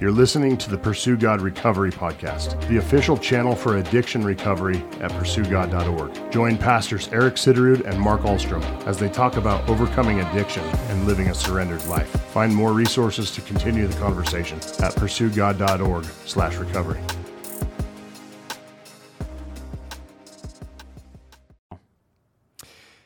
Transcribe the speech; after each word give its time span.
You're 0.00 0.12
listening 0.12 0.56
to 0.58 0.70
the 0.70 0.78
Pursue 0.78 1.16
God 1.16 1.40
Recovery 1.40 1.90
Podcast, 1.90 2.68
the 2.68 2.76
official 2.76 3.18
channel 3.18 3.56
for 3.56 3.78
addiction 3.78 4.22
recovery 4.22 4.76
at 5.00 5.10
pursuegod.org. 5.10 6.30
Join 6.30 6.56
pastors 6.56 7.08
Eric 7.08 7.34
Siderud 7.34 7.84
and 7.84 8.00
Mark 8.00 8.20
Ahlstrom 8.20 8.62
as 8.86 8.96
they 8.96 9.08
talk 9.08 9.36
about 9.36 9.68
overcoming 9.68 10.20
addiction 10.20 10.62
and 10.62 11.04
living 11.04 11.30
a 11.30 11.34
surrendered 11.34 11.84
life. 11.86 12.08
Find 12.08 12.54
more 12.54 12.72
resources 12.72 13.32
to 13.32 13.40
continue 13.40 13.88
the 13.88 13.98
conversation 13.98 14.58
at 14.58 14.94
pursuegod.org 14.94 16.04
slash 16.04 16.54
recovery. 16.54 17.00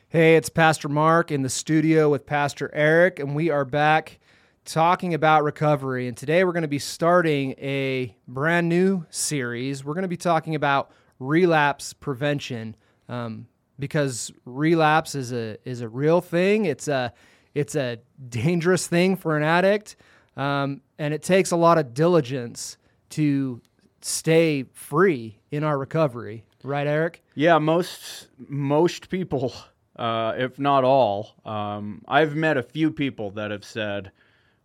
Hey, 0.09 0.35
it's 0.35 0.49
Pastor 0.49 0.89
Mark 0.89 1.31
in 1.31 1.41
the 1.41 1.49
studio 1.49 2.11
with 2.11 2.27
Pastor 2.27 2.69
Eric, 2.71 3.17
and 3.17 3.33
we 3.33 3.49
are 3.49 3.65
back 3.65 4.19
talking 4.65 5.13
about 5.13 5.43
recovery. 5.43 6.07
And 6.07 6.15
today 6.15 6.43
we're 6.43 6.53
going 6.53 6.63
to 6.63 6.67
be 6.67 6.79
starting 6.79 7.51
a 7.57 8.15
brand 8.27 8.69
new 8.69 9.05
series. 9.09 9.83
We're 9.83 9.93
going 9.93 10.03
to 10.03 10.07
be 10.07 10.17
talking 10.17 10.55
about 10.55 10.91
relapse 11.19 11.93
prevention 11.93 12.75
um, 13.09 13.47
because 13.79 14.31
relapse 14.45 15.15
is 15.15 15.33
a 15.33 15.57
is 15.65 15.81
a 15.81 15.89
real 15.89 16.21
thing. 16.21 16.65
It's 16.65 16.87
a 16.87 17.13
it's 17.53 17.75
a 17.75 17.99
dangerous 18.29 18.87
thing 18.87 19.15
for 19.15 19.37
an 19.37 19.43
addict, 19.43 19.95
um, 20.35 20.81
and 20.97 21.13
it 21.13 21.23
takes 21.23 21.51
a 21.51 21.55
lot 21.55 21.77
of 21.77 21.93
diligence 21.93 22.77
to 23.11 23.61
stay 24.01 24.63
free 24.73 25.39
in 25.51 25.63
our 25.63 25.77
recovery. 25.77 26.45
Right, 26.63 26.87
Eric? 26.87 27.23
Yeah, 27.35 27.57
most 27.59 28.29
most 28.37 29.09
people, 29.09 29.53
uh, 29.97 30.33
if 30.37 30.57
not 30.59 30.83
all, 30.83 31.35
um, 31.45 32.01
I've 32.07 32.35
met 32.35 32.57
a 32.57 32.63
few 32.63 32.91
people 32.91 33.31
that 33.31 33.51
have 33.51 33.65
said, 33.65 34.11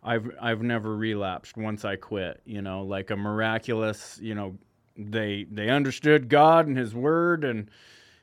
I've 0.03 0.31
I've 0.41 0.61
never 0.61 0.95
relapsed 0.95 1.57
once 1.57 1.83
I 1.83 1.95
quit. 1.95 2.41
You 2.45 2.61
know, 2.61 2.83
like 2.83 3.11
a 3.11 3.15
miraculous. 3.15 4.19
You 4.21 4.35
know, 4.35 4.57
they 4.97 5.45
they 5.49 5.69
understood 5.69 6.29
God 6.29 6.67
and 6.67 6.77
His 6.77 6.93
Word 6.93 7.43
and 7.43 7.69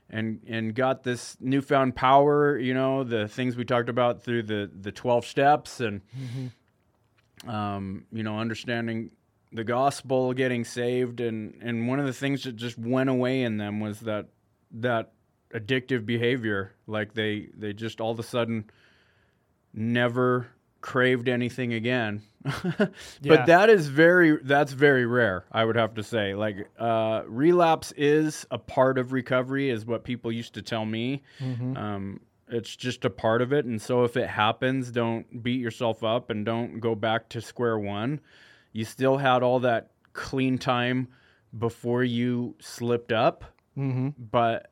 and 0.08 0.40
and 0.46 0.74
got 0.74 1.02
this 1.02 1.36
newfound 1.40 1.96
power. 1.96 2.58
You 2.58 2.74
know, 2.74 3.04
the 3.04 3.28
things 3.28 3.56
we 3.56 3.64
talked 3.64 3.88
about 3.88 4.22
through 4.22 4.44
the 4.44 4.70
the 4.80 4.92
twelve 4.92 5.26
steps 5.26 5.80
and 5.80 6.00
mm-hmm. 6.16 7.50
um, 7.50 8.06
you 8.10 8.22
know 8.22 8.38
understanding 8.38 9.10
the 9.52 9.64
gospel, 9.64 10.32
getting 10.32 10.64
saved, 10.64 11.20
and 11.20 11.60
and 11.62 11.88
one 11.88 12.00
of 12.00 12.06
the 12.06 12.12
things 12.12 12.44
that 12.44 12.56
just 12.56 12.78
went 12.78 13.10
away 13.10 13.42
in 13.42 13.58
them 13.58 13.80
was 13.80 14.00
that 14.00 14.28
that 14.70 15.12
addictive 15.52 16.06
behavior. 16.06 16.72
Like 16.86 17.14
they 17.14 17.48
they 17.54 17.72
just 17.72 18.00
all 18.00 18.12
of 18.12 18.18
a 18.18 18.22
sudden 18.22 18.70
never 19.74 20.48
craved 20.86 21.28
anything 21.28 21.74
again. 21.74 22.22
but 22.44 22.92
yeah. 23.20 23.44
that 23.44 23.68
is 23.68 23.88
very 23.88 24.38
that's 24.44 24.72
very 24.72 25.04
rare, 25.04 25.44
I 25.50 25.64
would 25.64 25.74
have 25.74 25.94
to 25.94 26.02
say. 26.04 26.34
Like 26.34 26.68
uh, 26.78 27.22
relapse 27.26 27.92
is 27.96 28.46
a 28.52 28.58
part 28.58 28.96
of 28.96 29.12
recovery, 29.12 29.68
is 29.68 29.84
what 29.84 30.04
people 30.04 30.30
used 30.30 30.54
to 30.54 30.62
tell 30.62 30.86
me. 30.86 31.24
Mm-hmm. 31.40 31.76
Um, 31.76 32.20
it's 32.48 32.76
just 32.76 33.04
a 33.04 33.10
part 33.10 33.42
of 33.42 33.52
it, 33.52 33.64
and 33.64 33.82
so 33.82 34.04
if 34.04 34.16
it 34.16 34.28
happens, 34.28 34.92
don't 34.92 35.42
beat 35.42 35.60
yourself 35.60 36.04
up 36.04 36.30
and 36.30 36.46
don't 36.46 36.78
go 36.78 36.94
back 36.94 37.28
to 37.30 37.40
square 37.40 37.80
one. 37.80 38.20
You 38.72 38.84
still 38.84 39.16
had 39.16 39.42
all 39.42 39.58
that 39.60 39.90
clean 40.12 40.56
time 40.56 41.08
before 41.58 42.04
you 42.04 42.54
slipped 42.60 43.10
up, 43.10 43.44
mm-hmm. 43.76 44.10
but 44.30 44.70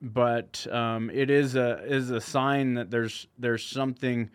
but 0.00 0.66
um, 0.72 1.10
it 1.10 1.28
is 1.28 1.56
a 1.56 1.84
is 1.84 2.10
a 2.10 2.22
sign 2.22 2.72
that 2.74 2.90
there's 2.90 3.26
there's 3.38 3.62
something 3.62 4.30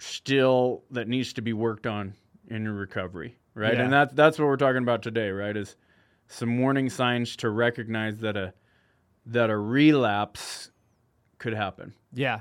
still 0.00 0.82
that 0.90 1.08
needs 1.08 1.32
to 1.34 1.42
be 1.42 1.52
worked 1.52 1.86
on 1.86 2.14
in 2.48 2.64
your 2.64 2.72
recovery, 2.72 3.38
right? 3.54 3.74
Yeah. 3.74 3.84
And 3.84 3.92
that's 3.92 4.14
that's 4.14 4.38
what 4.38 4.46
we're 4.46 4.56
talking 4.56 4.82
about 4.82 5.02
today, 5.02 5.30
right? 5.30 5.56
Is 5.56 5.76
some 6.26 6.58
warning 6.58 6.88
signs 6.88 7.36
to 7.36 7.50
recognize 7.50 8.18
that 8.18 8.36
a 8.36 8.52
that 9.26 9.50
a 9.50 9.56
relapse 9.56 10.70
could 11.38 11.54
happen. 11.54 11.94
Yeah. 12.12 12.40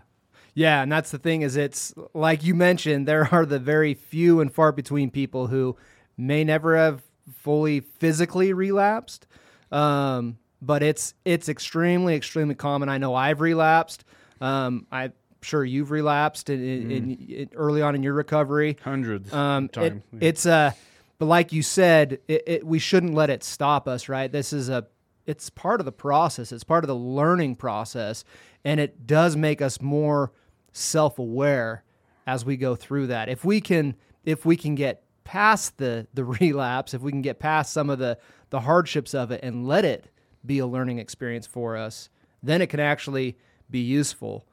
Yeah, 0.55 0.81
and 0.81 0.91
that's 0.91 1.11
the 1.11 1.19
thing 1.19 1.41
is 1.43 1.55
it's 1.55 1.93
like 2.13 2.43
you 2.43 2.55
mentioned 2.55 3.07
there 3.07 3.29
are 3.31 3.45
the 3.45 3.59
very 3.59 3.93
few 3.93 4.41
and 4.41 4.53
far 4.53 4.71
between 4.71 5.09
people 5.11 5.47
who 5.47 5.77
may 6.17 6.43
never 6.43 6.75
have 6.75 7.03
fully 7.37 7.79
physically 7.81 8.53
relapsed. 8.53 9.27
Um, 9.71 10.37
but 10.61 10.83
it's 10.83 11.13
it's 11.25 11.47
extremely 11.47 12.15
extremely 12.15 12.55
common. 12.55 12.89
I 12.89 12.97
know 12.97 13.15
I've 13.15 13.41
relapsed. 13.41 14.03
Um, 14.41 14.87
I 14.91 15.11
sure 15.41 15.63
you've 15.63 15.91
relapsed 15.91 16.49
in, 16.49 16.91
in, 16.91 17.17
mm. 17.17 17.29
in, 17.29 17.49
early 17.55 17.81
on 17.81 17.95
in 17.95 18.03
your 18.03 18.13
recovery. 18.13 18.77
Hundreds 18.83 19.31
um. 19.33 19.69
It, 19.77 20.01
it's 20.19 20.45
a, 20.45 20.51
uh, 20.51 20.71
but 21.17 21.25
like 21.25 21.51
you 21.51 21.61
said, 21.61 22.19
it, 22.27 22.43
it, 22.47 22.65
we 22.65 22.79
shouldn't 22.79 23.13
let 23.13 23.29
it 23.29 23.43
stop 23.43 23.87
us, 23.87 24.07
right? 24.07 24.31
This 24.31 24.53
is 24.53 24.69
a, 24.69 24.87
it's 25.25 25.49
part 25.49 25.81
of 25.81 25.85
the 25.85 25.91
process. 25.91 26.51
It's 26.51 26.63
part 26.63 26.83
of 26.83 26.87
the 26.87 26.95
learning 26.95 27.57
process, 27.57 28.23
and 28.63 28.79
it 28.79 29.05
does 29.05 29.35
make 29.35 29.61
us 29.61 29.81
more 29.81 30.31
self-aware 30.71 31.83
as 32.25 32.45
we 32.45 32.57
go 32.57 32.75
through 32.75 33.07
that. 33.07 33.27
If 33.27 33.43
we 33.43 33.59
can, 33.59 33.95
if 34.23 34.45
we 34.45 34.55
can 34.55 34.75
get 34.75 35.03
past 35.25 35.77
the 35.77 36.07
the 36.13 36.23
relapse, 36.41 36.93
if 36.93 37.01
we 37.01 37.11
can 37.11 37.21
get 37.21 37.39
past 37.39 37.73
some 37.73 37.89
of 37.89 37.99
the 37.99 38.17
the 38.49 38.61
hardships 38.61 39.13
of 39.13 39.31
it 39.31 39.41
and 39.43 39.67
let 39.67 39.85
it 39.85 40.09
be 40.45 40.59
a 40.59 40.65
learning 40.65 40.99
experience 40.99 41.45
for 41.45 41.75
us, 41.75 42.09
then 42.41 42.61
it 42.61 42.67
can 42.67 42.79
actually 42.79 43.37
be 43.69 43.79
useful. 43.79 44.45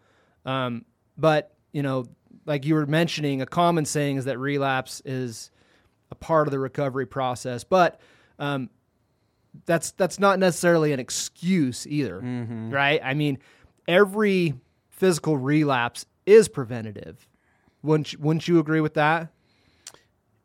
Um, 0.46 0.86
but 1.18 1.54
you 1.72 1.82
know, 1.82 2.06
like 2.46 2.64
you 2.64 2.74
were 2.74 2.86
mentioning, 2.86 3.42
a 3.42 3.46
common 3.46 3.84
saying 3.84 4.16
is 4.16 4.24
that 4.24 4.38
relapse 4.38 5.02
is 5.04 5.50
a 6.10 6.14
part 6.14 6.46
of 6.46 6.52
the 6.52 6.58
recovery 6.58 7.06
process, 7.06 7.64
but 7.64 8.00
um, 8.38 8.70
that's 9.66 9.90
that's 9.92 10.18
not 10.18 10.38
necessarily 10.38 10.92
an 10.92 11.00
excuse 11.00 11.86
either, 11.86 12.20
mm-hmm. 12.20 12.70
right? 12.70 13.00
I 13.02 13.14
mean, 13.14 13.38
every 13.88 14.54
physical 14.90 15.36
relapse 15.36 16.06
is 16.24 16.48
preventative. 16.48 17.28
Wouldn't 17.82 18.12
you, 18.12 18.18
wouldn't 18.20 18.48
you 18.48 18.58
agree 18.58 18.80
with 18.80 18.94
that? 18.94 19.32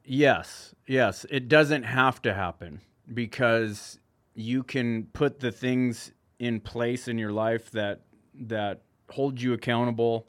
Yes, 0.03 0.75
yes. 0.87 1.25
It 1.29 1.47
doesn't 1.47 1.83
have 1.83 2.21
to 2.23 2.33
happen 2.33 2.81
because 3.13 3.99
you 4.33 4.63
can 4.63 5.05
put 5.13 5.39
the 5.39 5.51
things 5.51 6.11
in 6.39 6.59
place 6.59 7.07
in 7.07 7.17
your 7.17 7.31
life 7.31 7.71
that 7.71 8.01
that 8.33 8.81
hold 9.11 9.41
you 9.41 9.53
accountable 9.53 10.27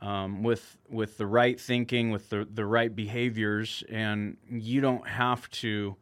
um, 0.00 0.42
with 0.42 0.78
with 0.88 1.18
the 1.18 1.26
right 1.26 1.60
thinking, 1.60 2.10
with 2.10 2.30
the 2.30 2.46
the 2.50 2.64
right 2.64 2.94
behaviors, 2.94 3.84
and 3.88 4.36
you 4.50 4.80
don't 4.80 5.06
have 5.06 5.50
to 5.50 5.96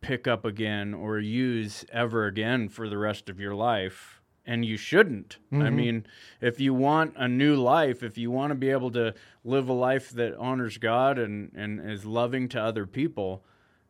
pick 0.00 0.26
up 0.26 0.44
again 0.44 0.94
or 0.94 1.18
use 1.18 1.84
ever 1.92 2.26
again 2.26 2.68
for 2.68 2.88
the 2.88 2.98
rest 2.98 3.28
of 3.28 3.40
your 3.40 3.54
life. 3.54 4.20
And 4.46 4.62
you 4.62 4.76
shouldn't. 4.76 5.38
Mm-hmm. 5.50 5.62
I 5.62 5.70
mean, 5.70 6.06
if 6.42 6.60
you 6.60 6.74
want 6.74 7.14
a 7.16 7.26
new 7.26 7.56
life, 7.56 8.02
if 8.02 8.18
you 8.18 8.30
want 8.30 8.50
to 8.50 8.54
be 8.54 8.68
able 8.68 8.90
to 8.90 9.14
live 9.42 9.70
a 9.70 9.72
life 9.72 10.10
that 10.10 10.36
honors 10.36 10.76
God 10.76 11.18
and, 11.18 11.50
and 11.54 11.80
is 11.90 12.04
loving 12.04 12.50
to 12.50 12.60
other 12.60 12.86
people, 12.86 13.42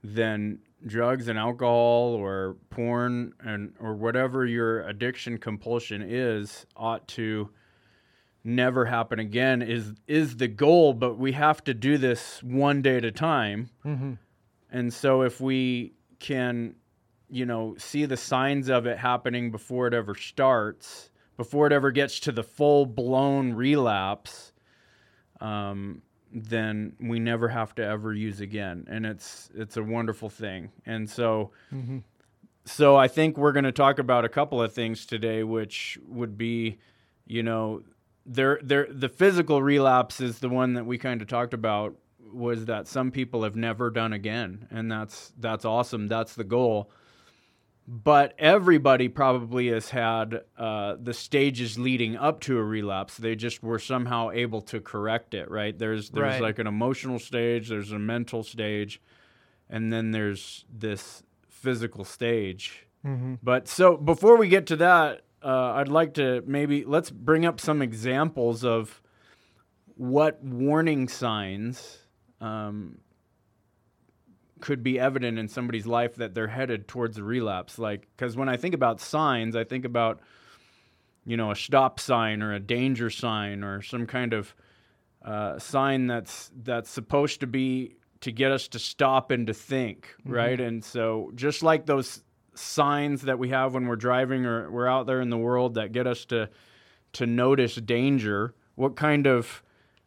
then 0.04 0.60
drugs 0.86 1.26
and 1.26 1.38
alcohol 1.38 2.14
or 2.14 2.56
porn 2.70 3.32
and 3.40 3.72
or 3.80 3.94
whatever 3.94 4.46
your 4.46 4.86
addiction 4.86 5.38
compulsion 5.38 6.02
is 6.02 6.66
ought 6.76 7.08
to 7.08 7.50
never 8.44 8.84
happen 8.84 9.18
again 9.18 9.62
is 9.62 9.92
is 10.06 10.36
the 10.36 10.46
goal 10.46 10.92
but 10.92 11.18
we 11.18 11.32
have 11.32 11.64
to 11.64 11.72
do 11.72 11.96
this 11.96 12.42
one 12.42 12.82
day 12.82 12.98
at 12.98 13.04
a 13.04 13.10
time 13.10 13.70
mm-hmm. 13.84 14.12
and 14.70 14.92
so 14.92 15.22
if 15.22 15.40
we 15.40 15.94
can 16.20 16.74
you 17.30 17.46
know 17.46 17.74
see 17.78 18.04
the 18.04 18.18
signs 18.18 18.68
of 18.68 18.86
it 18.86 18.98
happening 18.98 19.50
before 19.50 19.86
it 19.86 19.94
ever 19.94 20.14
starts 20.14 21.10
before 21.38 21.66
it 21.66 21.72
ever 21.72 21.90
gets 21.90 22.20
to 22.20 22.30
the 22.30 22.42
full 22.42 22.84
blown 22.84 23.54
relapse 23.54 24.52
um, 25.40 26.02
then 26.30 26.94
we 27.00 27.18
never 27.18 27.48
have 27.48 27.74
to 27.74 27.84
ever 27.84 28.12
use 28.12 28.40
again 28.40 28.86
and 28.90 29.06
it's 29.06 29.50
it's 29.54 29.78
a 29.78 29.82
wonderful 29.82 30.28
thing 30.28 30.70
and 30.84 31.08
so 31.08 31.50
mm-hmm. 31.72 31.98
so 32.66 32.94
i 32.94 33.08
think 33.08 33.38
we're 33.38 33.52
going 33.52 33.64
to 33.64 33.72
talk 33.72 33.98
about 33.98 34.26
a 34.26 34.28
couple 34.28 34.60
of 34.60 34.70
things 34.70 35.06
today 35.06 35.42
which 35.42 35.98
would 36.06 36.36
be 36.36 36.78
you 37.26 37.42
know 37.42 37.82
there 38.26 38.58
there 38.62 38.86
the 38.90 39.08
physical 39.08 39.62
relapse 39.62 40.20
is 40.20 40.38
the 40.38 40.48
one 40.48 40.74
that 40.74 40.86
we 40.86 40.98
kind 40.98 41.20
of 41.20 41.28
talked 41.28 41.54
about 41.54 41.94
was 42.32 42.64
that 42.66 42.88
some 42.88 43.10
people 43.10 43.44
have 43.44 43.54
never 43.54 43.90
done 43.90 44.12
again 44.12 44.66
and 44.70 44.90
that's 44.90 45.32
that's 45.38 45.64
awesome. 45.64 46.08
That's 46.08 46.34
the 46.34 46.44
goal. 46.44 46.90
But 47.86 48.34
everybody 48.38 49.08
probably 49.08 49.68
has 49.68 49.90
had 49.90 50.40
uh, 50.56 50.96
the 50.98 51.12
stages 51.12 51.78
leading 51.78 52.16
up 52.16 52.40
to 52.40 52.56
a 52.56 52.62
relapse. 52.62 53.18
They 53.18 53.36
just 53.36 53.62
were 53.62 53.78
somehow 53.78 54.30
able 54.30 54.62
to 54.62 54.80
correct 54.80 55.34
it 55.34 55.50
right? 55.50 55.78
There's 55.78 56.10
there's 56.10 56.34
right. 56.34 56.42
like 56.42 56.58
an 56.58 56.66
emotional 56.66 57.18
stage 57.18 57.68
there's 57.68 57.92
a 57.92 57.98
mental 57.98 58.42
stage 58.42 59.00
and 59.68 59.92
then 59.92 60.12
there's 60.12 60.64
this 60.72 61.22
physical 61.48 62.04
stage. 62.04 62.86
Mm-hmm. 63.04 63.34
but 63.42 63.68
so 63.68 63.98
before 63.98 64.38
we 64.38 64.48
get 64.48 64.66
to 64.68 64.76
that 64.76 65.24
uh, 65.44 65.72
I'd 65.74 65.88
like 65.88 66.14
to 66.14 66.42
maybe 66.46 66.84
let's 66.84 67.10
bring 67.10 67.44
up 67.44 67.60
some 67.60 67.82
examples 67.82 68.64
of 68.64 69.02
what 69.96 70.42
warning 70.42 71.06
signs 71.08 71.98
um, 72.40 72.98
could 74.60 74.82
be 74.82 74.98
evident 74.98 75.38
in 75.38 75.48
somebody's 75.48 75.86
life 75.86 76.16
that 76.16 76.34
they're 76.34 76.48
headed 76.48 76.88
towards 76.88 77.18
a 77.18 77.22
relapse. 77.22 77.78
Like, 77.78 78.08
because 78.16 78.36
when 78.36 78.48
I 78.48 78.56
think 78.56 78.74
about 78.74 79.00
signs, 79.00 79.54
I 79.54 79.64
think 79.64 79.84
about, 79.84 80.20
you 81.26 81.36
know, 81.36 81.50
a 81.50 81.56
stop 81.56 82.00
sign 82.00 82.42
or 82.42 82.54
a 82.54 82.60
danger 82.60 83.10
sign 83.10 83.62
or 83.62 83.82
some 83.82 84.06
kind 84.06 84.32
of 84.32 84.54
uh, 85.22 85.58
sign 85.58 86.06
that's 86.06 86.50
that's 86.62 86.88
supposed 86.88 87.40
to 87.40 87.46
be 87.46 87.96
to 88.22 88.32
get 88.32 88.50
us 88.50 88.68
to 88.68 88.78
stop 88.78 89.30
and 89.30 89.46
to 89.46 89.54
think, 89.54 90.08
mm-hmm. 90.22 90.32
right? 90.32 90.60
And 90.60 90.82
so, 90.82 91.30
just 91.34 91.62
like 91.62 91.84
those 91.84 92.22
signs 92.54 93.22
that 93.22 93.38
we 93.38 93.50
have 93.50 93.74
when 93.74 93.86
we're 93.86 93.96
driving 93.96 94.46
or 94.46 94.70
we're 94.70 94.86
out 94.86 95.06
there 95.06 95.20
in 95.20 95.30
the 95.30 95.38
world 95.38 95.74
that 95.74 95.92
get 95.92 96.06
us 96.06 96.24
to 96.26 96.48
to 97.14 97.26
notice 97.26 97.76
danger, 97.76 98.54
what 98.74 98.96
kind 98.96 99.26
of 99.26 99.62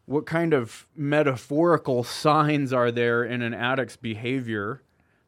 what 0.05 0.25
kind 0.25 0.53
of 0.53 0.87
metaphorical 0.95 2.03
signs 2.03 2.73
are 2.73 2.91
there 2.91 3.23
in 3.23 3.41
an 3.41 3.53
addict's 3.53 3.95
behavior 3.95 4.81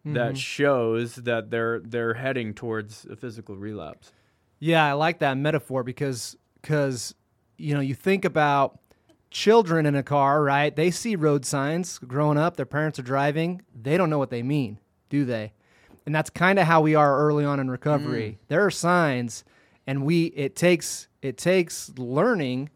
mm-hmm. 0.05 0.13
that 0.13 0.37
shows 0.37 1.15
that 1.15 1.49
they're 1.51 1.79
they're 1.79 2.15
heading 2.15 2.53
towards 2.53 3.05
a 3.05 3.15
physical 3.15 3.55
relapse? 3.55 4.11
Yeah, 4.59 4.85
I 4.85 4.93
like 4.93 5.19
that 5.19 5.37
metaphor 5.37 5.83
because 5.83 6.35
because 6.61 7.15
you 7.57 7.73
know 7.73 7.81
you 7.81 7.95
think 7.95 8.25
about 8.25 8.79
children 9.31 9.85
in 9.85 9.95
a 9.95 10.03
car, 10.03 10.41
right? 10.41 10.75
They 10.75 10.91
see 10.91 11.15
road 11.15 11.45
signs 11.45 11.99
growing 11.99 12.37
up. 12.37 12.57
Their 12.57 12.65
parents 12.65 12.99
are 12.99 13.03
driving. 13.03 13.61
They 13.79 13.95
don't 13.95 14.09
know 14.09 14.17
what 14.17 14.31
they 14.31 14.43
mean, 14.43 14.79
do 15.09 15.25
they? 15.25 15.53
And 16.05 16.15
that's 16.15 16.29
kind 16.29 16.59
of 16.59 16.65
how 16.65 16.81
we 16.81 16.95
are 16.95 17.19
early 17.19 17.45
on 17.45 17.59
in 17.59 17.69
recovery. 17.69 18.31
Mm. 18.31 18.47
There 18.47 18.65
are 18.65 18.71
signs, 18.71 19.43
and 19.85 20.03
we 20.03 20.25
it 20.27 20.55
takes 20.55 21.07
it 21.21 21.37
takes 21.37 21.91
learning 21.97 22.69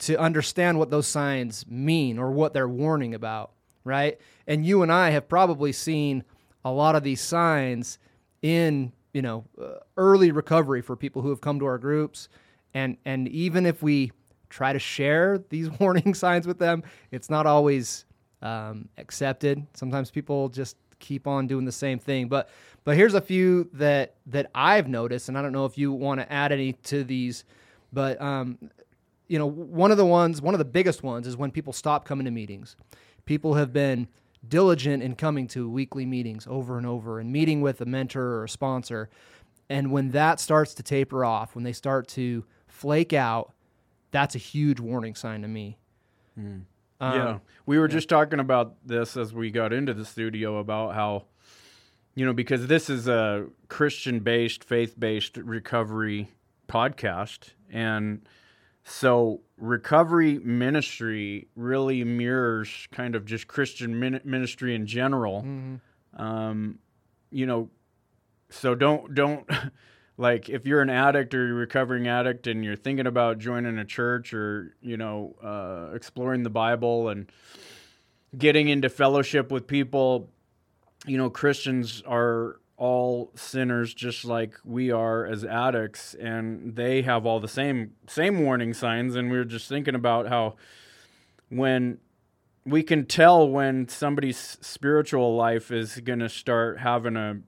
to 0.00 0.18
understand 0.18 0.78
what 0.78 0.90
those 0.90 1.08
signs 1.08 1.66
mean 1.66 2.18
or 2.18 2.30
what 2.30 2.54
they're 2.54 2.68
warning 2.68 3.14
about, 3.14 3.52
right? 3.84 4.18
And 4.46 4.64
you 4.64 4.82
and 4.82 4.92
I 4.92 5.10
have 5.10 5.28
probably 5.28 5.72
seen 5.72 6.22
a 6.64 6.70
lot 6.70 6.94
of 6.94 7.02
these 7.02 7.20
signs 7.20 7.98
in, 8.42 8.92
you 9.12 9.22
know, 9.22 9.44
uh, 9.60 9.80
early 9.96 10.30
recovery 10.30 10.82
for 10.82 10.94
people 10.94 11.22
who 11.22 11.30
have 11.30 11.40
come 11.40 11.58
to 11.58 11.66
our 11.66 11.78
groups 11.78 12.28
and 12.74 12.96
and 13.04 13.28
even 13.28 13.66
if 13.66 13.82
we 13.82 14.12
try 14.50 14.72
to 14.72 14.78
share 14.78 15.38
these 15.50 15.70
warning 15.78 16.14
signs 16.24 16.46
with 16.46 16.58
them, 16.58 16.82
it's 17.10 17.30
not 17.30 17.46
always 17.46 18.04
um, 18.42 18.88
accepted. 18.98 19.66
Sometimes 19.74 20.10
people 20.10 20.48
just 20.48 20.76
keep 20.98 21.26
on 21.26 21.46
doing 21.46 21.64
the 21.64 21.72
same 21.72 21.98
thing. 21.98 22.28
But 22.28 22.48
but 22.84 22.96
here's 22.96 23.14
a 23.14 23.20
few 23.20 23.68
that 23.74 24.14
that 24.26 24.50
I've 24.54 24.88
noticed, 24.88 25.28
and 25.28 25.36
I 25.36 25.42
don't 25.42 25.52
know 25.52 25.64
if 25.64 25.76
you 25.76 25.92
want 25.92 26.20
to 26.20 26.32
add 26.32 26.52
any 26.52 26.72
to 26.74 27.04
these, 27.04 27.44
but 27.92 28.20
um, 28.20 28.58
you 29.28 29.38
know, 29.38 29.46
one 29.46 29.90
of 29.90 29.96
the 29.96 30.06
ones, 30.06 30.40
one 30.40 30.54
of 30.54 30.58
the 30.58 30.64
biggest 30.64 31.02
ones 31.02 31.26
is 31.26 31.36
when 31.36 31.50
people 31.50 31.72
stop 31.72 32.04
coming 32.04 32.24
to 32.24 32.30
meetings. 32.30 32.76
People 33.26 33.54
have 33.54 33.72
been 33.72 34.08
diligent 34.46 35.02
in 35.02 35.14
coming 35.14 35.46
to 35.48 35.68
weekly 35.68 36.06
meetings 36.06 36.46
over 36.48 36.78
and 36.78 36.86
over 36.86 37.20
and 37.20 37.30
meeting 37.30 37.60
with 37.60 37.80
a 37.80 37.86
mentor 37.86 38.36
or 38.36 38.44
a 38.44 38.48
sponsor. 38.48 39.10
And 39.68 39.92
when 39.92 40.10
that 40.10 40.40
starts 40.40 40.74
to 40.74 40.82
taper 40.82 41.24
off, 41.24 41.54
when 41.54 41.64
they 41.64 41.72
start 41.72 42.08
to 42.08 42.44
flake 42.66 43.12
out, 43.12 43.52
that's 44.10 44.34
a 44.34 44.38
huge 44.38 44.80
warning 44.80 45.14
sign 45.14 45.42
to 45.42 45.48
me. 45.48 45.76
Mm. 46.38 46.62
Um, 47.00 47.14
yeah. 47.14 47.38
We 47.66 47.78
were 47.78 47.88
yeah. 47.88 47.94
just 47.94 48.08
talking 48.08 48.40
about 48.40 48.74
this 48.84 49.16
as 49.16 49.32
we 49.32 49.50
got 49.50 49.72
into 49.72 49.94
the 49.94 50.04
studio 50.04 50.58
about 50.58 50.94
how, 50.94 51.24
you 52.14 52.26
know, 52.26 52.32
because 52.32 52.66
this 52.66 52.90
is 52.90 53.08
a 53.08 53.46
Christian 53.68 54.20
based, 54.20 54.64
faith 54.64 54.98
based 54.98 55.36
recovery 55.36 56.32
podcast. 56.68 57.50
And, 57.70 58.22
so 58.88 59.42
recovery 59.58 60.38
ministry 60.38 61.48
really 61.54 62.04
mirrors 62.04 62.88
kind 62.90 63.14
of 63.14 63.26
just 63.26 63.46
Christian 63.46 64.20
ministry 64.24 64.74
in 64.74 64.86
general. 64.86 65.42
Mm-hmm. 65.42 66.22
Um, 66.22 66.78
you 67.30 67.44
know, 67.44 67.68
so 68.48 68.74
don't 68.74 69.14
don't 69.14 69.46
like 70.18 70.50
if 70.50 70.66
you're 70.66 70.82
an 70.82 70.90
addict 70.90 71.32
or 71.32 71.46
you're 71.46 71.56
a 71.56 71.60
recovering 71.60 72.08
addict 72.08 72.46
and 72.48 72.64
you're 72.64 72.76
thinking 72.76 73.06
about 73.06 73.38
joining 73.38 73.78
a 73.78 73.84
church 73.84 74.34
or 74.34 74.74
you 74.82 74.98
know 74.98 75.34
uh, 75.42 75.94
exploring 75.94 76.42
the 76.42 76.50
Bible 76.50 77.08
and 77.08 77.30
getting 78.36 78.68
into 78.68 78.90
fellowship 78.90 79.50
with 79.50 79.66
people. 79.66 80.28
You 81.06 81.16
know, 81.16 81.30
Christians 81.30 82.02
are 82.04 82.56
all 82.76 83.30
sinners 83.34 83.94
just 83.94 84.24
like 84.24 84.54
we 84.64 84.90
are 84.90 85.24
as 85.26 85.44
addicts 85.44 86.14
and 86.14 86.76
they 86.76 87.02
have 87.02 87.24
all 87.24 87.40
the 87.40 87.48
same 87.48 87.92
same 88.06 88.42
warning 88.42 88.74
signs 88.74 89.16
and 89.16 89.30
we 89.30 89.38
were 89.38 89.44
just 89.44 89.68
thinking 89.68 89.96
about 89.96 90.28
how 90.28 90.54
when 91.48 91.98
we 92.64 92.82
can 92.82 93.04
tell 93.04 93.48
when 93.48 93.88
somebody's 93.88 94.58
spiritual 94.60 95.34
life 95.34 95.72
is 95.72 95.98
going 96.00 96.20
to 96.20 96.28
start 96.28 96.78
having 96.78 97.16
a 97.16 97.38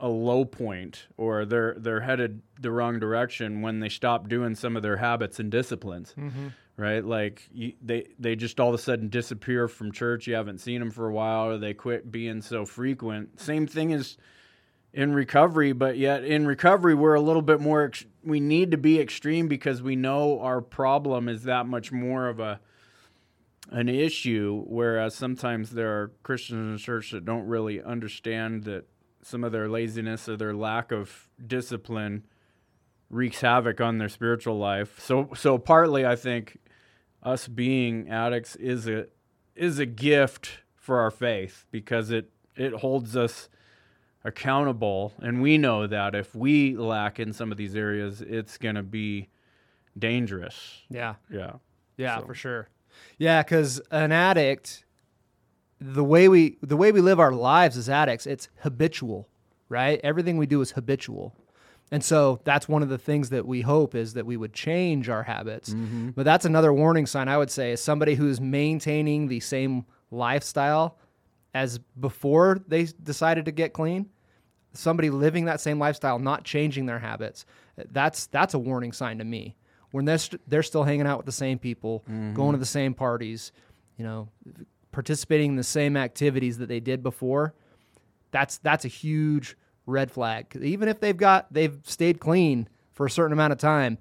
a 0.00 0.08
low 0.08 0.44
point 0.44 1.06
or 1.16 1.44
they're 1.44 1.74
they're 1.78 2.00
headed 2.00 2.42
the 2.60 2.70
wrong 2.70 2.98
direction 2.98 3.62
when 3.62 3.80
they 3.80 3.88
stop 3.88 4.28
doing 4.28 4.54
some 4.54 4.76
of 4.76 4.82
their 4.82 4.96
habits 4.96 5.38
and 5.38 5.50
disciplines 5.50 6.14
mm-hmm. 6.18 6.48
right 6.76 7.04
like 7.04 7.48
you, 7.52 7.72
they 7.82 8.06
they 8.18 8.34
just 8.34 8.58
all 8.58 8.68
of 8.68 8.74
a 8.74 8.78
sudden 8.78 9.08
disappear 9.08 9.68
from 9.68 9.92
church 9.92 10.26
you 10.26 10.34
haven't 10.34 10.58
seen 10.58 10.80
them 10.80 10.90
for 10.90 11.08
a 11.08 11.12
while 11.12 11.46
or 11.46 11.58
they 11.58 11.74
quit 11.74 12.10
being 12.10 12.40
so 12.40 12.64
frequent 12.64 13.40
same 13.40 13.66
thing 13.66 13.90
is 13.90 14.16
in 14.92 15.12
recovery, 15.12 15.72
but 15.72 15.96
yet 15.96 16.24
in 16.24 16.46
recovery, 16.46 16.94
we're 16.94 17.14
a 17.14 17.20
little 17.20 17.42
bit 17.42 17.60
more, 17.60 17.84
ex- 17.84 18.04
we 18.24 18.40
need 18.40 18.72
to 18.72 18.76
be 18.76 19.00
extreme 19.00 19.48
because 19.48 19.82
we 19.82 19.96
know 19.96 20.40
our 20.40 20.60
problem 20.60 21.28
is 21.28 21.44
that 21.44 21.66
much 21.66 21.92
more 21.92 22.28
of 22.28 22.40
a, 22.40 22.60
an 23.70 23.88
issue. 23.88 24.64
Whereas 24.66 25.14
sometimes 25.14 25.70
there 25.70 25.90
are 25.90 26.12
Christians 26.22 26.58
in 26.58 26.72
the 26.72 26.78
church 26.78 27.12
that 27.12 27.24
don't 27.24 27.46
really 27.46 27.82
understand 27.82 28.64
that 28.64 28.84
some 29.22 29.44
of 29.44 29.52
their 29.52 29.68
laziness 29.68 30.28
or 30.28 30.36
their 30.36 30.54
lack 30.54 30.92
of 30.92 31.28
discipline 31.46 32.24
wreaks 33.10 33.40
havoc 33.40 33.80
on 33.80 33.98
their 33.98 34.08
spiritual 34.08 34.58
life. 34.58 35.00
So, 35.00 35.30
so 35.34 35.58
partly 35.58 36.06
I 36.06 36.16
think 36.16 36.58
us 37.22 37.48
being 37.48 38.08
addicts 38.08 38.56
is 38.56 38.86
a, 38.88 39.06
is 39.54 39.78
a 39.78 39.86
gift 39.86 40.60
for 40.74 41.00
our 41.00 41.10
faith 41.10 41.66
because 41.70 42.10
it, 42.10 42.30
it 42.56 42.72
holds 42.74 43.16
us 43.16 43.48
accountable. 44.24 45.12
And 45.20 45.42
we 45.42 45.58
know 45.58 45.86
that 45.86 46.14
if 46.14 46.34
we 46.34 46.76
lack 46.76 47.18
in 47.18 47.32
some 47.32 47.50
of 47.50 47.58
these 47.58 47.74
areas 47.74 48.22
it's 48.22 48.58
going 48.58 48.76
to 48.76 48.82
be 48.82 49.28
dangerous. 49.98 50.82
Yeah. 50.88 51.16
Yeah. 51.30 51.54
Yeah 51.96 52.20
so. 52.20 52.26
for 52.26 52.34
sure. 52.34 52.68
Yeah 53.18 53.42
because 53.42 53.80
an 53.90 54.12
addict 54.12 54.84
the 55.80 56.04
way 56.04 56.28
we 56.28 56.58
the 56.62 56.76
way 56.76 56.92
we 56.92 57.00
live 57.00 57.18
our 57.18 57.32
lives 57.32 57.76
as 57.76 57.88
addicts 57.88 58.26
it's 58.26 58.48
habitual 58.60 59.28
right 59.68 60.00
everything 60.04 60.36
we 60.36 60.46
do 60.46 60.60
is 60.60 60.72
habitual 60.72 61.34
and 61.92 62.04
so 62.04 62.40
that's 62.44 62.68
one 62.68 62.82
of 62.82 62.88
the 62.88 62.98
things 62.98 63.30
that 63.30 63.46
we 63.46 63.62
hope 63.62 63.94
is 63.94 64.12
that 64.14 64.24
we 64.24 64.36
would 64.36 64.52
change 64.52 65.08
our 65.08 65.22
habits 65.22 65.70
mm-hmm. 65.70 66.10
but 66.10 66.24
that's 66.24 66.44
another 66.44 66.72
warning 66.72 67.06
sign 67.06 67.28
i 67.28 67.36
would 67.38 67.50
say 67.50 67.72
is 67.72 67.82
somebody 67.82 68.14
who's 68.14 68.40
maintaining 68.40 69.28
the 69.28 69.40
same 69.40 69.84
lifestyle 70.10 70.98
as 71.54 71.78
before 71.98 72.60
they 72.68 72.84
decided 73.02 73.46
to 73.46 73.52
get 73.52 73.72
clean 73.72 74.08
somebody 74.72 75.08
living 75.10 75.46
that 75.46 75.60
same 75.60 75.78
lifestyle 75.78 76.18
not 76.18 76.44
changing 76.44 76.86
their 76.86 76.98
habits 76.98 77.46
that's 77.90 78.26
that's 78.26 78.52
a 78.52 78.58
warning 78.58 78.92
sign 78.92 79.18
to 79.18 79.24
me 79.24 79.56
when 79.92 80.04
they're, 80.04 80.18
st- 80.18 80.40
they're 80.46 80.62
still 80.62 80.84
hanging 80.84 81.06
out 81.06 81.16
with 81.16 81.26
the 81.26 81.32
same 81.32 81.58
people 81.58 82.04
mm-hmm. 82.08 82.34
going 82.34 82.52
to 82.52 82.58
the 82.58 82.66
same 82.66 82.92
parties 82.92 83.50
you 83.96 84.04
know 84.04 84.28
participating 84.92 85.50
in 85.50 85.56
the 85.56 85.64
same 85.64 85.96
activities 85.96 86.58
that 86.58 86.68
they 86.68 86.80
did 86.80 87.02
before 87.02 87.54
that's 88.30 88.58
that's 88.58 88.84
a 88.84 88.88
huge 88.88 89.56
red 89.86 90.10
flag. 90.10 90.56
Even 90.60 90.88
if 90.88 91.00
they've 91.00 91.16
got 91.16 91.52
they've 91.52 91.78
stayed 91.84 92.20
clean 92.20 92.68
for 92.92 93.06
a 93.06 93.10
certain 93.10 93.32
amount 93.32 93.52
of 93.52 93.58
time 93.58 93.98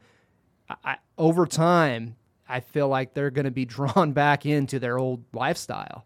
I, 0.69 0.75
I, 0.83 0.97
over 1.17 1.45
time 1.45 2.15
i 2.47 2.59
feel 2.59 2.87
like 2.87 3.13
they're 3.13 3.31
going 3.31 3.45
to 3.45 3.51
be 3.51 3.65
drawn 3.77 4.11
back 4.11 4.45
into 4.45 4.79
their 4.79 4.97
old 4.97 5.23
lifestyle 5.33 6.05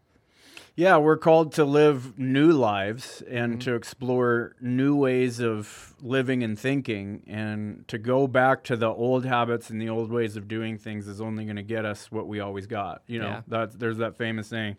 yeah, 0.76 0.98
we're 0.98 1.18
called 1.18 1.52
to 1.54 1.66
live 1.66 2.18
new 2.18 2.52
lives 2.52 3.22
and 3.30 3.54
mm-hmm. 3.54 3.60
to 3.60 3.76
explore 3.76 4.56
new 4.60 4.96
ways 4.96 5.40
of 5.40 5.94
living 6.02 6.42
and 6.42 6.58
thinking. 6.58 7.22
And 7.28 7.88
to 7.90 8.00
go 8.00 8.26
back 8.28 8.64
to 8.66 8.76
the 8.76 8.90
old 8.90 9.24
habits 9.26 9.70
and 9.70 9.80
the 9.80 9.90
old 9.90 10.12
ways 10.12 10.36
of 10.36 10.48
doing 10.48 10.80
things 10.80 11.08
is 11.08 11.22
only 11.22 11.46
going 11.46 11.58
to 11.58 11.64
get 11.64 11.86
us 11.86 12.12
what 12.12 12.28
we 12.28 12.40
always 12.40 12.66
got. 12.66 13.04
You 13.06 13.20
know, 13.20 13.28
yeah. 13.28 13.42
that, 13.50 13.80
there's 13.80 13.98
that 13.98 14.18
famous 14.18 14.48
saying 14.48 14.78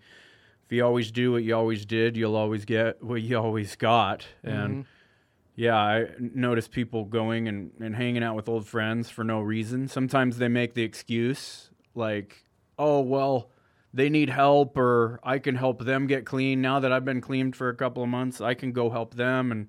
if 0.66 0.72
you 0.72 0.84
always 0.84 1.12
do 1.12 1.30
what 1.30 1.44
you 1.44 1.54
always 1.54 1.86
did, 1.86 2.16
you'll 2.16 2.36
always 2.36 2.64
get 2.64 3.00
what 3.02 3.22
you 3.22 3.38
always 3.38 3.76
got. 3.76 4.26
Mm-hmm. 4.44 4.56
And 4.56 4.84
yeah, 5.54 5.76
I 5.76 6.06
notice 6.18 6.66
people 6.66 7.04
going 7.04 7.46
and, 7.46 7.70
and 7.80 7.94
hanging 7.94 8.24
out 8.24 8.34
with 8.34 8.48
old 8.48 8.66
friends 8.66 9.10
for 9.10 9.22
no 9.22 9.40
reason. 9.40 9.86
Sometimes 9.86 10.38
they 10.38 10.48
make 10.48 10.74
the 10.74 10.82
excuse 10.82 11.70
like, 11.94 12.42
oh, 12.76 13.00
well, 13.00 13.50
they 13.94 14.10
need 14.10 14.28
help 14.28 14.76
or 14.76 15.20
I 15.22 15.38
can 15.38 15.54
help 15.54 15.84
them 15.84 16.06
get 16.08 16.26
clean. 16.26 16.60
Now 16.60 16.80
that 16.80 16.92
I've 16.92 17.04
been 17.04 17.20
cleaned 17.20 17.54
for 17.54 17.68
a 17.68 17.74
couple 17.74 18.02
of 18.02 18.08
months, 18.08 18.40
I 18.40 18.54
can 18.54 18.72
go 18.72 18.90
help 18.90 19.14
them 19.14 19.52
and 19.52 19.68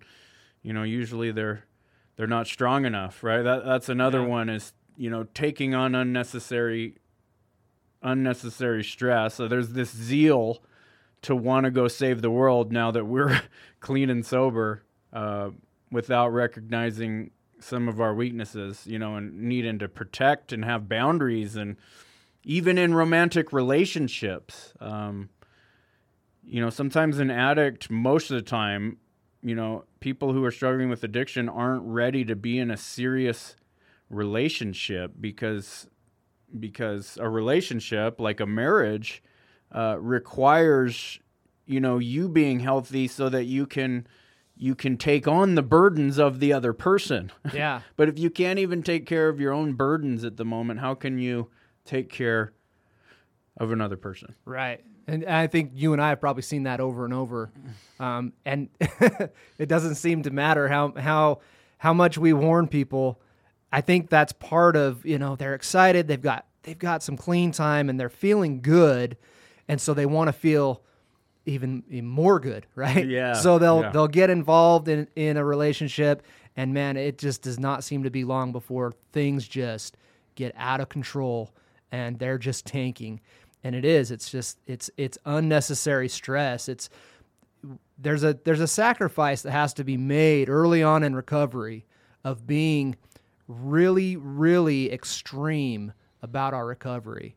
you 0.64 0.74
know, 0.74 0.82
usually 0.82 1.32
they're 1.32 1.64
they're 2.16 2.26
not 2.26 2.48
strong 2.48 2.86
enough, 2.86 3.24
right? 3.24 3.44
That 3.44 3.64
that's 3.64 3.88
another 3.88 4.22
yeah. 4.22 4.28
one 4.28 4.50
is, 4.50 4.74
you 4.98 5.12
know, 5.12 5.28
taking 5.36 5.76
on 5.76 5.94
unnecessary 5.94 6.98
unnecessary 8.02 8.84
stress. 8.84 9.36
So 9.36 9.48
there's 9.48 9.70
this 9.70 9.96
zeal 9.96 10.64
to 11.22 11.36
want 11.36 11.66
to 11.66 11.72
go 11.72 11.88
save 11.88 12.24
the 12.24 12.32
world 12.32 12.72
now 12.72 12.90
that 12.92 13.06
we're 13.06 13.42
clean 13.80 14.10
and 14.10 14.26
sober 14.26 14.84
uh, 15.14 15.52
without 15.92 16.30
recognizing 16.30 17.30
some 17.60 17.88
of 17.88 18.02
our 18.02 18.14
weaknesses, 18.14 18.86
you 18.86 18.98
know, 18.98 19.16
and 19.16 19.44
needing 19.44 19.80
to 19.80 19.88
protect 19.88 20.52
and 20.52 20.66
have 20.66 20.90
boundaries 20.90 21.56
and 21.56 21.78
even 22.46 22.78
in 22.78 22.94
romantic 22.94 23.52
relationships. 23.52 24.74
Um, 24.80 25.30
you 26.44 26.62
know, 26.62 26.70
sometimes 26.70 27.18
an 27.18 27.32
addict, 27.32 27.90
most 27.90 28.30
of 28.30 28.36
the 28.36 28.44
time, 28.44 28.98
you 29.42 29.56
know, 29.56 29.86
people 30.00 30.32
who 30.32 30.44
are 30.46 30.52
struggling 30.52 30.88
with 30.90 31.04
addiction 31.04 31.50
aren't 31.50 31.84
ready 31.84 32.24
to 32.24 32.36
be 32.36 32.60
in 32.60 32.70
a 32.70 32.78
serious 32.78 33.56
relationship 34.10 35.14
because 35.20 35.88
because 36.60 37.18
a 37.20 37.28
relationship 37.28 38.20
like 38.20 38.40
a 38.40 38.46
marriage 38.46 39.24
uh, 39.72 39.98
requires 40.00 41.20
you 41.66 41.80
know 41.80 41.98
you 41.98 42.30
being 42.30 42.60
healthy 42.60 43.08
so 43.08 43.28
that 43.30 43.46
you 43.46 43.66
can 43.66 44.06
you 44.56 44.76
can 44.76 44.96
take 44.96 45.28
on 45.28 45.56
the 45.56 45.64
burdens 45.64 46.20
of 46.20 46.40
the 46.40 46.54
other 46.54 46.72
person. 46.72 47.32
Yeah. 47.54 47.82
but 47.98 48.08
if 48.08 48.20
you 48.20 48.30
can't 48.30 48.60
even 48.60 48.84
take 48.84 49.08
care 49.08 49.28
of 49.28 49.40
your 49.40 49.52
own 49.52 49.74
burdens 49.74 50.24
at 50.24 50.38
the 50.38 50.46
moment, 50.46 50.80
how 50.80 50.94
can 50.94 51.18
you 51.18 51.50
take 51.86 52.10
care 52.10 52.52
of 53.58 53.72
another 53.72 53.98
person? 53.98 54.36
Right. 54.46 54.84
And 55.08 55.24
I 55.26 55.48
think 55.48 55.72
you 55.76 55.94
and 55.94 56.02
I 56.02 56.10
have 56.10 56.20
probably 56.20 56.42
seen 56.42 56.64
that 56.64 56.80
over 56.80 57.06
and 57.06 57.14
over. 57.14 57.52
Um, 58.00 58.34
and 58.44 58.70
it 58.80 59.68
doesn't 59.68 59.96
seem 59.96 60.24
to 60.24 60.32
matter 60.32 60.68
how, 60.68 60.94
how, 60.98 61.40
how 61.78 61.94
much 61.94 62.18
we 62.18 62.34
warn 62.34 62.68
people. 62.68 63.22
I 63.72 63.82
think 63.82 64.10
that's 64.10 64.34
part 64.34 64.76
of, 64.76 65.06
you 65.06 65.20
know, 65.20 65.36
they're 65.36 65.54
excited. 65.54 66.08
They've 66.08 66.22
got, 66.22 66.46
they've 66.64 66.78
got 66.78 67.04
some 67.04 67.18
clean 67.18 67.52
time 67.52 67.90
and 67.90 68.00
they're 68.00 68.10
feeling 68.10 68.62
good. 68.62 69.16
And 69.68 69.80
so 69.80 69.94
they 69.94 70.06
want 70.08 70.28
to 70.28 70.34
feel 70.34 70.82
even, 71.46 71.84
even 71.90 72.08
more 72.10 72.40
good, 72.40 72.66
right? 72.76 73.06
Yeah, 73.08 73.34
So 73.34 73.60
they'll 73.60 73.82
yeah. 73.82 73.92
they'll 73.92 74.08
get 74.08 74.30
involved 74.32 74.88
in 74.88 75.08
in 75.16 75.38
a 75.38 75.46
relationship, 75.46 76.24
and 76.56 76.74
man, 76.74 76.98
it 76.98 77.18
just 77.20 77.44
does 77.44 77.60
not 77.60 77.84
seem 77.84 78.04
to 78.04 78.10
be 78.10 78.24
long 78.24 78.52
before 78.52 78.94
things 79.12 79.48
just 79.48 79.98
get 80.36 80.54
out 80.58 80.80
of 80.82 80.90
control, 80.90 81.52
and 81.92 82.20
they're 82.20 82.38
just 82.38 82.66
tanking. 82.66 83.22
And 83.64 83.76
it 83.76 83.86
is. 83.86 84.12
It's 84.12 84.30
just 84.30 84.60
it's 84.68 84.90
it's 84.98 85.18
unnecessary 85.26 86.08
stress. 86.08 86.70
It's 86.70 86.90
there's 87.98 88.24
a 88.24 88.38
there's 88.44 88.60
a 88.60 88.68
sacrifice 88.68 89.42
that 89.42 89.52
has 89.52 89.74
to 89.76 89.84
be 89.84 89.98
made 89.98 90.50
early 90.50 90.84
on 90.84 91.04
in 91.04 91.16
recovery 91.16 91.86
of 92.24 92.46
being 92.46 92.96
really 93.48 94.16
really 94.16 94.92
extreme 94.92 95.94
about 96.22 96.54
our 96.54 96.66
recovery 96.66 97.36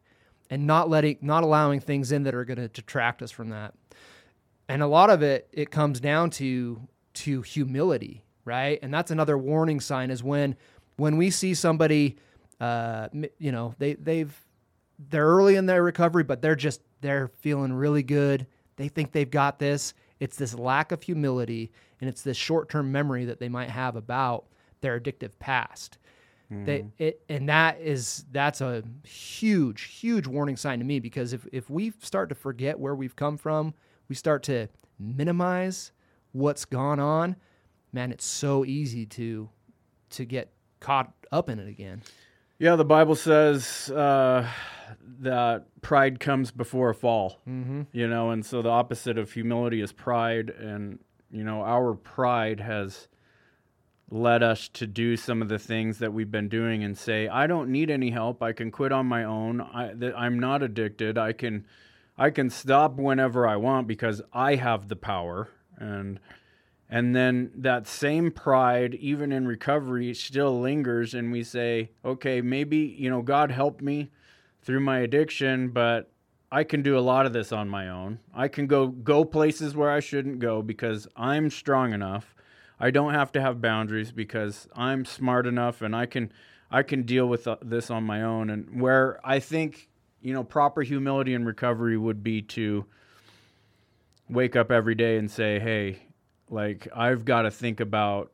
and 0.51 0.67
not 0.67 0.89
letting 0.89 1.19
not 1.21 1.43
allowing 1.43 1.81
things 1.81 2.11
in 2.13 2.23
that 2.25 2.35
are 2.35 2.45
going 2.45 2.59
to 2.59 2.69
detract 2.69 3.23
us 3.23 3.31
from 3.31 3.51
that 3.51 3.75
and 4.69 4.83
a 4.83 4.87
lot 4.87 5.11
of 5.11 5.23
it 5.23 5.49
it 5.53 5.71
comes 5.71 6.01
down 6.01 6.31
to 6.31 6.81
to 7.13 7.43
humility 7.43 8.25
right 8.45 8.79
and 8.83 8.93
that's 8.93 9.11
another 9.11 9.37
warning 9.37 9.81
sign 9.81 10.11
is 10.11 10.23
when 10.23 10.57
when 10.97 11.17
we 11.17 11.31
see 11.31 11.55
somebody 11.55 12.17
uh 12.61 13.09
you 13.39 13.53
know 13.53 13.75
they 13.79 13.95
they've 13.95 14.35
they're 15.11 15.27
early 15.27 15.55
in 15.57 15.67
their 15.67 15.83
recovery 15.83 16.25
but 16.25 16.43
they're 16.43 16.57
just 16.57 16.81
they're 17.01 17.29
feeling 17.29 17.73
really 17.73 18.03
good. 18.03 18.47
They 18.77 18.89
think 18.89 19.13
they've 19.13 19.31
got 19.31 19.59
this. 19.59 19.95
It's 20.21 20.37
this 20.37 20.55
lack 20.55 20.91
of 20.93 21.03
humility 21.03 21.71
and 22.01 22.09
it's 22.11 22.23
this 22.23 22.37
short-term 22.37 22.91
memory 22.91 23.25
that 23.27 23.39
they 23.39 23.49
might 23.49 23.71
have 23.71 23.97
about 23.97 24.47
their 24.81 24.99
addictive 25.01 25.39
past. 25.39 25.99
They 26.51 26.87
it 26.97 27.21
and 27.29 27.49
that 27.51 27.79
is 27.81 28.25
that's 28.33 28.63
a 28.63 28.83
huge 29.05 29.83
huge 29.83 30.27
warning 30.27 30.57
sign 30.57 30.79
to 30.79 30.85
me 30.87 30.99
because 30.99 31.35
if 31.35 31.47
if 31.53 31.69
we 31.69 31.93
start 32.01 32.31
to 32.31 32.35
forget 32.35 32.79
where 32.81 32.95
we've 32.95 33.15
come 33.15 33.37
from 33.37 33.75
we 34.09 34.15
start 34.15 34.43
to 34.45 34.67
minimize 34.99 35.93
what's 36.33 36.65
gone 36.65 36.99
on 37.01 37.37
man 37.93 38.11
it's 38.13 38.25
so 38.25 38.65
easy 38.65 39.05
to 39.05 39.51
to 40.09 40.25
get 40.25 40.51
caught 40.81 41.13
up 41.31 41.51
in 41.51 41.59
it 41.59 41.69
again 41.69 42.03
Yeah, 42.59 42.75
the 42.75 42.85
Bible 42.85 43.15
says 43.15 43.89
uh, 43.91 44.49
that 45.21 45.67
pride 45.81 46.19
comes 46.19 46.51
before 46.51 46.91
a 46.91 46.95
fall. 46.95 47.39
Mm-hmm. 47.49 47.83
You 47.93 48.09
know, 48.09 48.31
and 48.31 48.45
so 48.45 48.63
the 48.63 48.69
opposite 48.69 49.17
of 49.17 49.33
humility 49.33 49.81
is 49.81 49.93
pride, 49.93 50.51
and 50.51 50.99
you 51.31 51.45
know, 51.45 51.63
our 51.63 51.95
pride 51.95 52.61
has 52.61 53.09
led 54.11 54.43
us 54.43 54.69
to 54.69 54.87
do 54.87 55.17
some 55.17 55.43
of 55.43 55.49
the 55.49 55.59
things 55.59 55.99
that 55.99 56.13
we've 56.13 56.31
been 56.31 56.49
doing 56.49 56.83
and 56.83 56.99
say, 56.99 57.29
"I 57.29 57.47
don't 57.47 57.71
need 57.71 57.91
any 57.91 58.11
help. 58.11 58.43
I 58.43 58.53
can 58.53 58.73
quit 58.73 58.91
on 58.91 59.07
my 59.07 59.23
own. 59.23 59.61
I, 59.61 59.93
that 59.95 60.19
I'm 60.19 60.39
not 60.41 60.63
addicted. 60.63 61.17
I 61.17 61.35
can, 61.35 61.65
I 62.17 62.31
can 62.31 62.51
stop 62.51 62.97
whenever 62.97 63.47
I 63.47 63.57
want 63.57 63.87
because 63.87 64.21
I 64.33 64.57
have 64.57 64.89
the 64.89 64.97
power." 64.97 65.49
And 65.77 66.19
and 66.91 67.15
then 67.15 67.51
that 67.55 67.87
same 67.87 68.31
pride, 68.31 68.95
even 68.95 69.31
in 69.31 69.47
recovery, 69.47 70.15
still 70.15 70.59
lingers. 70.59 71.13
And 71.15 71.31
we 71.31 71.43
say, 71.45 71.91
okay, 72.05 72.41
maybe, 72.41 72.79
you 72.79 73.11
know, 73.11 73.21
God 73.21 73.51
helped 73.51 73.83
me 73.83 74.11
through 74.63 74.81
my 74.81 75.01
addiction, 75.01 75.69
but 75.69 76.11
I 76.51 76.65
can 76.65 76.81
do 76.83 76.97
a 76.97 77.01
lot 77.01 77.27
of 77.27 77.35
this 77.35 77.53
on 77.53 77.69
my 77.69 77.91
own. 77.91 78.21
I 78.35 78.49
can 78.49 78.67
go 78.67 78.89
go 78.89 79.25
places 79.25 79.77
where 79.77 79.91
I 79.91 80.01
shouldn't 80.01 80.39
go 80.39 80.63
because 80.63 81.07
I'm 81.15 81.51
strong 81.51 81.93
enough. 81.93 82.35
I 82.81 82.91
don't 82.91 83.13
have 83.13 83.33
to 83.33 83.41
have 83.41 83.61
boundaries 83.61 84.13
because 84.13 84.67
I'm 84.75 85.05
smart 85.05 85.47
enough 85.47 85.83
and 85.83 85.95
I 85.95 86.07
can 86.07 86.33
I 86.71 86.83
can 86.83 87.03
deal 87.03 87.27
with 87.27 87.47
uh, 87.47 87.57
this 87.61 87.91
on 87.91 88.05
my 88.05 88.23
own 88.23 88.49
and 88.49 88.81
where 88.81 89.21
I 89.25 89.41
think, 89.41 89.91
you 90.23 90.33
know, 90.33 90.45
proper 90.45 90.83
humility 90.83 91.35
and 91.35 91.47
recovery 91.47 91.99
would 91.99 92.23
be 92.23 92.41
to 92.43 92.87
wake 94.31 94.57
up 94.57 94.71
every 94.71 94.95
day 94.95 95.19
and 95.19 95.31
say, 95.31 95.59
"Hey, 95.59 96.08
like 96.51 96.89
I've 96.95 97.25
got 97.25 97.43
to 97.43 97.51
think 97.51 97.81
about 97.81 98.33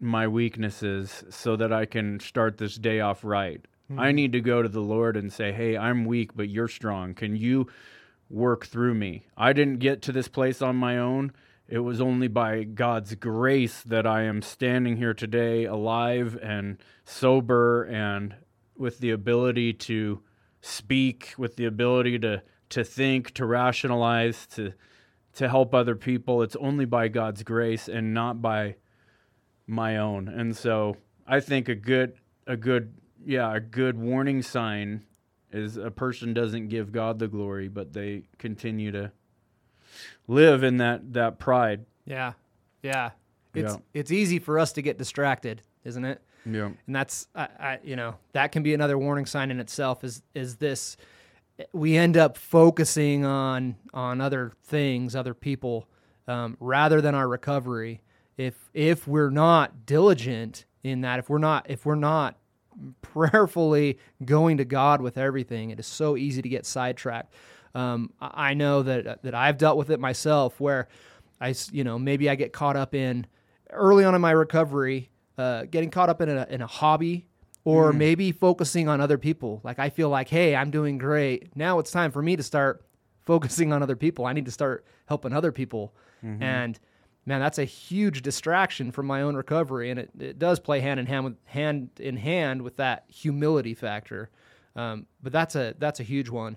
my 0.00 0.28
weaknesses 0.28 1.24
so 1.30 1.56
that 1.56 1.72
I 1.72 1.86
can 1.86 2.20
start 2.20 2.58
this 2.58 2.76
day 2.76 3.00
off 3.00 3.24
right. 3.24 3.64
I 3.90 3.92
mm-hmm. 3.92 4.16
need 4.16 4.32
to 4.32 4.40
go 4.40 4.62
to 4.62 4.68
the 4.68 4.80
Lord 4.80 5.16
and 5.16 5.32
say, 5.32 5.52
"Hey, 5.52 5.76
I'm 5.76 6.04
weak, 6.04 6.34
but 6.34 6.48
you're 6.48 6.68
strong. 6.68 7.14
Can 7.14 7.36
you 7.36 7.68
work 8.30 8.66
through 8.66 8.94
me? 8.94 9.26
I 9.36 9.52
didn't 9.52 9.78
get 9.78 10.02
to 10.02 10.12
this 10.12 10.28
place 10.28 10.62
on 10.62 10.76
my 10.76 10.98
own. 10.98 11.32
It 11.68 11.78
was 11.78 12.00
only 12.00 12.28
by 12.28 12.64
God's 12.64 13.14
grace 13.14 13.82
that 13.82 14.06
I 14.06 14.22
am 14.22 14.42
standing 14.42 14.96
here 14.96 15.14
today 15.14 15.64
alive 15.64 16.38
and 16.42 16.78
sober 17.04 17.84
and 17.84 18.34
with 18.76 18.98
the 18.98 19.10
ability 19.10 19.72
to 19.72 20.22
speak, 20.60 21.34
with 21.38 21.56
the 21.56 21.64
ability 21.64 22.18
to 22.20 22.42
to 22.70 22.84
think, 22.84 23.32
to 23.34 23.46
rationalize, 23.46 24.46
to 24.48 24.72
to 25.34 25.48
help 25.48 25.74
other 25.74 25.94
people. 25.96 26.42
It's 26.42 26.56
only 26.56 26.84
by 26.84 27.08
God's 27.08 27.42
grace 27.42 27.88
and 27.88 28.14
not 28.14 28.40
by 28.42 28.76
my 29.66 29.96
own. 29.96 30.28
And 30.28 30.56
so 30.56 30.96
I 31.26 31.40
think 31.40 31.68
a 31.68 31.74
good 31.74 32.14
a 32.46 32.56
good 32.56 32.94
yeah, 33.26 33.54
a 33.54 33.60
good 33.60 33.96
warning 33.98 34.42
sign 34.42 35.02
is 35.50 35.76
a 35.76 35.90
person 35.90 36.34
doesn't 36.34 36.68
give 36.68 36.92
God 36.92 37.18
the 37.18 37.28
glory, 37.28 37.68
but 37.68 37.92
they 37.92 38.24
continue 38.38 38.90
to 38.92 39.12
live 40.28 40.62
in 40.62 40.78
that 40.78 41.12
that 41.12 41.38
pride. 41.38 41.84
yeah 42.06 42.32
yeah 42.82 43.10
it's 43.54 43.74
Yeah. 43.74 43.78
it's 43.94 44.10
easy 44.10 44.38
for 44.38 44.58
us 44.58 44.72
to 44.72 44.82
get 44.82 44.98
distracted 44.98 45.62
isn't 45.84 46.04
it 46.04 46.20
Yeah. 46.44 46.70
and 46.86 46.96
that's 46.96 47.28
I, 47.34 47.48
I 47.58 47.78
you 47.84 47.96
know 47.96 48.16
that 48.32 48.50
can 48.52 48.62
be 48.62 48.74
another 48.74 48.98
warning 48.98 49.26
sign 49.26 49.50
in 49.50 49.60
itself 49.60 50.02
is 50.04 50.22
is 50.34 50.56
this 50.56 50.96
we 51.72 51.96
end 51.96 52.16
up 52.16 52.36
focusing 52.36 53.24
on 53.24 53.76
on 53.92 54.20
other 54.20 54.52
things 54.64 55.14
other 55.14 55.34
people 55.34 55.88
um, 56.26 56.56
rather 56.60 57.00
than 57.00 57.14
our 57.14 57.28
recovery. 57.28 58.00
If 58.36 58.70
if 58.72 59.06
we're 59.06 59.30
not 59.30 59.86
diligent 59.86 60.64
in 60.82 61.02
that 61.02 61.18
if 61.18 61.28
we're 61.28 61.38
not 61.38 61.66
if 61.70 61.86
we're 61.86 61.94
not 61.94 62.36
prayerfully 63.02 63.98
going 64.24 64.56
to 64.56 64.64
god 64.64 65.00
with 65.00 65.16
everything 65.16 65.70
it 65.70 65.78
is 65.78 65.86
so 65.86 66.16
easy 66.16 66.42
to 66.42 66.48
get 66.48 66.66
sidetracked. 66.66 67.32
Um, 67.74 68.12
I 68.20 68.54
know 68.54 68.82
that 68.82 69.22
that 69.22 69.34
I've 69.34 69.58
dealt 69.58 69.76
with 69.76 69.90
it 69.90 70.00
myself 70.00 70.60
where 70.60 70.88
I 71.40 71.54
you 71.70 71.84
know 71.84 71.98
maybe 71.98 72.28
I 72.28 72.34
get 72.34 72.52
caught 72.52 72.76
up 72.76 72.94
in 72.94 73.26
early 73.70 74.04
on 74.04 74.14
in 74.14 74.20
my 74.20 74.32
recovery 74.32 75.10
uh, 75.38 75.64
getting 75.64 75.90
caught 75.90 76.08
up 76.08 76.20
in 76.20 76.28
a, 76.28 76.46
in 76.48 76.62
a 76.62 76.66
hobby 76.66 77.26
or 77.64 77.92
maybe 77.92 78.30
focusing 78.32 78.88
on 78.88 79.00
other 79.00 79.18
people. 79.18 79.60
Like 79.64 79.78
I 79.78 79.90
feel 79.90 80.08
like, 80.08 80.28
hey, 80.28 80.54
I'm 80.54 80.70
doing 80.70 80.98
great. 80.98 81.56
Now 81.56 81.78
it's 81.78 81.90
time 81.90 82.10
for 82.10 82.22
me 82.22 82.36
to 82.36 82.42
start 82.42 82.84
focusing 83.24 83.72
on 83.72 83.82
other 83.82 83.96
people. 83.96 84.26
I 84.26 84.32
need 84.34 84.44
to 84.44 84.50
start 84.50 84.84
helping 85.06 85.32
other 85.32 85.50
people. 85.52 85.94
And 86.42 86.78
man, 87.26 87.40
that's 87.40 87.58
a 87.58 87.64
huge 87.64 88.22
distraction 88.22 88.90
from 88.92 89.06
my 89.06 89.22
own 89.22 89.34
recovery, 89.34 89.90
and 89.90 89.98
it, 90.00 90.10
it 90.18 90.38
does 90.38 90.60
play 90.60 90.80
hand 90.80 91.00
in 91.00 91.06
hand 91.06 91.24
with 91.24 91.36
hand 91.46 91.90
in 91.98 92.16
hand 92.16 92.62
with 92.62 92.76
that 92.76 93.04
humility 93.08 93.74
factor. 93.74 94.30
Um, 94.76 95.06
but 95.22 95.32
that's 95.32 95.54
a 95.54 95.74
that's 95.78 96.00
a 96.00 96.02
huge 96.02 96.28
one. 96.28 96.56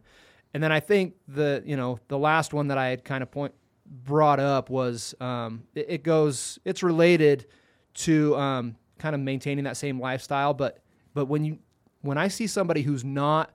And 0.53 0.63
then 0.63 0.71
I 0.71 0.79
think 0.79 1.15
the 1.27 1.61
you 1.65 1.77
know 1.77 1.99
the 2.07 2.17
last 2.17 2.53
one 2.53 2.67
that 2.67 2.77
I 2.77 2.87
had 2.87 3.03
kind 3.05 3.21
of 3.23 3.31
point 3.31 3.53
brought 3.85 4.39
up 4.39 4.69
was 4.69 5.15
um, 5.21 5.63
it, 5.75 5.85
it 5.89 6.03
goes 6.03 6.59
it's 6.65 6.83
related 6.83 7.45
to 7.95 8.35
um, 8.35 8.75
kind 8.97 9.15
of 9.15 9.21
maintaining 9.21 9.63
that 9.65 9.77
same 9.77 9.99
lifestyle, 9.99 10.53
but 10.53 10.79
but 11.17 11.25
when 11.25 11.43
you 11.43 11.57
when 12.01 12.15
I 12.15 12.27
see 12.27 12.45
somebody 12.45 12.83
who's 12.83 13.03
not 13.03 13.51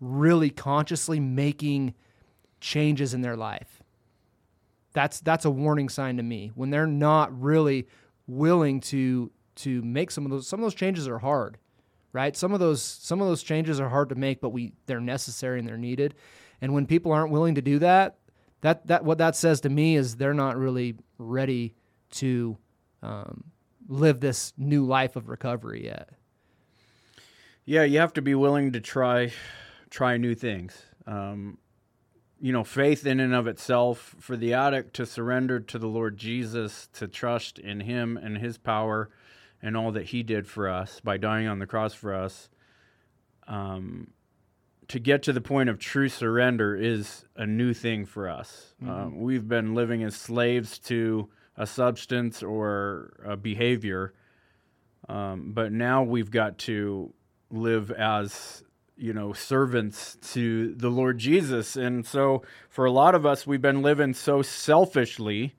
really 0.00 0.48
consciously 0.48 1.20
making 1.20 1.92
changes 2.58 3.12
in 3.12 3.20
their 3.20 3.36
life, 3.36 3.82
that's 4.94 5.20
that's 5.20 5.44
a 5.44 5.50
warning 5.50 5.90
sign 5.90 6.16
to 6.16 6.22
me. 6.22 6.52
When 6.54 6.70
they're 6.70 6.86
not 6.86 7.38
really 7.38 7.86
willing 8.26 8.80
to 8.80 9.30
to 9.56 9.82
make 9.82 10.10
some 10.10 10.24
of 10.24 10.30
those 10.30 10.48
some 10.48 10.58
of 10.58 10.62
those 10.62 10.74
changes 10.74 11.06
are 11.06 11.18
hard 11.18 11.58
right? 12.12 12.36
Some 12.36 12.52
of 12.52 12.60
those 12.60 12.82
some 12.82 13.20
of 13.20 13.28
those 13.28 13.42
changes 13.42 13.78
are 13.78 13.90
hard 13.90 14.08
to 14.08 14.14
make 14.14 14.40
but 14.40 14.48
we 14.48 14.72
they're 14.86 15.00
necessary 15.00 15.58
and 15.58 15.68
they're 15.68 15.76
needed. 15.76 16.14
And 16.62 16.72
when 16.72 16.86
people 16.86 17.12
aren't 17.12 17.30
willing 17.30 17.56
to 17.56 17.62
do 17.62 17.78
that 17.80 18.16
that 18.62 18.86
that 18.86 19.04
what 19.04 19.18
that 19.18 19.36
says 19.36 19.60
to 19.60 19.68
me 19.68 19.96
is 19.96 20.16
they're 20.16 20.32
not 20.32 20.56
really 20.56 20.96
ready 21.18 21.74
to 22.12 22.56
um, 23.02 23.44
live 23.86 24.20
this 24.20 24.54
new 24.56 24.86
life 24.86 25.14
of 25.14 25.28
recovery 25.28 25.84
yet 25.84 26.08
Yeah, 27.70 27.84
you 27.84 28.00
have 28.00 28.14
to 28.14 28.22
be 28.22 28.34
willing 28.34 28.72
to 28.72 28.80
try 28.80 29.30
try 29.90 30.16
new 30.16 30.34
things. 30.34 30.86
Um, 31.06 31.58
you 32.40 32.52
know, 32.52 32.64
faith 32.64 33.06
in 33.06 33.20
and 33.20 33.32
of 33.32 33.46
itself 33.46 34.16
for 34.18 34.36
the 34.36 34.54
addict 34.54 34.94
to 34.94 35.06
surrender 35.06 35.60
to 35.60 35.78
the 35.78 35.86
Lord 35.86 36.16
Jesus, 36.16 36.88
to 36.94 37.06
trust 37.06 37.60
in 37.60 37.78
Him 37.78 38.16
and 38.16 38.38
His 38.38 38.58
power 38.58 39.08
and 39.62 39.76
all 39.76 39.92
that 39.92 40.06
He 40.06 40.24
did 40.24 40.48
for 40.48 40.68
us 40.68 40.98
by 40.98 41.16
dying 41.16 41.46
on 41.46 41.60
the 41.60 41.66
cross 41.66 41.94
for 41.94 42.12
us. 42.12 42.48
Um, 43.46 44.14
to 44.88 44.98
get 44.98 45.22
to 45.22 45.32
the 45.32 45.40
point 45.40 45.68
of 45.68 45.78
true 45.78 46.08
surrender 46.08 46.74
is 46.74 47.24
a 47.36 47.46
new 47.46 47.72
thing 47.72 48.04
for 48.04 48.28
us. 48.28 48.74
Um, 48.84 49.20
we've 49.20 49.46
been 49.46 49.76
living 49.76 50.02
as 50.02 50.16
slaves 50.16 50.76
to 50.80 51.28
a 51.56 51.68
substance 51.68 52.42
or 52.42 53.12
a 53.24 53.36
behavior, 53.36 54.12
um, 55.08 55.52
but 55.52 55.70
now 55.70 56.02
we've 56.02 56.32
got 56.32 56.58
to 56.58 57.14
live 57.50 57.90
as 57.90 58.62
you 58.96 59.12
know 59.12 59.32
servants 59.32 60.16
to 60.32 60.74
the 60.74 60.90
Lord 60.90 61.18
Jesus. 61.18 61.76
And 61.76 62.06
so, 62.06 62.42
for 62.68 62.84
a 62.84 62.90
lot 62.90 63.14
of 63.14 63.24
us, 63.24 63.46
we've 63.46 63.62
been 63.62 63.82
living 63.82 64.14
so 64.14 64.42
selfishly. 64.42 65.54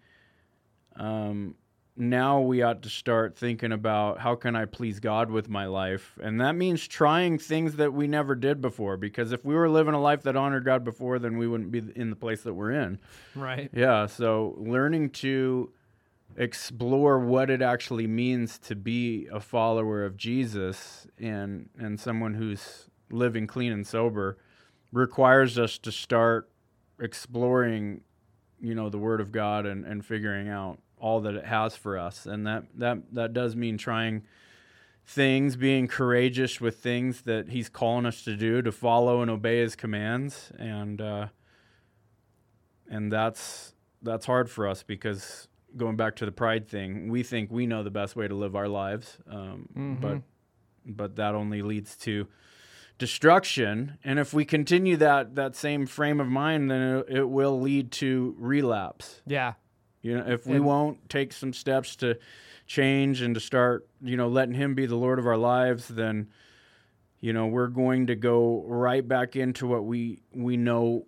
Um, 0.95 1.55
now 1.97 2.39
we 2.39 2.61
ought 2.61 2.81
to 2.83 2.89
start 2.89 3.37
thinking 3.37 3.71
about 3.71 4.19
how 4.19 4.35
can 4.35 4.55
I 4.55 4.65
please 4.65 4.99
God 4.99 5.29
with 5.29 5.49
my 5.49 5.65
life, 5.65 6.17
and 6.21 6.39
that 6.39 6.55
means 6.55 6.87
trying 6.87 7.37
things 7.37 7.75
that 7.75 7.93
we 7.93 8.07
never 8.07 8.33
did 8.33 8.61
before. 8.61 8.97
Because 8.97 9.31
if 9.31 9.43
we 9.43 9.55
were 9.55 9.69
living 9.69 9.93
a 9.93 10.01
life 10.01 10.23
that 10.23 10.35
honored 10.35 10.65
God 10.65 10.83
before, 10.83 11.19
then 11.19 11.37
we 11.37 11.47
wouldn't 11.47 11.71
be 11.71 11.83
in 11.95 12.09
the 12.09 12.15
place 12.15 12.43
that 12.43 12.53
we're 12.53 12.71
in. 12.71 12.99
right 13.35 13.69
Yeah, 13.73 14.05
so 14.05 14.55
learning 14.57 15.11
to 15.11 15.71
explore 16.37 17.19
what 17.19 17.49
it 17.49 17.61
actually 17.61 18.07
means 18.07 18.57
to 18.59 18.75
be 18.75 19.27
a 19.31 19.39
follower 19.39 20.03
of 20.03 20.17
Jesus 20.17 21.07
and 21.19 21.69
and 21.77 21.99
someone 21.99 22.35
who's 22.35 22.87
living 23.09 23.47
clean 23.47 23.71
and 23.71 23.85
sober 23.85 24.37
requires 24.91 25.57
us 25.57 25.77
to 25.79 25.91
start 25.91 26.49
exploring, 26.99 28.01
you 28.59 28.75
know, 28.75 28.89
the 28.89 28.97
word 28.97 29.21
of 29.21 29.31
God 29.31 29.65
and, 29.65 29.85
and 29.85 30.05
figuring 30.05 30.49
out 30.49 30.79
all 30.97 31.21
that 31.21 31.33
it 31.33 31.45
has 31.45 31.75
for 31.75 31.97
us. 31.97 32.25
And 32.25 32.45
that, 32.45 32.65
that 32.75 33.13
that 33.13 33.33
does 33.33 33.55
mean 33.55 33.77
trying 33.77 34.23
things, 35.05 35.55
being 35.55 35.87
courageous 35.87 36.61
with 36.61 36.77
things 36.77 37.23
that 37.23 37.49
he's 37.49 37.69
calling 37.69 38.05
us 38.05 38.23
to 38.23 38.35
do, 38.35 38.61
to 38.61 38.71
follow 38.71 39.21
and 39.21 39.31
obey 39.31 39.59
his 39.59 39.75
commands. 39.75 40.51
And 40.57 41.01
uh 41.01 41.27
and 42.89 43.11
that's 43.11 43.73
that's 44.01 44.25
hard 44.25 44.49
for 44.49 44.67
us 44.67 44.83
because 44.83 45.47
going 45.77 45.95
back 45.95 46.15
to 46.17 46.25
the 46.25 46.31
pride 46.31 46.67
thing, 46.67 47.09
we 47.09 47.23
think 47.23 47.51
we 47.51 47.65
know 47.65 47.83
the 47.83 47.91
best 47.91 48.15
way 48.15 48.27
to 48.27 48.35
live 48.35 48.55
our 48.55 48.67
lives, 48.67 49.17
um, 49.29 49.97
but 50.01 50.21
but 50.85 51.15
that 51.15 51.35
only 51.35 51.61
leads 51.61 51.95
to 51.97 52.27
destruction. 52.97 53.97
And 54.03 54.19
if 54.19 54.33
we 54.33 54.45
continue 54.45 54.97
that 54.97 55.35
that 55.35 55.55
same 55.55 55.85
frame 55.85 56.19
of 56.19 56.27
mind, 56.27 56.69
then 56.69 56.81
it, 56.81 57.05
it 57.09 57.29
will 57.29 57.59
lead 57.59 57.91
to 57.93 58.35
relapse. 58.37 59.21
yeah 59.25 59.53
You 60.01 60.17
know, 60.17 60.25
if 60.27 60.45
we 60.45 60.57
And- 60.57 60.65
won't 60.65 61.09
take 61.09 61.33
some 61.33 61.53
steps 61.53 61.95
to 61.97 62.17
change 62.67 63.21
and 63.21 63.33
to 63.35 63.41
start, 63.41 63.87
you 64.01 64.15
know, 64.17 64.27
letting 64.27 64.55
Him 64.55 64.75
be 64.75 64.85
the 64.85 64.95
Lord 64.95 65.19
of 65.19 65.27
our 65.27 65.37
lives, 65.37 65.87
then 65.87 66.29
you 67.19 67.33
know 67.33 67.45
we're 67.47 67.67
going 67.67 68.07
to 68.07 68.15
go 68.15 68.63
right 68.67 69.07
back 69.07 69.35
into 69.35 69.67
what 69.67 69.85
we 69.85 70.21
we 70.33 70.57
know 70.57 71.05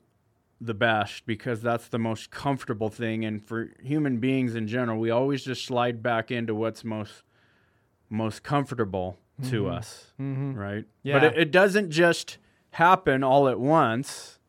the 0.66 0.74
best 0.74 1.26
because 1.26 1.62
that's 1.62 1.88
the 1.88 2.00
most 2.00 2.32
comfortable 2.32 2.90
thing 2.90 3.26
and 3.26 3.46
for 3.46 3.72
human 3.82 4.18
beings 4.18 4.56
in 4.56 4.68
general 4.68 4.98
we 5.00 5.10
always 5.10 5.44
just 5.44 5.66
slide 5.66 6.02
back 6.02 6.32
into 6.32 6.56
what's 6.56 6.84
most 6.84 7.24
most 8.10 8.44
comfortable 8.44 9.18
to 9.50 9.68
us 9.68 10.14
mm-hmm. 10.22 10.54
right 10.54 10.86
Yeah. 11.02 11.20
but 11.20 11.24
it, 11.26 11.38
it 11.38 11.52
doesn't 11.52 11.90
just 11.92 12.38
happen 12.72 13.24
all 13.24 13.48
at 13.50 13.60
once 13.60 14.40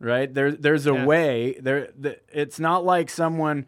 right 0.00 0.32
there 0.32 0.50
there's 0.52 0.86
a 0.86 0.94
Yeah. 0.94 1.04
way 1.04 1.56
there 1.60 1.88
the, 1.96 2.18
it's 2.32 2.58
not 2.58 2.84
like 2.84 3.08
someone 3.10 3.66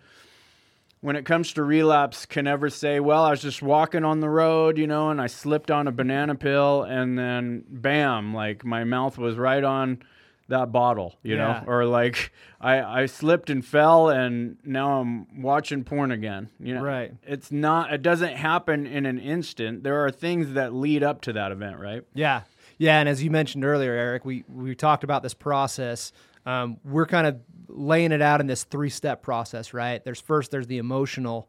when 1.01 1.15
it 1.15 1.25
comes 1.25 1.53
to 1.53 1.63
relapse 1.63 2.27
can 2.27 2.47
ever 2.47 2.69
say 2.71 2.99
well 2.99 3.23
i 3.23 3.31
was 3.31 3.43
just 3.43 3.63
walking 3.63 4.05
on 4.05 4.21
the 4.21 4.29
road 4.29 4.79
you 4.79 4.87
know 4.87 5.11
and 5.11 5.21
i 5.21 5.27
slipped 5.27 5.71
on 5.71 5.87
a 5.87 5.93
banana 5.93 6.35
pill 6.35 6.83
and 6.83 7.19
then 7.19 7.63
bam 7.69 8.35
like 8.35 8.65
my 8.65 8.83
mouth 8.85 9.17
was 9.19 9.37
right 9.37 9.63
on 9.65 10.03
that 10.49 10.71
bottle 10.73 11.17
you 11.23 11.35
Yeah. 11.35 11.61
know 11.63 11.65
or 11.67 11.85
like 11.87 12.33
i 12.61 13.03
i 13.03 13.07
slipped 13.07 13.51
and 13.51 13.65
fell 13.65 14.09
and 14.11 14.57
now 14.65 15.01
i'm 15.01 15.43
watching 15.43 15.83
porn 15.83 16.13
again 16.13 16.51
you 16.61 16.73
know 16.75 16.83
Right. 16.83 17.13
it's 17.25 17.51
not 17.51 17.93
it 17.93 18.01
doesn't 18.03 18.37
happen 18.37 18.87
in 18.87 19.07
an 19.07 19.19
instant 19.19 19.83
there 19.83 20.05
are 20.05 20.11
things 20.11 20.53
that 20.53 20.73
lead 20.73 21.03
up 21.03 21.21
to 21.23 21.33
that 21.33 21.51
event 21.53 21.79
right 21.81 22.03
Yeah, 22.15 22.43
yeah, 22.79 23.01
and 23.01 23.09
as 23.09 23.23
you 23.23 23.31
mentioned 23.31 23.65
earlier, 23.65 23.93
Eric, 23.93 24.25
we 24.27 24.45
we 24.49 24.75
talked 24.75 25.03
about 25.03 25.23
this 25.23 25.33
process. 25.33 26.13
Um, 26.45 26.77
we're 26.85 27.07
kind 27.07 27.27
of 27.27 27.41
laying 27.69 28.13
it 28.13 28.21
out 28.21 28.41
in 28.43 28.47
this 28.47 28.65
three 28.65 28.91
step 28.91 29.23
process, 29.23 29.73
right? 29.73 30.05
There's 30.05 30.21
first 30.21 30.51
there's 30.51 30.67
the 30.67 30.77
emotional 30.79 31.49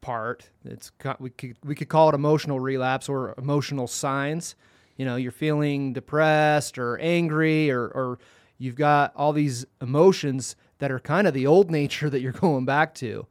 part. 0.00 0.50
It's 0.64 0.90
we 1.20 1.30
could 1.30 1.56
we 1.64 1.74
could 1.76 1.88
call 1.88 2.08
it 2.08 2.14
emotional 2.16 2.58
relapse 2.58 3.08
or 3.08 3.34
emotional 3.38 3.86
signs. 3.86 4.56
You 5.00 5.06
know, 5.06 5.16
you're 5.16 5.32
feeling 5.32 5.94
depressed 5.94 6.76
or 6.76 6.98
angry 6.98 7.70
or 7.70 7.86
or 7.86 8.18
you've 8.58 8.74
got 8.74 9.14
all 9.16 9.32
these 9.32 9.64
emotions 9.80 10.56
that 10.76 10.92
are 10.92 10.98
kind 10.98 11.26
of 11.26 11.32
the 11.32 11.46
old 11.46 11.70
nature 11.80 12.10
that 12.10 12.20
you're 12.20 12.32
going 12.32 12.66
back 12.66 12.94
to. 12.96 13.26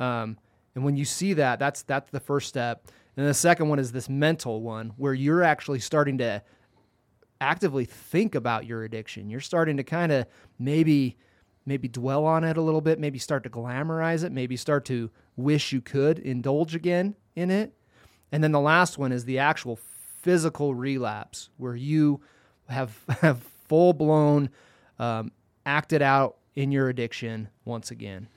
Um, 0.00 0.36
and 0.74 0.82
when 0.82 0.96
you 0.96 1.04
see 1.04 1.34
that, 1.34 1.60
that's 1.60 1.82
that's 1.82 2.10
the 2.10 2.18
first 2.18 2.48
step. 2.48 2.88
And 3.16 3.24
the 3.24 3.34
second 3.34 3.68
one 3.68 3.78
is 3.78 3.92
this 3.92 4.08
mental 4.08 4.62
one 4.62 4.94
where 4.96 5.14
you're 5.14 5.44
actually 5.44 5.78
starting 5.78 6.18
to 6.18 6.42
actively 7.40 7.84
think 7.84 8.34
about 8.34 8.66
your 8.66 8.82
addiction. 8.82 9.30
You're 9.30 9.38
starting 9.38 9.76
to 9.76 9.84
kind 9.84 10.10
of 10.10 10.26
maybe 10.58 11.16
maybe 11.64 11.86
dwell 11.86 12.26
on 12.26 12.42
it 12.42 12.56
a 12.56 12.60
little 12.60 12.80
bit, 12.80 12.98
maybe 12.98 13.20
start 13.20 13.44
to 13.44 13.48
glamorize 13.48 14.24
it, 14.24 14.32
maybe 14.32 14.56
start 14.56 14.84
to 14.86 15.08
wish 15.36 15.72
you 15.72 15.82
could 15.82 16.18
indulge 16.18 16.74
again 16.74 17.14
in 17.36 17.52
it. 17.52 17.72
And 18.32 18.42
then 18.42 18.50
the 18.50 18.58
last 18.58 18.98
one 18.98 19.12
is 19.12 19.24
the 19.24 19.38
actual 19.38 19.76
physical 20.22 20.74
relapse 20.74 21.50
where 21.56 21.76
you 21.76 22.20
have 22.68 22.96
have 23.20 23.42
full 23.68 23.92
blown 23.92 24.50
um, 24.98 25.32
acted 25.66 26.02
out 26.02 26.36
in 26.54 26.72
your 26.72 26.88
addiction 26.88 27.48
once 27.64 27.90
again. 27.90 28.28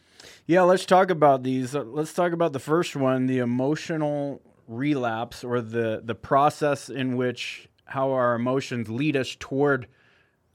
Yeah, 0.47 0.61
let's 0.61 0.85
talk 0.85 1.09
about 1.09 1.43
these. 1.43 1.75
Uh, 1.75 1.83
let's 1.83 2.13
talk 2.13 2.31
about 2.31 2.53
the 2.53 2.59
first 2.59 2.95
one, 2.95 3.27
the 3.27 3.39
emotional 3.39 4.41
relapse 4.67 5.43
or 5.43 5.61
the 5.61 6.01
the 6.03 6.15
process 6.15 6.89
in 6.89 7.15
which 7.15 7.69
how 7.85 8.11
our 8.11 8.33
emotions 8.35 8.89
lead 8.89 9.15
us 9.15 9.35
toward 9.39 9.87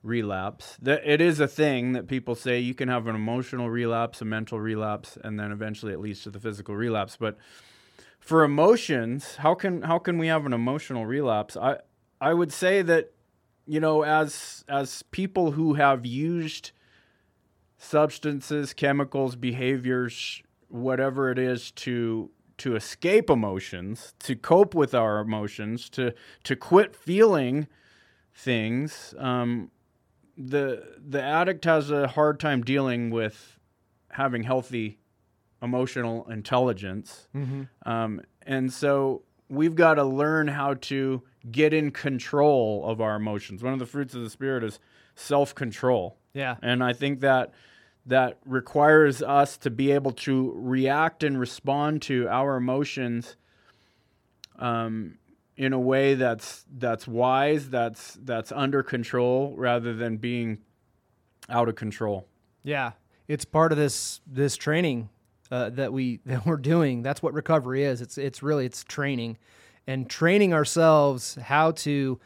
relapse. 0.03 0.79
It 0.85 1.21
is 1.21 1.41
a 1.41 1.47
thing 1.47 1.93
that 1.93 2.09
people 2.09 2.35
say 2.35 2.59
you 2.59 2.75
can 2.75 2.89
have 2.89 3.07
an 3.07 3.15
emotional 3.15 3.71
relapse, 3.71 4.21
a 4.21 4.25
mental 4.25 4.59
relapse, 4.59 5.17
and 5.23 5.39
then 5.39 5.53
eventually 5.53 5.93
it 5.93 6.01
leads 6.01 6.23
to 6.23 6.31
the 6.31 6.41
physical 6.41 6.75
relapse. 6.75 7.17
But 7.17 7.37
for 8.21 8.45
emotions, 8.45 9.37
how 9.37 9.55
can 9.55 9.83
how 9.83 9.99
can 9.99 10.19
we 10.19 10.29
have 10.29 10.47
an 10.47 10.53
emotional 10.53 11.07
relapse? 11.07 11.57
I 11.57 11.79
I 12.21 12.35
would 12.35 12.53
say 12.53 12.83
that 12.83 13.13
you 13.67 13.81
know 13.81 14.03
as 14.03 14.65
as 14.69 15.03
people 15.05 15.53
who 15.53 15.75
have 15.75 16.07
used 16.07 16.71
substances, 17.79 18.75
chemicals, 18.75 19.35
behaviors, 19.37 20.43
whatever 20.69 21.31
it 21.31 21.39
is 21.39 21.71
to 21.73 22.31
to 22.59 22.77
escape 22.77 23.31
emotions, 23.31 24.13
to 24.19 24.37
cope 24.37 24.75
with 24.75 24.95
our 24.95 25.19
emotions, 25.19 25.89
to 25.91 26.13
to 26.45 26.55
quit 26.55 26.95
feeling 26.95 27.67
things. 28.35 29.15
Um, 29.19 29.71
the 30.37 30.99
the 30.99 31.23
addict 31.23 31.65
has 31.65 31.91
a 31.91 32.07
hard 32.07 32.39
time 32.39 32.63
dealing 32.63 33.11
with 33.11 33.59
having 34.11 34.43
healthy 34.43 34.99
emotional 35.63 36.29
intelligence, 36.31 37.29
um, 37.85 38.21
and 38.47 38.73
so 38.73 39.23
we've 39.49 39.75
got 39.75 39.95
to 39.95 40.05
learn 40.05 40.49
how 40.49 40.75
to 40.75 41.23
get 41.51 41.75
in 41.75 41.91
control 41.91 42.85
of 42.87 43.01
our 43.01 43.17
emotions. 43.17 43.63
One 43.63 43.73
of 43.73 43.79
the 43.79 43.87
fruits 43.87 44.15
of 44.15 44.23
the 44.23 44.31
spirit 44.31 44.65
is 44.65 44.79
self 45.15 45.55
control. 45.55 46.17
Yeah. 46.33 46.57
And 46.63 46.83
I 46.83 46.93
think 46.93 47.21
that 47.21 47.53
that 48.07 48.39
requires 48.47 49.23
us 49.23 49.57
to 49.59 49.71
be 49.71 49.93
able 49.93 50.13
to 50.13 50.53
react 50.57 51.23
and 51.23 51.39
respond 51.39 52.03
to 52.03 52.29
our 52.29 52.57
emotions 52.57 53.37
um, 54.59 55.19
in 55.57 55.73
a 55.73 55.79
way 55.79 56.15
that's 56.15 56.65
that's 56.79 57.07
wise, 57.07 57.69
that's 57.69 58.19
that's 58.23 58.53
under 58.53 58.83
control, 58.83 59.55
rather 59.57 59.93
than 59.95 60.17
being 60.17 60.59
out 61.49 61.69
of 61.69 61.75
control. 61.75 62.27
Yeah. 62.63 62.93
it's 63.29 63.45
part 63.45 63.73
of 63.73 63.79
this 63.79 64.21
this 64.27 64.57
training 64.57 65.09
uh, 65.51 65.71
that 65.71 65.93
we 65.93 66.21
that 66.27 66.47
we're 66.47 66.57
doing. 66.57 67.03
That's 67.03 67.23
what 67.23 67.35
recovery 67.35 67.85
is. 67.85 68.01
It's 68.01 68.19
it's 68.19 68.43
really 68.43 68.67
it's 68.67 68.85
training, 68.85 69.39
and 69.87 70.09
training 70.09 70.53
ourselves 70.55 71.37
how 71.43 71.73
to 71.73 72.19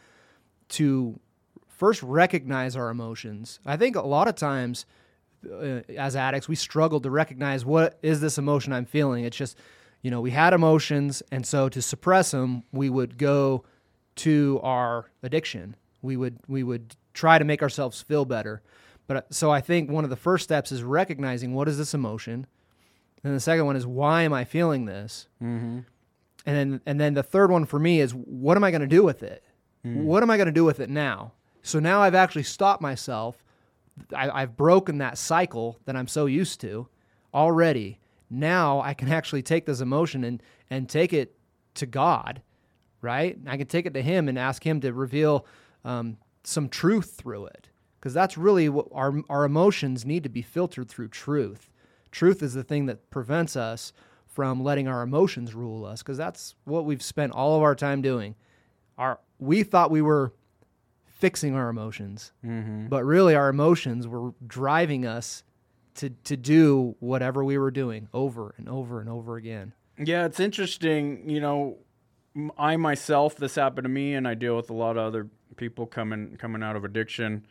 to 0.71 1.21
first 1.69 2.03
recognize 2.03 2.77
our 2.77 2.91
emotions. 2.91 3.61
I 3.67 3.77
think 3.77 3.97
a 3.97 4.03
lot 4.03 4.29
of 4.29 4.37
times 4.37 4.87
uh, 5.51 5.81
as 5.97 6.17
addicts 6.17 6.49
we 6.49 6.57
struggle 6.57 7.01
to 7.01 7.11
recognize 7.11 7.65
what 7.65 7.99
is 8.03 8.21
this 8.21 8.39
emotion 8.39 8.73
I'm 8.73 8.87
feeling. 8.87 9.25
It's 9.25 9.37
just 9.37 9.59
you 10.03 10.11
know 10.11 10.21
we 10.21 10.31
had 10.31 10.53
emotions, 10.53 11.23
and 11.31 11.47
so 11.47 11.69
to 11.69 11.83
suppress 11.83 12.31
them, 12.31 12.65
we 12.73 12.91
would 12.91 13.19
go 13.19 13.65
to 14.17 14.61
our 14.63 15.11
addiction. 15.23 15.77
We 16.03 16.17
would 16.17 16.39
we 16.49 16.63
would 16.63 16.97
try 17.13 17.39
to 17.39 17.45
make 17.45 17.63
ourselves 17.63 18.03
feel 18.03 18.25
better. 18.25 18.63
But 19.07 19.17
uh, 19.17 19.23
so 19.31 19.51
I 19.51 19.61
think 19.61 19.91
one 19.91 20.05
of 20.05 20.11
the 20.11 20.17
first 20.17 20.45
steps 20.45 20.73
is 20.73 20.83
recognizing 20.83 21.55
what 21.55 21.69
is 21.69 21.79
this 21.79 21.95
emotion, 21.95 22.47
and 23.25 23.35
the 23.35 23.41
second 23.41 23.65
one 23.65 23.75
is 23.75 23.87
why 23.87 24.23
am 24.23 24.33
I 24.35 24.45
feeling 24.45 24.85
this, 24.85 25.29
mm-hmm. 25.43 25.81
and 26.47 26.57
then 26.57 26.81
and 26.85 27.01
then 27.01 27.15
the 27.15 27.23
third 27.23 27.51
one 27.51 27.65
for 27.65 27.79
me 27.79 28.01
is 28.01 28.13
what 28.13 28.57
am 28.57 28.63
I 28.63 28.71
going 28.71 28.83
to 28.83 28.87
do 28.87 29.03
with 29.03 29.23
it? 29.23 29.43
Mm. 29.85 30.05
What 30.05 30.23
am 30.23 30.31
I 30.31 30.37
going 30.37 30.47
to 30.47 30.53
do 30.53 30.65
with 30.65 30.79
it 30.79 30.91
now? 30.91 31.33
So 31.63 31.81
now 31.81 32.03
I've 32.03 32.15
actually 32.15 32.43
stopped 32.43 32.83
myself. 32.83 33.43
I, 34.15 34.43
I've 34.43 34.57
broken 34.57 34.99
that 34.99 35.17
cycle 35.17 35.79
that 35.87 35.97
I'm 35.97 36.09
so 36.09 36.27
used 36.27 36.61
to 36.61 36.89
already. 37.33 37.99
Now 38.29 38.81
I 38.81 38.93
can 38.93 39.11
actually 39.11 39.43
take 39.43 39.65
this 39.67 39.81
emotion 39.81 40.23
and 40.25 40.43
and 40.69 40.89
take 40.89 41.13
it 41.13 41.35
to 41.75 41.87
God, 41.87 42.43
right? 43.01 43.39
I 43.47 43.57
can 43.57 43.67
take 43.67 43.87
it 43.87 43.95
to 43.95 44.03
Him 44.03 44.29
and 44.29 44.39
ask 44.39 44.67
Him 44.67 44.81
to 44.83 44.93
reveal 44.93 45.47
um, 45.85 46.19
some 46.43 46.69
truth 46.69 47.15
through 47.17 47.47
it 47.47 47.69
because 47.99 48.13
that's 48.13 48.37
really 48.37 48.69
what 48.69 48.89
our 48.93 49.15
our 49.31 49.45
emotions 49.45 50.05
need 50.05 50.25
to 50.25 50.29
be 50.29 50.43
filtered 50.43 50.91
through 50.91 51.09
truth. 51.09 51.71
Truth 52.15 52.45
is 52.45 52.55
the 52.55 52.63
thing 52.63 52.87
that 52.87 53.11
prevents 53.11 53.57
us 53.57 53.93
from 54.25 54.63
letting 54.63 54.87
our 54.87 55.03
emotions 55.03 55.53
rule 55.53 55.85
us 55.85 56.01
because 56.01 56.17
that's 56.17 56.55
what 56.65 56.85
we've 56.85 57.03
spent 57.03 57.33
all 57.33 57.57
of 57.57 57.63
our 57.63 57.75
time 57.75 58.03
doing. 58.03 58.37
Our 58.97 59.19
we 59.41 59.65
thought 59.65 59.91
we 59.91 60.01
were 60.01 60.33
fixing 61.05 61.57
our 61.57 61.69
emotions, 61.69 62.31
mm-hmm. 62.47 62.87
but 62.87 63.05
really 63.05 63.35
our 63.35 63.49
emotions 63.49 64.07
were 64.07 64.33
driving 64.47 65.05
us 65.05 65.43
to 65.97 66.11
to 66.11 66.37
do 66.37 66.95
whatever 67.01 67.43
we 67.43 67.59
were 67.59 67.73
doing 67.73 68.09
over 68.15 68.55
and 68.59 68.69
over 68.69 69.01
and 69.01 69.09
over 69.11 69.35
again. 69.37 69.73
Yeah, 69.99 70.25
it's 70.25 70.39
interesting. 70.39 71.29
You 71.29 71.41
know, 71.41 71.79
I 72.57 72.77
myself, 72.77 73.35
this 73.35 73.57
happened 73.57 73.87
to 73.87 73.89
me, 73.89 74.15
and 74.15 74.29
I 74.29 74.35
deal 74.35 74.55
with 74.55 74.71
a 74.71 74.75
lot 74.75 74.97
of 74.97 75.05
other 75.05 75.27
people 75.57 75.87
coming 75.87 76.37
coming 76.37 76.63
out 76.63 76.77
of 76.77 76.85
addiction 76.85 77.45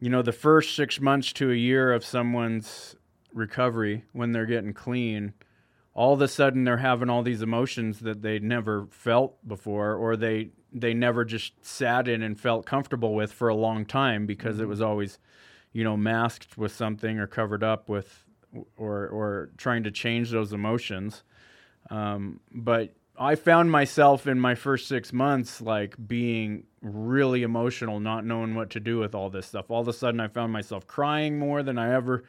you 0.00 0.10
know, 0.10 0.20
the 0.20 0.32
first 0.32 0.76
six 0.76 1.00
months 1.00 1.32
to 1.32 1.50
a 1.50 1.54
year 1.54 1.92
of 1.92 2.04
someone's 2.04 2.94
recovery 3.34 4.04
when 4.12 4.32
they're 4.32 4.46
getting 4.46 4.72
clean, 4.72 5.34
all 5.92 6.14
of 6.14 6.20
a 6.22 6.28
sudden 6.28 6.64
they're 6.64 6.78
having 6.78 7.10
all 7.10 7.22
these 7.22 7.42
emotions 7.42 8.00
that 8.00 8.22
they 8.22 8.38
never 8.38 8.86
felt 8.90 9.46
before, 9.46 9.94
or 9.94 10.16
they 10.16 10.50
they 10.72 10.92
never 10.92 11.24
just 11.24 11.64
sat 11.64 12.08
in 12.08 12.22
and 12.22 12.40
felt 12.40 12.66
comfortable 12.66 13.14
with 13.14 13.32
for 13.32 13.48
a 13.48 13.54
long 13.54 13.86
time 13.86 14.26
because 14.26 14.56
mm-hmm. 14.56 14.64
it 14.64 14.68
was 14.68 14.80
always, 14.80 15.18
you 15.72 15.84
know, 15.84 15.96
masked 15.96 16.58
with 16.58 16.72
something 16.72 17.18
or 17.18 17.28
covered 17.28 17.62
up 17.62 17.88
with, 17.88 18.24
or 18.76 19.06
or 19.08 19.50
trying 19.56 19.84
to 19.84 19.90
change 19.90 20.30
those 20.30 20.52
emotions. 20.52 21.22
Um, 21.90 22.40
but 22.50 22.94
I 23.16 23.36
found 23.36 23.70
myself 23.70 24.26
in 24.26 24.40
my 24.40 24.56
first 24.56 24.88
six 24.88 25.12
months 25.12 25.60
like 25.60 25.94
being 26.04 26.64
really 26.82 27.44
emotional, 27.44 28.00
not 28.00 28.24
knowing 28.24 28.56
what 28.56 28.70
to 28.70 28.80
do 28.80 28.98
with 28.98 29.14
all 29.14 29.30
this 29.30 29.46
stuff. 29.46 29.70
All 29.70 29.80
of 29.80 29.86
a 29.86 29.92
sudden, 29.92 30.18
I 30.18 30.26
found 30.26 30.52
myself 30.52 30.88
crying 30.88 31.38
more 31.38 31.62
than 31.62 31.78
I 31.78 31.94
ever 31.94 32.24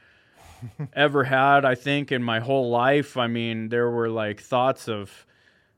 ever 0.94 1.24
had. 1.24 1.65
I 1.65 1.76
think 1.76 2.12
in 2.12 2.24
my 2.24 2.39
whole 2.39 2.70
life. 2.70 3.18
I 3.18 3.28
mean, 3.28 3.70
there 3.70 3.89
were 3.89 4.10
like 4.10 4.41
thoughts 4.41 4.88
of 4.88 5.26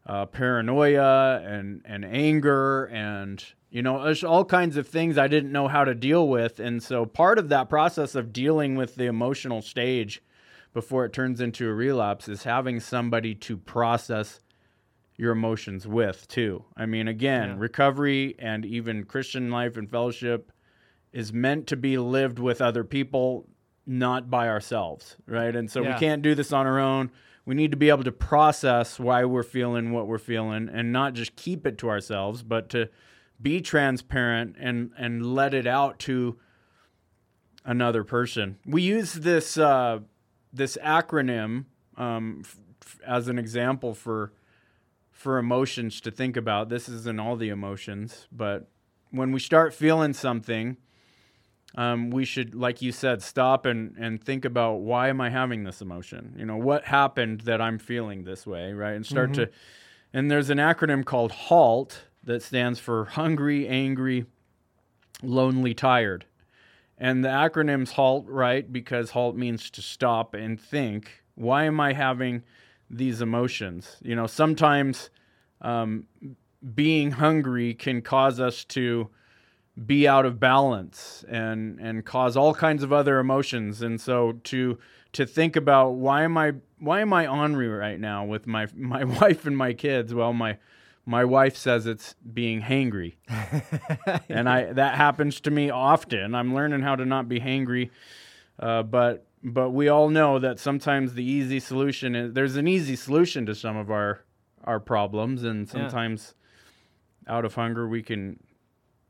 uh, 0.05 0.25
paranoia 0.25 1.41
and 1.43 1.81
and 1.85 2.05
anger 2.05 2.85
and 2.85 3.43
you 3.69 3.81
know 3.81 4.13
all 4.25 4.45
kinds 4.45 4.77
of 4.77 4.87
things 4.87 5.17
I 5.17 5.27
didn't 5.27 5.51
know 5.51 5.67
how 5.67 5.83
to 5.83 5.93
deal 5.93 6.27
with. 6.27 6.59
And 6.59 6.81
so 6.81 7.05
part 7.05 7.37
of 7.39 7.49
that 7.49 7.69
process 7.69 8.15
of 8.15 8.31
dealing 8.31 8.75
with 8.75 8.95
the 8.95 9.05
emotional 9.05 9.61
stage 9.61 10.21
before 10.73 11.05
it 11.05 11.13
turns 11.13 11.41
into 11.41 11.67
a 11.67 11.73
relapse 11.73 12.27
is 12.27 12.43
having 12.43 12.79
somebody 12.79 13.33
to 13.33 13.57
process 13.57 14.39
your 15.17 15.31
emotions 15.31 15.87
with 15.87 16.27
too. 16.27 16.63
I 16.77 16.85
mean, 16.85 17.07
again, 17.07 17.49
yeah. 17.49 17.55
recovery 17.57 18.35
and 18.37 18.63
even 18.65 19.03
Christian 19.03 19.49
life 19.49 19.75
and 19.75 19.89
fellowship 19.89 20.51
is 21.11 21.33
meant 21.33 21.67
to 21.67 21.75
be 21.75 21.97
lived 21.97 22.37
with 22.37 22.61
other 22.61 22.83
people, 22.83 23.47
not 23.87 24.29
by 24.29 24.49
ourselves, 24.49 25.15
right? 25.25 25.55
And 25.55 25.71
so 25.71 25.81
yeah. 25.81 25.93
we 25.93 25.99
can't 25.99 26.21
do 26.21 26.35
this 26.35 26.51
on 26.51 26.67
our 26.67 26.77
own. 26.77 27.09
We 27.45 27.55
need 27.55 27.71
to 27.71 27.77
be 27.77 27.89
able 27.89 28.03
to 28.03 28.11
process 28.11 28.99
why 28.99 29.23
we're 29.23 29.43
feeling 29.43 29.93
what 29.93 30.07
we're 30.07 30.17
feeling 30.17 30.69
and 30.71 30.91
not 30.91 31.13
just 31.13 31.37
keep 31.37 31.65
it 31.65 31.77
to 31.79 31.89
ourselves, 31.89 32.43
but 32.43 32.69
to 32.69 32.89
be 33.41 33.61
transparent 33.61 34.57
and 34.59 34.91
and 34.97 35.33
let 35.33 35.53
it 35.53 35.65
out 35.65 35.99
to 35.99 36.37
another 37.63 38.03
person. 38.03 38.57
We 38.65 38.81
use 38.81 39.13
this 39.13 39.57
uh, 39.57 39.99
this 40.51 40.77
acronym 40.83 41.65
um, 41.95 42.43
f- 42.43 42.99
as 43.05 43.29
an 43.29 43.39
example 43.39 43.93
for 43.93 44.33
for 45.11 45.37
emotions 45.37 46.01
to 46.01 46.11
think 46.11 46.35
about. 46.35 46.67
This 46.67 46.89
isn't 46.89 47.19
all 47.19 47.37
the 47.37 47.49
emotions, 47.49 48.27
but 48.31 48.67
when 49.11 49.31
we 49.31 49.39
start 49.39 49.73
feeling 49.73 50.13
something, 50.13 50.77
um, 51.75 52.09
we 52.09 52.25
should, 52.25 52.55
like 52.55 52.81
you 52.81 52.91
said, 52.91 53.21
stop 53.21 53.65
and, 53.65 53.95
and 53.99 54.23
think 54.23 54.45
about 54.45 54.81
why 54.81 55.09
am 55.09 55.21
I 55.21 55.29
having 55.29 55.63
this 55.63 55.81
emotion? 55.81 56.35
You 56.37 56.45
know, 56.45 56.57
what 56.57 56.85
happened 56.85 57.41
that 57.41 57.61
I'm 57.61 57.77
feeling 57.77 58.23
this 58.23 58.47
way, 58.47 58.73
right? 58.73 58.95
And 58.95 59.05
start 59.05 59.31
mm-hmm. 59.31 59.43
to, 59.43 59.49
and 60.13 60.31
there's 60.31 60.49
an 60.49 60.57
acronym 60.57 61.05
called 61.05 61.31
HALT 61.31 62.05
that 62.23 62.41
stands 62.41 62.79
for 62.79 63.05
hungry, 63.05 63.67
angry, 63.67 64.25
lonely, 65.21 65.73
tired. 65.73 66.25
And 66.97 67.23
the 67.23 67.29
acronym's 67.29 67.91
HALT, 67.91 68.25
right? 68.27 68.71
Because 68.71 69.11
HALT 69.11 69.35
means 69.35 69.69
to 69.71 69.81
stop 69.81 70.33
and 70.33 70.59
think. 70.59 71.23
Why 71.35 71.65
am 71.65 71.79
I 71.79 71.93
having 71.93 72.43
these 72.89 73.21
emotions. 73.21 73.97
You 74.01 74.15
know, 74.15 74.27
sometimes 74.27 75.09
um, 75.61 76.05
being 76.75 77.11
hungry 77.11 77.73
can 77.73 78.01
cause 78.01 78.39
us 78.39 78.63
to 78.65 79.09
be 79.85 80.07
out 80.07 80.25
of 80.25 80.39
balance 80.39 81.23
and 81.29 81.79
and 81.79 82.05
cause 82.05 82.35
all 82.35 82.53
kinds 82.53 82.83
of 82.83 82.91
other 82.91 83.19
emotions. 83.19 83.81
And 83.81 83.99
so 84.01 84.33
to 84.45 84.77
to 85.13 85.25
think 85.25 85.55
about 85.55 85.91
why 85.91 86.23
am 86.23 86.37
I 86.37 86.53
why 86.79 87.01
am 87.01 87.13
I 87.13 87.27
ornery 87.27 87.67
right 87.67 87.99
now 87.99 88.25
with 88.25 88.47
my 88.47 88.67
my 88.75 89.03
wife 89.03 89.45
and 89.45 89.57
my 89.57 89.73
kids? 89.73 90.13
Well, 90.13 90.33
my 90.33 90.57
my 91.05 91.23
wife 91.23 91.55
says 91.55 91.85
it's 91.85 92.15
being 92.33 92.61
hangry, 92.61 93.15
and 94.29 94.49
I 94.49 94.73
that 94.73 94.95
happens 94.95 95.39
to 95.41 95.51
me 95.51 95.69
often. 95.69 96.35
I'm 96.35 96.53
learning 96.53 96.81
how 96.81 96.95
to 96.95 97.05
not 97.05 97.29
be 97.29 97.39
hangry, 97.39 97.91
uh, 98.59 98.83
but 98.83 99.25
but 99.43 99.69
we 99.69 99.87
all 99.87 100.09
know 100.09 100.39
that 100.39 100.59
sometimes 100.59 101.13
the 101.13 101.23
easy 101.23 101.59
solution 101.59 102.15
is 102.15 102.33
there's 102.33 102.57
an 102.57 102.67
easy 102.67 102.95
solution 102.95 103.45
to 103.45 103.55
some 103.55 103.77
of 103.77 103.89
our 103.89 104.23
our 104.63 104.79
problems 104.79 105.43
and 105.43 105.69
sometimes 105.69 106.33
yeah. 107.25 107.35
out 107.35 107.45
of 107.45 107.55
hunger 107.55 107.87
we 107.87 108.03
can 108.03 108.37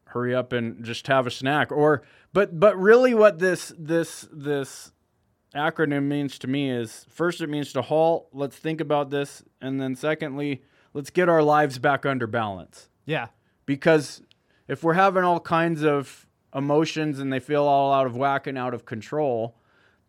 hurry 0.09 0.33
up 0.33 0.53
and 0.53 0.83
just 0.83 1.07
have 1.07 1.27
a 1.27 1.31
snack 1.31 1.71
or 1.71 2.03
but 2.33 2.59
but 2.59 2.77
really 2.77 3.13
what 3.13 3.39
this 3.39 3.73
this 3.77 4.27
this 4.31 4.91
acronym 5.55 6.03
means 6.03 6.37
to 6.39 6.47
me 6.47 6.69
is 6.69 7.05
first 7.09 7.41
it 7.41 7.49
means 7.49 7.73
to 7.73 7.81
halt 7.81 8.27
let's 8.33 8.57
think 8.57 8.81
about 8.81 9.09
this 9.09 9.43
and 9.61 9.79
then 9.79 9.95
secondly 9.95 10.61
let's 10.93 11.09
get 11.09 11.29
our 11.29 11.43
lives 11.43 11.79
back 11.79 12.05
under 12.05 12.27
balance 12.27 12.89
yeah 13.05 13.27
because 13.65 14.21
if 14.67 14.83
we're 14.83 14.93
having 14.93 15.23
all 15.23 15.39
kinds 15.39 15.83
of 15.83 16.27
emotions 16.53 17.19
and 17.19 17.31
they 17.31 17.39
feel 17.39 17.63
all 17.63 17.93
out 17.93 18.05
of 18.05 18.15
whack 18.15 18.47
and 18.47 18.57
out 18.57 18.73
of 18.73 18.85
control 18.85 19.57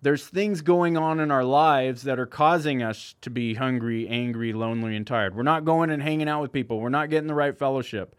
there's 0.01 0.27
things 0.27 0.61
going 0.61 0.97
on 0.97 1.19
in 1.19 1.31
our 1.31 1.45
lives 1.45 2.03
that 2.03 2.19
are 2.19 2.27
causing 2.27 2.83
us 2.83 3.17
to 3.21 3.31
be 3.31 3.55
hungry, 3.55 4.07
angry, 4.09 4.53
lonely, 4.53 4.95
and 4.95 5.07
tired. 5.07 5.35
We're 5.35 5.43
not 5.43 5.65
going 5.65 5.91
and 5.91 6.03
hanging 6.03 6.29
out 6.29 6.41
with 6.41 6.53
people. 6.53 6.81
We're 6.81 6.89
not 6.89 7.11
getting 7.11 7.27
the 7.27 7.35
right 7.35 7.59
fellowship. 7.59 8.15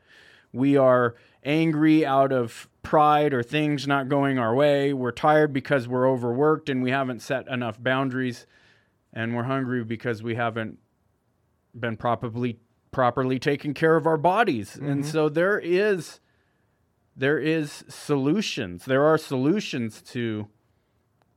We 0.52 0.78
are 0.78 1.16
angry 1.44 2.06
out 2.06 2.32
of 2.32 2.70
pride 2.84 3.34
or 3.34 3.44
things 3.44 3.88
not 3.88 4.10
going 4.10 4.40
our 4.40 4.54
way. 4.54 4.94
We're 4.94 5.12
tired 5.12 5.54
because 5.54 5.88
we're 5.88 6.10
overworked 6.10 6.70
and 6.70 6.82
we 6.82 6.92
haven't 6.92 7.22
set 7.22 7.48
enough 7.48 7.82
boundaries. 7.82 8.46
And 9.14 9.36
we're 9.36 9.44
hungry 9.44 9.84
because 9.84 10.22
we 10.22 10.36
haven't 10.36 10.78
been 11.78 11.98
properly 11.98 12.60
properly 12.92 13.40
taking 13.40 13.74
care 13.74 13.96
of 13.96 14.06
our 14.06 14.18
bodies. 14.18 14.72
Mm-hmm. 14.72 14.90
And 14.90 15.06
so 15.06 15.30
there 15.30 15.60
is 15.60 16.20
there 17.16 17.40
is 17.40 17.84
solutions. 17.88 18.86
There 18.86 19.04
are 19.04 19.18
solutions 19.18 20.02
to 20.14 20.48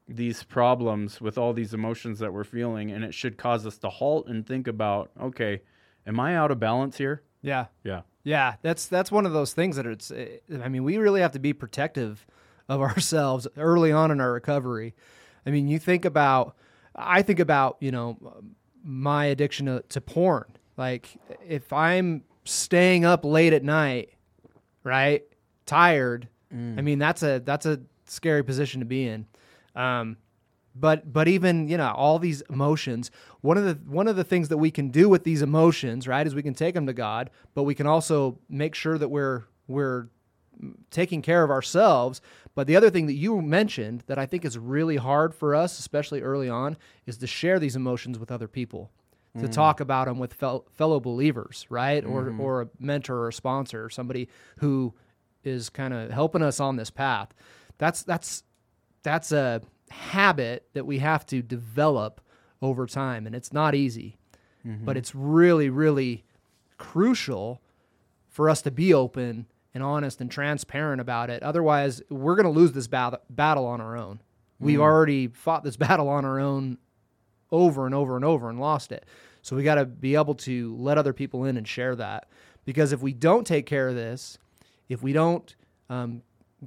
these 0.09 0.43
problems 0.43 1.21
with 1.21 1.39
all 1.39 1.53
these 1.53 1.75
emotions 1.75 2.19
that 2.19 2.33
we're 2.33 2.45
feeling 2.45 2.91
and 2.91 3.05
it 3.05 3.15
should 3.15 3.37
cause 3.39 3.67
us 3.67 3.79
to 3.79 3.89
halt 3.89 4.27
and 4.27 4.47
think 4.47 4.67
about 4.67 5.11
okay 5.21 5.63
am 6.07 6.19
i 6.19 6.37
out 6.37 6.51
of 6.51 6.59
balance 6.59 6.99
here 6.99 7.23
yeah 7.43 7.67
yeah 7.85 8.03
yeah 8.25 8.55
that's 8.63 8.87
that's 8.87 9.11
one 9.11 9.27
of 9.27 9.33
those 9.33 9.53
things 9.53 9.77
that 9.77 9.87
it's 9.87 10.13
i 10.63 10.69
mean 10.69 10.85
we 10.85 10.97
really 10.97 11.21
have 11.21 11.33
to 11.33 11.39
be 11.39 11.53
protective 11.53 12.27
of 12.69 12.81
ourselves 12.91 13.47
early 13.57 13.93
on 13.93 14.11
in 14.11 14.21
our 14.21 14.33
recovery 14.33 14.95
I 15.47 15.51
mean, 15.51 15.69
you 15.69 15.79
think 15.79 16.05
about, 16.05 16.57
I 16.95 17.23
think 17.23 17.41
about, 17.41 17.77
you 17.81 17.91
know, 17.91 18.19
my 18.85 19.27
addiction 19.27 19.67
to, 19.67 19.83
to 19.91 20.01
porn. 20.01 20.57
Like, 20.77 21.09
if 21.47 21.73
I'm 21.73 22.25
staying 22.45 23.05
up 23.05 23.25
late 23.25 23.53
at 23.53 23.63
night, 23.63 24.11
right, 24.85 25.23
tired, 25.67 26.29
I 26.79 26.83
mean, 26.83 26.99
that's 26.99 27.23
a 27.23 27.41
that's 27.45 27.67
a 27.67 27.81
scary 28.07 28.43
position 28.43 28.81
to 28.81 28.87
be 28.87 29.07
in. 29.07 29.27
Um, 29.75 30.17
but 30.75 31.13
but 31.13 31.29
even 31.29 31.69
you 31.69 31.77
know 31.77 31.93
all 31.97 32.19
these 32.19 32.41
emotions 32.43 33.11
one 33.41 33.59
of 33.59 33.65
the 33.65 33.75
one 33.91 34.09
of 34.09 34.17
the 34.17 34.25
things 34.25 34.49
that 34.49 34.59
we 34.59 34.71
can 34.71 34.89
do 34.89 35.09
with 35.09 35.25
these 35.25 35.43
emotions 35.43 36.09
right 36.09 36.27
is 36.27 36.35
we 36.35 36.43
can 36.43 36.55
take 36.55 36.75
them 36.75 36.87
to 36.87 36.93
god 36.93 37.31
but 37.55 37.65
we 37.65 37.75
can 37.75 37.87
also 37.87 38.39
make 38.49 38.75
sure 38.75 38.97
that 38.97 39.09
we're 39.09 39.45
we're 39.69 40.09
taking 40.91 41.23
care 41.23 41.43
of 41.43 41.51
ourselves. 41.51 42.21
But 42.55 42.67
the 42.67 42.77
other 42.77 42.91
thing 42.91 43.07
that 43.07 43.15
you 43.15 43.41
mentioned 43.41 44.05
that 44.07 44.19
i 44.19 44.27
think 44.27 44.45
is 44.45 44.59
really 44.59 44.97
hard 44.97 45.35
for 45.35 45.55
us 45.55 45.79
especially 45.79 46.21
early 46.21 46.49
on 46.49 46.77
is 47.07 47.17
to 47.19 47.27
share 47.27 47.59
these 47.59 47.77
emotions 47.77 48.19
with 48.19 48.31
other 48.31 48.49
people. 48.49 48.91
To 49.39 49.49
mm. 49.49 49.53
talk 49.53 49.81
about 49.81 50.09
them 50.09 50.19
with 50.19 50.35
fel- 50.35 50.67
fellow 50.75 51.01
believers 51.01 51.67
right? 51.71 52.05
Or 52.05 52.25
mm-hmm. 52.25 52.41
or 52.41 52.63
a 52.63 52.69
mentor 52.79 53.17
or 53.17 53.29
a 53.29 53.33
sponsor 53.33 53.85
or 53.85 53.89
somebody 53.89 54.29
who 54.59 54.93
is 55.43 55.71
kind 55.71 55.95
of 55.95 56.11
helping 56.11 56.43
us 56.43 56.61
on 56.61 56.77
this 56.77 56.91
path. 56.91 57.33
That's 57.79 58.03
that's 58.03 58.43
that's 59.03 59.33
a 59.33 59.63
habit 59.93 60.67
that 60.73 60.87
we 60.87 60.99
have 60.99 61.25
to 61.27 61.43
develop 61.43 62.21
over 62.61 62.87
time 62.87 63.27
and 63.27 63.35
it's 63.35 63.53
not 63.53 63.75
easy 63.75 64.17
but 64.85 64.97
it's 64.97 65.15
really 65.15 65.69
really 65.71 66.25
crucial 66.79 67.61
for 68.29 68.49
us 68.49 68.63
to 68.63 68.71
be 68.71 68.95
open 68.95 69.47
and 69.75 69.83
honest 69.83 70.21
and 70.21 70.31
transparent 70.31 71.01
about 71.01 71.31
it. 71.31 71.43
Otherwise 71.43 72.03
we're 72.11 72.35
going 72.37 72.53
to 72.53 72.61
lose 72.61 72.73
this 72.73 72.87
bat- 72.87 73.23
battle 73.31 73.67
on 73.67 73.81
our 73.81 73.97
own. 73.97 74.21
We've 74.61 74.81
already 74.81 75.29
fought 75.29 75.65
this 75.65 75.77
battle 75.87 76.09
on 76.09 76.25
our 76.25 76.39
own 76.39 76.79
over 77.51 77.87
and 77.87 77.95
over 77.95 78.17
and 78.17 78.25
over 78.25 78.49
and 78.49 78.61
lost 78.61 78.93
it. 78.93 79.05
So 79.43 79.57
we 79.57 79.65
got 79.65 79.75
to 79.75 79.85
be 79.85 80.15
able 80.15 80.35
to 80.37 80.77
let 80.77 80.99
other 80.99 81.13
people 81.13 81.45
in 81.45 81.57
and 81.57 81.67
share 81.67 81.97
that. 81.97 82.29
Because 82.65 82.93
if 82.93 83.03
we 83.03 83.13
don't 83.13 83.47
take 83.47 83.67
care 83.67 83.89
of 83.89 83.95
this 83.95 84.39
if 84.89 85.03
we 85.03 85.13
don't 85.13 85.57
um, 85.89 86.23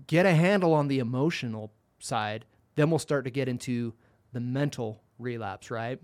get 0.08 0.26
a 0.26 0.34
handle 0.34 0.74
on 0.74 0.88
the 0.88 1.00
emotional 1.00 1.72
side 2.00 2.46
then 2.76 2.90
we'll 2.90 3.00
start 3.00 3.26
to 3.26 3.32
get 3.32 3.48
into 3.48 3.94
the 4.34 4.40
mental 4.40 5.02
relapse, 5.20 5.72
right? 5.72 6.00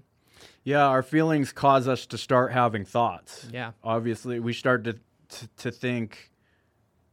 Yeah, 0.64 0.86
our 0.86 1.04
feelings 1.04 1.52
cause 1.52 1.88
us 1.88 2.06
to 2.08 2.18
start 2.18 2.52
having 2.52 2.86
thoughts. 2.86 3.48
Yeah. 3.54 3.72
Obviously, 3.84 4.40
we 4.40 4.54
start 4.54 4.84
to 4.86 4.94
to, 5.30 5.48
to 5.58 5.72
think 5.72 6.32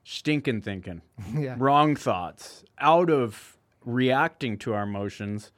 stinking 0.05 0.63
thinking, 0.63 1.03
Yeah. 1.35 1.55
wrong 1.59 1.95
thoughts. 1.97 2.65
Out 2.79 3.11
of 3.11 3.57
reacting 3.85 4.57
to 4.59 4.75
our 4.75 4.83
emotions, 4.85 5.53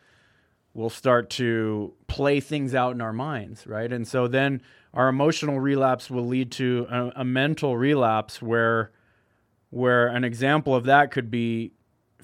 we'll 0.75 0.91
start 0.91 1.31
to 1.31 1.95
play 2.07 2.41
things 2.41 2.75
out 2.75 2.93
in 2.95 3.01
our 3.01 3.13
minds, 3.13 3.67
right? 3.67 3.93
And 3.93 4.07
so 4.07 4.27
then 4.29 4.63
our 4.93 5.09
emotional 5.09 5.61
relapse 5.61 6.11
will 6.11 6.27
lead 6.27 6.51
to 6.53 6.87
a, 6.91 7.13
a 7.21 7.25
mental 7.25 7.77
relapse 7.77 8.43
where 8.43 8.91
where 9.71 10.09
an 10.09 10.25
example 10.25 10.75
of 10.75 10.85
that 10.85 11.13
could 11.13 11.31
be 11.31 11.71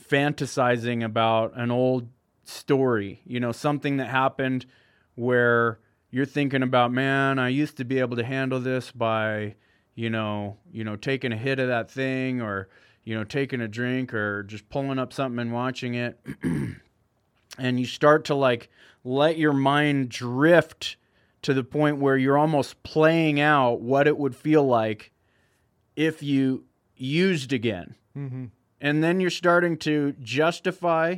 fantasizing 0.09 1.05
about 1.05 1.53
an 1.57 1.71
old 1.71 2.09
story, 2.45 3.21
you 3.27 3.41
know, 3.41 3.53
something 3.53 3.97
that 3.97 4.09
happened 4.09 4.67
where 5.15 5.79
you're 6.11 6.27
thinking 6.27 6.63
about, 6.63 6.93
man, 6.93 7.39
I 7.39 7.49
used 7.49 7.77
to 7.79 7.85
be 7.85 7.99
able 7.99 8.17
to 8.17 8.25
handle 8.25 8.61
this 8.61 8.91
by, 8.91 9.55
you 9.95 10.11
know, 10.11 10.57
you 10.73 10.85
know, 10.85 10.97
taking 10.97 11.33
a 11.33 11.37
hit 11.37 11.59
of 11.59 11.69
that 11.69 11.91
thing 11.91 12.41
or, 12.41 12.69
you 13.05 13.15
know, 13.15 13.25
taking 13.25 13.61
a 13.61 13.69
drink 13.69 14.15
or 14.15 14.43
just 14.45 14.69
pulling 14.69 14.99
up 14.99 15.13
something 15.13 15.41
and 15.41 15.53
watching 15.53 15.95
it. 15.95 16.19
and 17.59 17.81
you 17.81 17.87
start 17.87 18.25
to 18.27 18.35
like 18.35 18.71
let 19.05 19.39
your 19.39 19.53
mind 19.53 20.09
drift 20.09 20.97
to 21.43 21.55
the 21.55 21.65
point 21.65 21.99
where 21.99 22.17
you're 22.17 22.39
almost 22.39 22.83
playing 22.83 23.41
out 23.41 23.81
what 23.81 24.07
it 24.09 24.17
would 24.17 24.35
feel 24.35 24.67
like 24.67 25.13
if 25.95 26.23
you 26.23 26.65
used 26.97 27.53
again. 27.53 27.95
Mm-hmm. 28.17 28.47
And 28.81 29.03
then 29.03 29.21
you're 29.21 29.31
starting 29.31 29.77
to 29.79 30.15
justify, 30.21 31.17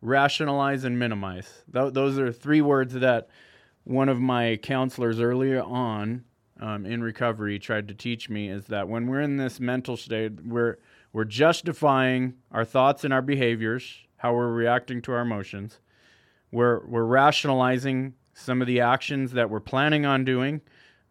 rationalize, 0.00 0.84
and 0.84 0.98
minimize. 0.98 1.64
Th- 1.72 1.92
those 1.92 2.18
are 2.18 2.32
three 2.32 2.60
words 2.60 2.94
that 2.94 3.28
one 3.84 4.08
of 4.08 4.20
my 4.20 4.58
counselors 4.62 5.20
earlier 5.20 5.62
on 5.62 6.24
um, 6.60 6.86
in 6.86 7.02
recovery 7.02 7.58
tried 7.58 7.88
to 7.88 7.94
teach 7.94 8.28
me 8.28 8.48
is 8.48 8.66
that 8.66 8.88
when 8.88 9.06
we're 9.06 9.20
in 9.20 9.36
this 9.36 9.58
mental 9.58 9.96
state, 9.96 10.44
we're, 10.44 10.78
we're 11.12 11.24
justifying 11.24 12.34
our 12.52 12.64
thoughts 12.64 13.04
and 13.04 13.12
our 13.12 13.22
behaviors, 13.22 14.06
how 14.18 14.34
we're 14.34 14.52
reacting 14.52 15.02
to 15.02 15.12
our 15.12 15.22
emotions. 15.22 15.80
We're, 16.52 16.86
we're 16.86 17.04
rationalizing 17.04 18.14
some 18.34 18.60
of 18.60 18.66
the 18.66 18.80
actions 18.80 19.32
that 19.32 19.50
we're 19.50 19.60
planning 19.60 20.06
on 20.06 20.24
doing, 20.24 20.60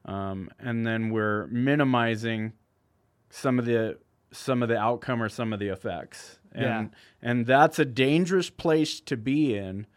um, 0.05 0.49
and 0.59 0.85
then 0.85 1.09
we're 1.09 1.47
minimizing 1.47 2.53
some 3.29 3.59
of 3.59 3.65
the 3.65 3.97
some 4.31 4.63
of 4.63 4.69
the 4.69 4.77
outcome 4.77 5.21
or 5.21 5.29
some 5.29 5.53
of 5.53 5.59
the 5.59 5.67
effects. 5.67 6.39
And 6.53 6.63
Yeah. 6.63 6.87
and 7.21 7.45
that's 7.45 7.79
a 7.79 7.85
dangerous 7.85 8.49
place 8.49 8.99
to 9.01 9.17
be 9.17 9.55
in. 9.55 9.87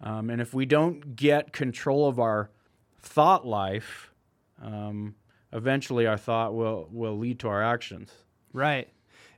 Um, 0.00 0.30
and 0.30 0.40
if 0.40 0.52
we 0.52 0.66
don't 0.66 1.14
get 1.16 1.52
control 1.52 2.08
of 2.08 2.18
our 2.18 2.50
thought 2.98 3.46
life, 3.46 4.12
um, 4.60 5.14
eventually 5.52 6.06
our 6.06 6.16
thought 6.18 6.54
will 6.54 6.88
will 6.90 7.16
lead 7.18 7.38
to 7.40 7.48
our 7.48 7.62
actions. 7.62 8.10
Right. 8.52 8.88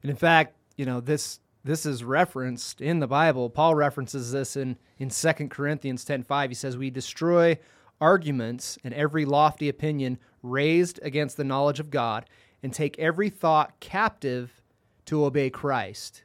And 0.03 0.11
in 0.11 0.17
fact, 0.17 0.57
you 0.77 0.85
know, 0.87 1.01
this 1.01 1.41
this 1.65 1.87
is 1.87 2.05
referenced 2.05 2.81
in 2.83 3.01
the 3.01 3.07
Bible. 3.07 3.49
Paul 3.49 3.75
references 3.75 4.33
this 4.33 4.57
in 4.57 4.77
in 4.99 5.11
2 5.11 5.51
Corinthians 5.51 6.05
10:5. 6.05 6.51
He 6.51 6.55
says, 6.55 6.77
"We 6.77 6.91
destroy 6.91 7.59
arguments 8.01 8.77
and 8.85 8.93
every 8.93 9.25
lofty 9.25 9.69
opinion 9.69 10.19
raised 10.43 10.99
against 11.03 11.37
the 11.37 11.45
knowledge 11.45 11.81
of 11.81 11.91
God 11.91 12.27
and 12.65 12.73
take 12.73 12.99
every 12.99 13.29
thought 13.29 13.79
captive 13.79 14.61
to 15.07 15.25
obey 15.25 15.51
Christ." 15.51 16.25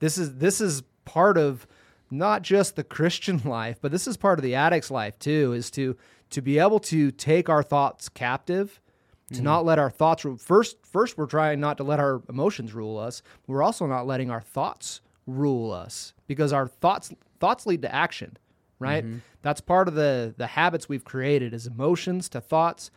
This 0.00 0.18
is 0.18 0.38
this 0.38 0.60
is 0.60 0.82
part 1.04 1.38
of 1.38 1.66
not 2.10 2.42
just 2.42 2.74
the 2.76 2.84
Christian 2.96 3.40
life, 3.44 3.78
but 3.80 3.92
this 3.92 4.08
is 4.08 4.16
part 4.16 4.38
of 4.38 4.42
the 4.42 4.54
addict's 4.54 4.90
life 4.90 5.18
too, 5.18 5.52
is 5.52 5.70
to 5.72 5.96
to 6.30 6.42
be 6.42 6.58
able 6.58 6.80
to 6.80 7.10
take 7.12 7.48
our 7.48 7.62
thoughts 7.62 8.08
captive, 8.08 8.80
to 9.28 9.34
mm-hmm. 9.34 9.44
not 9.44 9.64
let 9.64 9.78
our 9.78 9.90
thoughts 9.90 10.24
rule. 10.24 10.36
First, 10.36 10.76
first 10.84 11.16
we're 11.16 11.26
trying 11.26 11.60
not 11.60 11.76
to 11.78 11.84
let 11.84 12.00
our 12.00 12.22
emotions 12.28 12.74
rule 12.74 12.98
us. 12.98 13.22
We're 13.46 13.62
also 13.62 13.86
not 13.86 14.06
letting 14.06 14.30
our 14.30 14.40
thoughts 14.40 15.00
rule 15.26 15.72
us 15.72 16.12
because 16.26 16.52
our 16.52 16.68
thoughts 16.68 17.12
thoughts 17.40 17.66
lead 17.66 17.82
to 17.82 17.94
action, 17.94 18.36
right? 18.78 19.04
Mm-hmm. 19.04 19.18
That's 19.42 19.60
part 19.60 19.88
of 19.88 19.94
the 19.94 20.34
the 20.36 20.48
habits 20.48 20.88
we've 20.88 21.04
created 21.04 21.54
is 21.54 21.66
emotions 21.66 22.28
to 22.30 22.40
thoughts 22.40 22.90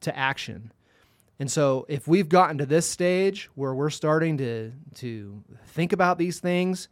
to 0.00 0.16
action. 0.16 0.72
And 1.40 1.50
so 1.50 1.86
if 1.88 2.06
we've 2.06 2.28
gotten 2.28 2.58
to 2.58 2.66
this 2.66 2.86
stage 2.86 3.48
where 3.54 3.74
we're 3.74 3.90
starting 3.90 4.36
to 4.38 4.72
to 4.96 5.42
think 5.68 5.92
about 5.92 6.18
these 6.18 6.38
things, 6.38 6.88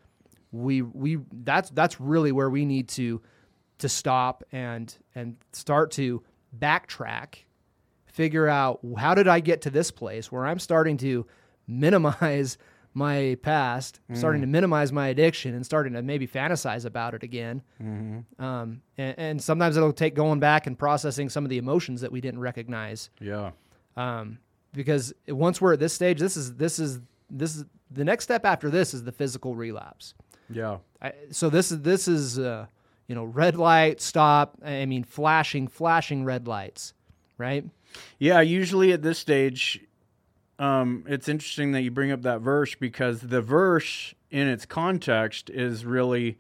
we 0.51 0.83
we 0.83 1.19
that's 1.45 1.71
that's 1.71 2.01
really 2.01 2.33
where 2.33 2.51
we 2.51 2.65
need 2.65 2.89
to 2.91 3.21
to 3.79 3.89
stop 3.89 4.43
and 4.51 4.97
and 5.15 5.37
start 5.53 5.91
to 5.93 6.23
backtrack, 6.59 7.35
figure 8.07 8.49
out 8.49 8.81
how 8.97 9.15
did 9.15 9.29
I 9.29 9.41
get 9.41 9.61
to 9.63 9.71
this 9.71 9.91
place 9.91 10.33
where 10.33 10.47
I'm 10.47 10.59
starting 10.59 10.97
to 10.99 11.27
minimize 11.67 12.57
my 12.95 13.37
past, 13.43 14.01
starting 14.15 14.41
to 14.41 14.47
minimize 14.49 14.93
my 14.93 15.09
addiction, 15.09 15.55
and 15.55 15.65
starting 15.65 15.93
to 15.93 16.03
maybe 16.03 16.27
fantasize 16.27 16.85
about 16.85 17.15
it 17.15 17.23
again. 17.23 17.63
Um, 18.43 18.81
and, 18.97 19.15
and 19.19 19.43
sometimes 19.43 19.77
it'll 19.77 19.93
take 19.93 20.15
going 20.15 20.41
back 20.41 20.67
and 20.67 20.77
processing 20.77 21.29
some 21.29 21.45
of 21.45 21.51
the 21.51 21.59
emotions 21.59 22.01
that 22.01 22.11
we 22.11 22.21
didn't 22.21 22.41
recognize 22.41 23.11
Yeah. 23.21 23.51
Um, 23.99 24.39
because 24.73 25.13
once 25.27 25.61
we're 25.61 25.73
at 25.73 25.81
this 25.81 25.93
stage, 25.93 26.21
this 26.21 26.37
is 26.37 26.55
this 26.55 26.79
is 26.79 27.01
this 27.29 27.57
is 27.57 27.65
the 27.91 28.05
next 28.05 28.25
step 28.25 28.45
after 28.45 28.71
this 28.71 28.95
is 28.95 29.03
the 29.03 29.13
physical 29.13 29.55
relapse. 29.55 30.15
Yeah. 30.49 30.79
I, 31.03 31.13
so 31.31 31.51
this 31.51 31.73
is 31.73 31.83
this 31.83 32.07
is 32.07 32.39
uh, 32.39 32.67
you 33.09 33.15
know 33.15 33.25
red 33.25 33.57
light 33.57 34.01
stop. 34.01 34.57
I 34.65 34.87
mean 34.87 35.03
flashing 35.03 35.67
flashing 35.67 36.25
red 36.25 36.47
lights, 36.47 36.95
right? 37.39 37.65
Yeah, 38.19 38.41
usually 38.41 38.93
at 38.93 39.03
this 39.03 39.19
stage, 39.19 39.81
um, 40.59 41.05
it's 41.09 41.29
interesting 41.29 41.73
that 41.73 41.83
you 41.83 41.91
bring 41.91 42.13
up 42.13 42.23
that 42.23 42.41
verse 42.41 42.75
because 42.75 43.21
the 43.21 43.41
verse 43.41 44.15
in 44.31 44.47
its 44.47 44.65
context 44.67 45.51
is 45.51 45.85
really 45.85 46.39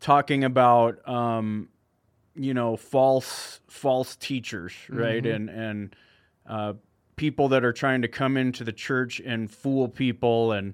talking 0.00 0.42
about, 0.44 1.06
um, 1.06 1.68
you 2.34 2.54
know, 2.54 2.76
false 2.76 3.60
false 3.68 4.16
teachers, 4.16 4.72
right? 4.88 5.24
And 5.24 5.48
and 5.48 5.96
uh, 6.48 6.72
people 7.18 7.48
that 7.48 7.64
are 7.64 7.72
trying 7.74 8.00
to 8.02 8.08
come 8.08 8.38
into 8.38 8.64
the 8.64 8.72
church 8.72 9.20
and 9.20 9.50
fool 9.50 9.88
people 9.88 10.52
and 10.52 10.72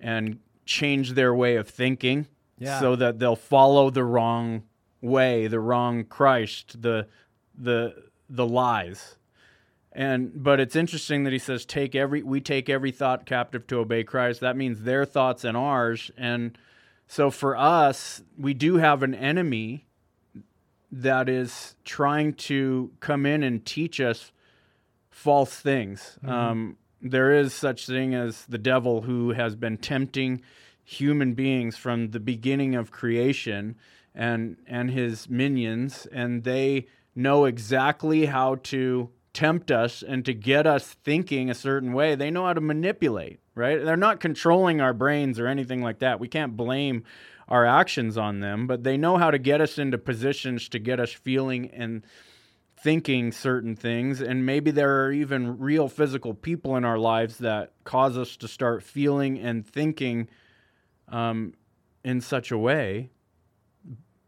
and 0.00 0.40
change 0.64 1.12
their 1.12 1.32
way 1.34 1.54
of 1.56 1.68
thinking, 1.68 2.26
Yeah. 2.58 2.80
so 2.80 2.96
that 2.96 3.18
they'll 3.20 3.36
follow 3.36 3.90
the 3.90 4.02
wrong 4.04 4.64
way, 5.00 5.46
the 5.46 5.60
wrong 5.60 6.04
Christ, 6.04 6.82
the 6.82 7.06
the 7.56 7.94
the 8.28 8.46
lies. 8.46 9.16
And 9.92 10.42
but 10.42 10.58
it's 10.58 10.74
interesting 10.74 11.24
that 11.24 11.32
he 11.32 11.38
says 11.38 11.64
take 11.66 11.94
every 11.94 12.22
we 12.22 12.40
take 12.40 12.68
every 12.68 12.90
thought 12.90 13.26
captive 13.26 13.66
to 13.68 13.78
obey 13.78 14.02
Christ. 14.04 14.40
That 14.40 14.56
means 14.56 14.82
their 14.82 15.04
thoughts 15.04 15.44
and 15.44 15.56
ours 15.56 16.10
and 16.16 16.56
So 17.06 17.30
for 17.30 17.54
us, 17.56 18.22
we 18.38 18.54
do 18.54 18.76
have 18.78 19.02
an 19.02 19.14
enemy 19.14 19.86
that 20.90 21.28
is 21.28 21.74
trying 21.84 22.32
to 22.34 22.90
come 23.00 23.26
in 23.26 23.42
and 23.42 23.64
teach 23.66 24.00
us 24.00 24.32
false 25.12 25.54
things. 25.54 26.18
Mm-hmm. 26.24 26.30
Um, 26.30 26.76
there 27.00 27.32
is 27.32 27.52
such 27.52 27.86
thing 27.86 28.14
as 28.14 28.44
the 28.46 28.58
devil 28.58 29.02
who 29.02 29.30
has 29.30 29.54
been 29.54 29.76
tempting 29.76 30.42
human 30.84 31.34
beings 31.34 31.76
from 31.76 32.10
the 32.10 32.20
beginning 32.20 32.74
of 32.74 32.90
creation 32.90 33.76
and 34.14 34.56
and 34.66 34.90
his 34.90 35.28
minions 35.28 36.06
and 36.12 36.44
they 36.44 36.86
know 37.14 37.44
exactly 37.44 38.26
how 38.26 38.56
to 38.56 39.08
tempt 39.32 39.70
us 39.70 40.02
and 40.02 40.24
to 40.24 40.34
get 40.34 40.66
us 40.66 40.96
thinking 41.04 41.48
a 41.48 41.54
certain 41.54 41.92
way 41.92 42.14
they 42.14 42.30
know 42.30 42.44
how 42.46 42.52
to 42.52 42.60
manipulate 42.60 43.40
right 43.54 43.84
they're 43.84 43.96
not 43.96 44.20
controlling 44.20 44.80
our 44.80 44.92
brains 44.92 45.38
or 45.38 45.46
anything 45.46 45.82
like 45.82 46.00
that 46.00 46.20
we 46.20 46.28
can't 46.28 46.56
blame 46.56 47.02
our 47.48 47.64
actions 47.64 48.18
on 48.18 48.40
them 48.40 48.66
but 48.66 48.82
they 48.82 48.96
know 48.96 49.16
how 49.16 49.30
to 49.30 49.38
get 49.38 49.60
us 49.60 49.78
into 49.78 49.96
positions 49.96 50.68
to 50.68 50.78
get 50.78 51.00
us 51.00 51.12
feeling 51.12 51.70
and 51.70 52.04
thinking 52.82 53.30
certain 53.30 53.76
things 53.76 54.20
and 54.20 54.44
maybe 54.44 54.72
there 54.72 55.04
are 55.04 55.12
even 55.12 55.56
real 55.58 55.88
physical 55.88 56.34
people 56.34 56.74
in 56.76 56.84
our 56.84 56.98
lives 56.98 57.38
that 57.38 57.72
cause 57.84 58.18
us 58.18 58.36
to 58.36 58.48
start 58.48 58.82
feeling 58.82 59.38
and 59.38 59.64
thinking 59.64 60.28
um, 61.08 61.54
in 62.04 62.20
such 62.20 62.50
a 62.50 62.58
way 62.58 63.08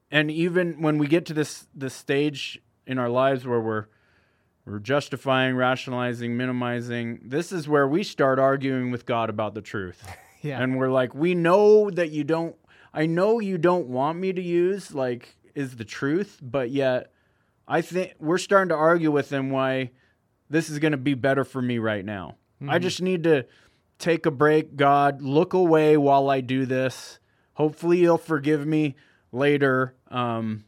and 0.08 0.30
even 0.30 0.80
when 0.80 0.98
we 0.98 1.08
get 1.08 1.26
to 1.26 1.34
this 1.34 1.66
this 1.74 1.94
stage 1.94 2.62
in 2.86 2.96
our 2.96 3.08
lives 3.08 3.44
where 3.44 3.60
we're 3.60 3.86
we're 4.64 4.78
justifying 4.78 5.56
rationalizing 5.56 6.36
minimizing 6.36 7.20
this 7.24 7.50
is 7.50 7.68
where 7.68 7.88
we 7.88 8.04
start 8.04 8.38
arguing 8.38 8.92
with 8.92 9.04
god 9.04 9.28
about 9.28 9.54
the 9.54 9.62
truth 9.62 10.06
Yeah. 10.42 10.62
and 10.62 10.78
we're 10.78 10.90
like 10.90 11.12
we 11.14 11.34
know 11.34 11.90
that 11.90 12.10
you 12.10 12.22
don't 12.22 12.54
i 12.92 13.06
know 13.06 13.40
you 13.40 13.58
don't 13.58 13.88
want 13.88 14.18
me 14.18 14.32
to 14.32 14.42
use 14.42 14.94
like 14.94 15.34
is 15.56 15.74
the 15.76 15.84
truth 15.84 16.38
but 16.40 16.70
yet 16.70 17.10
i 17.66 17.80
think 17.80 18.14
we're 18.18 18.38
starting 18.38 18.68
to 18.68 18.74
argue 18.74 19.10
with 19.10 19.32
him 19.32 19.50
why 19.50 19.90
this 20.50 20.70
is 20.70 20.78
going 20.78 20.92
to 20.92 20.98
be 20.98 21.14
better 21.14 21.44
for 21.44 21.60
me 21.60 21.78
right 21.78 22.04
now. 22.04 22.36
I 22.66 22.78
just 22.78 23.02
need 23.02 23.24
to 23.24 23.46
take 23.98 24.26
a 24.26 24.30
break 24.30 24.76
god 24.76 25.20
look 25.22 25.52
away 25.52 25.96
while 25.96 26.30
i 26.30 26.40
do 26.40 26.66
this. 26.66 27.18
Hopefully 27.54 27.98
you'll 27.98 28.18
forgive 28.18 28.66
me 28.66 28.96
later 29.32 29.94
um, 30.08 30.64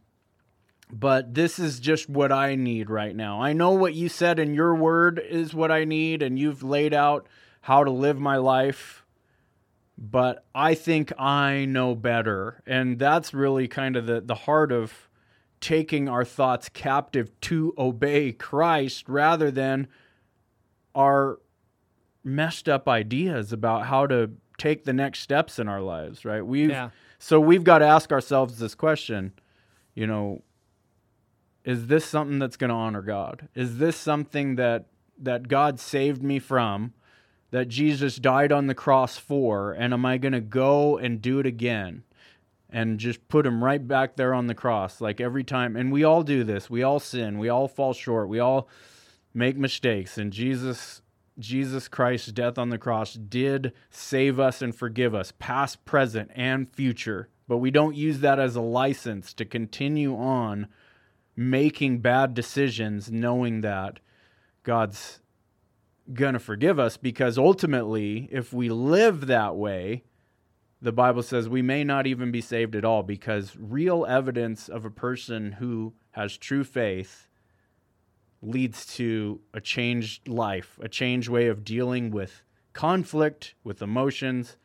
but 0.90 1.35
this 1.35 1.59
is 1.59 1.80
just 1.80 2.09
what 2.09 2.32
i 2.32 2.54
need 2.54 2.90
right 2.90 3.14
now. 3.14 3.40
I 3.40 3.52
know 3.52 3.72
what 3.72 3.94
you 3.94 4.09
said 4.09 4.38
in 4.38 4.54
your 4.54 4.74
word 4.74 5.18
is 5.18 5.54
what 5.54 5.70
i 5.70 5.85
need 5.85 6.22
and 6.22 6.38
you've 6.38 6.62
laid 6.62 6.94
out 6.94 7.26
how 7.61 7.85
to 7.85 7.90
live 7.90 8.18
my 8.18 8.37
life 8.37 9.04
but 9.98 10.44
I 10.54 10.74
think 10.74 11.12
I 11.18 11.64
know 11.64 11.94
better. 11.94 12.62
And 12.66 12.98
that's 12.98 13.32
really 13.32 13.66
kind 13.66 13.96
of 13.96 14.06
the, 14.06 14.20
the 14.20 14.35
heart 14.35 14.70
of 14.70 15.06
taking 15.61 16.09
our 16.09 16.25
thoughts 16.25 16.69
captive 16.69 17.31
to 17.42 17.75
obey 17.79 18.33
Christ 18.33 19.09
rather 19.09 19.51
than 19.51 19.88
our 20.95 21.38
messed 22.23 22.69
up 22.69 22.88
ideas 22.88 23.53
about 23.53 23.87
how 23.87 24.07
to 24.07 24.31
take 24.59 24.85
the 24.85 24.92
next 24.92 25.21
steps 25.21 25.59
in 25.59 25.69
our 25.69 25.81
lives, 25.81 26.25
right? 26.25 26.45
We've 26.45 26.71
Yeah. 26.71 26.90
so 27.19 27.40
we've 27.40 27.64
got 27.64 27.79
to 27.79 27.87
ask 27.87 28.12
ourselves 28.12 28.59
this 28.59 28.75
question, 28.75 29.33
you 29.95 30.07
know, 30.07 30.42
is 31.64 31.87
this 31.88 32.05
something 32.05 32.38
that's 32.38 32.57
going 32.57 32.71
to 32.71 32.75
honor 32.77 33.03
God? 33.03 33.49
Is 33.55 33.79
this 33.79 33.97
something 33.97 34.57
that 34.57 34.87
that 35.19 35.49
God 35.49 35.81
saved 35.81 36.23
me 36.23 36.38
from? 36.38 36.92
that 37.51 37.69
Jesus 37.69 38.16
died 38.16 38.53
on 38.53 38.66
the 38.66 38.75
cross 38.75 39.19
for, 39.19 39.73
and 39.73 39.95
am 39.95 40.05
I 40.05 40.19
going 40.19 40.33
to 40.33 40.40
go 40.40 40.99
and 40.99 41.23
do 41.23 41.38
it 41.38 41.47
again? 41.47 42.03
And 42.68 42.98
just 42.98 43.29
put 43.29 43.46
him 43.46 43.62
right 43.62 43.87
back 43.87 44.16
there 44.16 44.35
on 44.35 44.48
the 44.48 44.55
cross, 44.55 45.00
like 45.00 45.20
every 45.20 45.44
time. 45.44 45.76
And 45.76 45.92
we 45.92 46.02
all 46.02 46.22
do 46.22 46.42
this. 46.42 46.68
We 46.68 46.83
all 46.83 46.98
sin. 46.98 47.38
We 47.38 47.48
all 47.48 47.68
fall 47.68 47.92
short. 47.92 48.29
We 48.29 48.40
all 48.40 48.68
make 49.33 49.57
mistakes. 49.57 50.18
And 50.18 50.33
Jesus, 50.33 51.00
Jesus 51.38 51.87
Christ's 51.87 52.33
death 52.33 52.59
on 52.59 52.70
the 52.70 52.79
cross 52.79 53.14
did 53.14 53.72
save 53.90 54.40
us 54.40 54.62
and 54.62 54.74
forgive 54.74 55.14
us, 55.14 55.33
past, 55.38 55.85
present, 55.85 56.31
and 56.35 56.68
future. 56.74 57.29
But 57.46 57.59
we 57.59 57.70
don't 57.70 57.94
use 57.94 58.20
that 58.20 58.40
as 58.40 58.57
a 58.57 58.61
license 58.61 59.33
to 59.35 59.44
continue 59.44 60.16
on 60.16 60.66
making 61.37 61.98
bad 61.98 62.35
decisions, 62.35 63.12
knowing 63.12 63.61
that 63.61 64.00
God's 64.64 65.20
going 66.12 66.33
to 66.33 66.40
forgive 66.40 66.79
us 66.79 66.96
because 66.96 67.37
ultimately, 67.37 68.29
if 68.33 68.52
we 68.52 68.68
live 68.68 69.26
that 69.26 69.57
way, 69.57 70.05
the 70.80 70.92
Bible 70.92 71.22
says 71.22 71.48
we 71.48 71.62
may 71.62 71.84
not 71.84 72.06
even 72.06 72.30
be 72.30 72.40
saved 72.40 72.74
at 72.76 72.84
all 72.84 73.02
because 73.02 73.56
real 73.58 74.04
evidence 74.06 74.68
of 74.68 74.84
a 74.84 74.90
person 74.90 75.52
who 75.52 75.94
has 76.12 76.36
true 76.36 76.64
faith 76.64 77.28
leads 78.42 78.86
to 78.96 79.40
a 79.54 79.60
changed 79.60 80.28
life, 80.28 80.78
a 80.82 80.88
changed 80.88 81.28
way 81.28 81.46
of 81.46 81.64
dealing 81.64 82.10
with 82.10 82.42
conflict, 82.72 83.54
with 83.64 83.80
emotions, 83.80 84.56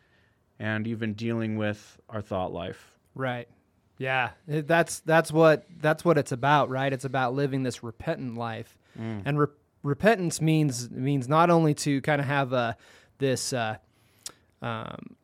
and 0.60 0.86
even 0.86 1.14
dealing 1.14 1.58
with 1.58 2.00
our 2.10 2.22
thought 2.22 2.52
life. 2.54 3.00
Right. 3.16 3.48
Yeah. 3.98 4.32
That's 4.48 5.00
that's 5.00 5.32
what 5.32 5.66
that's 5.80 6.04
what 6.04 6.18
it's 6.18 6.32
about, 6.32 6.70
right? 6.70 6.92
It's 6.92 7.06
about 7.06 7.34
living 7.34 7.64
this 7.64 7.84
repentant 7.84 8.36
life. 8.36 8.78
And 9.26 9.40
re- 9.40 9.48
repentance 9.84 10.42
means 10.42 10.92
means 10.92 11.28
not 11.28 11.50
only 11.50 11.74
to 11.76 12.02
kind 12.02 12.20
of 12.20 12.28
have 12.28 12.52
a 12.52 12.76
this 13.20 13.54
uh, 13.54 13.78
um, 14.62 15.16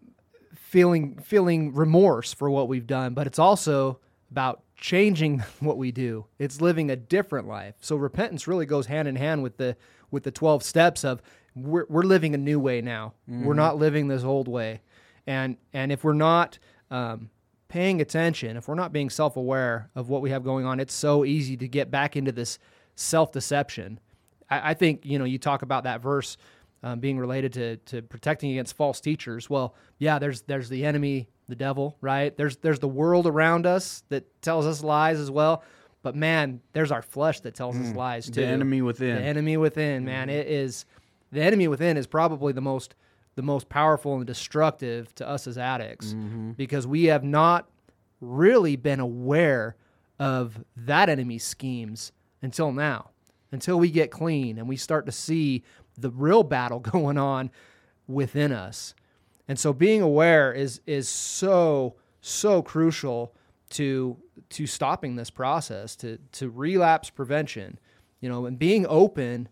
feeling 0.68 1.18
feeling 1.20 1.74
remorse 1.74 2.34
for 2.34 2.50
what 2.50 2.68
we've 2.68 2.88
done, 2.88 3.14
but 3.14 3.26
it's 3.26 3.40
also 3.40 4.00
about 4.30 4.64
changing 4.76 5.40
what 5.62 5.78
we 5.78 5.94
do. 5.94 6.26
It's 6.40 6.60
living 6.60 6.92
a 6.92 6.98
different 6.98 7.48
life. 7.48 7.76
So 7.80 7.96
repentance 7.96 8.48
really 8.48 8.66
goes 8.66 8.88
hand 8.88 9.08
in 9.08 9.16
hand 9.16 9.44
with 9.44 9.56
the 9.56 9.78
with 10.12 10.24
the 10.24 10.32
12 10.32 10.64
steps 10.64 11.06
of 11.06 11.22
we're, 11.56 11.86
we're 11.90 12.04
living 12.04 12.36
a 12.36 12.38
new 12.38 12.60
way 12.60 12.82
now. 12.82 13.14
We're 13.28 13.54
not 13.54 13.78
living 13.78 14.10
this 14.10 14.24
old 14.24 14.50
way. 14.50 14.82
And 15.26 15.56
and 15.72 15.90
if 15.90 16.04
we're 16.04 16.14
not 16.14 16.60
um, 16.92 17.30
paying 17.70 18.02
attention, 18.02 18.58
if 18.58 18.68
we're 18.68 18.76
not 18.76 18.92
being 18.92 19.10
self-aware 19.10 19.90
of 19.96 20.10
what 20.10 20.22
we 20.22 20.32
have 20.32 20.44
going 20.44 20.66
on, 20.66 20.82
it's 20.82 20.94
so 20.94 21.24
easy 21.24 21.56
to 21.58 21.68
get 21.68 21.90
back 21.90 22.18
into 22.18 22.34
this 22.34 22.60
self-deception. 22.96 24.02
I, 24.50 24.72
I 24.72 24.74
think 24.74 25.06
you 25.06 25.18
know 25.18 25.26
you 25.26 25.38
talk 25.38 25.62
about 25.62 25.86
that 25.86 26.02
verse 26.02 26.36
um, 26.84 27.00
being 27.00 27.18
related 27.18 27.54
to 27.54 27.78
to 27.78 28.02
protecting 28.02 28.52
against 28.52 28.76
false 28.76 29.00
teachers. 29.00 29.50
Well, 29.50 29.76
yeah, 29.98 30.20
there's 30.20 30.42
there's 30.44 30.70
the 30.70 30.86
enemy, 30.86 31.30
the 31.48 31.56
devil, 31.56 31.98
right? 32.02 32.36
There's 32.36 32.58
there's 32.58 32.80
the 32.80 32.88
world 32.88 33.28
around 33.28 33.66
us 33.66 34.04
that 34.10 34.42
tells 34.42 34.66
us 34.66 34.84
lies 34.84 35.20
as 35.20 35.32
well. 35.32 35.64
But 36.04 36.16
man, 36.16 36.62
there's 36.74 36.92
our 36.92 37.02
flesh 37.02 37.42
that 37.42 37.56
tells 37.56 37.76
us 37.76 37.88
mm. 37.88 37.96
lies 37.96 38.28
too. 38.28 38.42
The 38.42 38.48
enemy 38.48 38.82
within. 38.82 39.16
The 39.16 39.24
enemy 39.24 39.58
within, 39.58 40.06
man. 40.06 40.28
Mm-hmm. 40.28 40.38
It 40.38 40.48
is 40.48 40.86
the 41.32 41.42
enemy 41.42 41.68
within 41.68 41.98
is 41.98 42.08
probably 42.08 42.54
the 42.54 42.62
most 42.62 42.96
the 43.36 43.42
most 43.44 43.70
powerful 43.70 44.16
and 44.16 44.26
destructive 44.26 45.14
to 45.16 45.28
us 45.28 45.46
as 45.46 45.58
addicts 45.58 46.08
mm-hmm. 46.08 46.52
because 46.52 46.88
we 46.88 47.06
have 47.06 47.24
not 47.24 47.70
really 48.20 48.76
been 48.76 49.00
aware 49.00 49.76
of 50.20 50.64
that 50.76 51.08
enemy's 51.08 51.44
schemes 51.44 52.12
until 52.42 52.72
now. 52.72 53.12
Until 53.52 53.80
we 53.80 53.92
get 53.92 54.12
clean 54.12 54.58
and 54.58 54.68
we 54.68 54.76
start 54.76 55.06
to 55.06 55.12
see 55.12 55.64
the 55.98 56.10
real 56.12 56.44
battle 56.44 56.80
going 56.94 57.18
on 57.18 57.50
within 58.08 58.52
us. 58.52 58.94
And 59.48 59.58
so 59.58 59.74
being 59.74 60.02
aware 60.02 60.54
is 60.54 60.82
is 60.86 61.08
so 61.08 61.96
so 62.22 62.62
crucial 62.62 63.34
to 63.72 64.18
to 64.50 64.68
stopping 64.68 65.16
this 65.16 65.30
process 65.30 65.96
to 65.98 66.18
to 66.34 66.50
relapse 66.50 67.10
prevention, 67.10 67.80
you 68.20 68.30
know, 68.30 68.46
and 68.46 68.60
being 68.60 68.86
open 68.88 69.48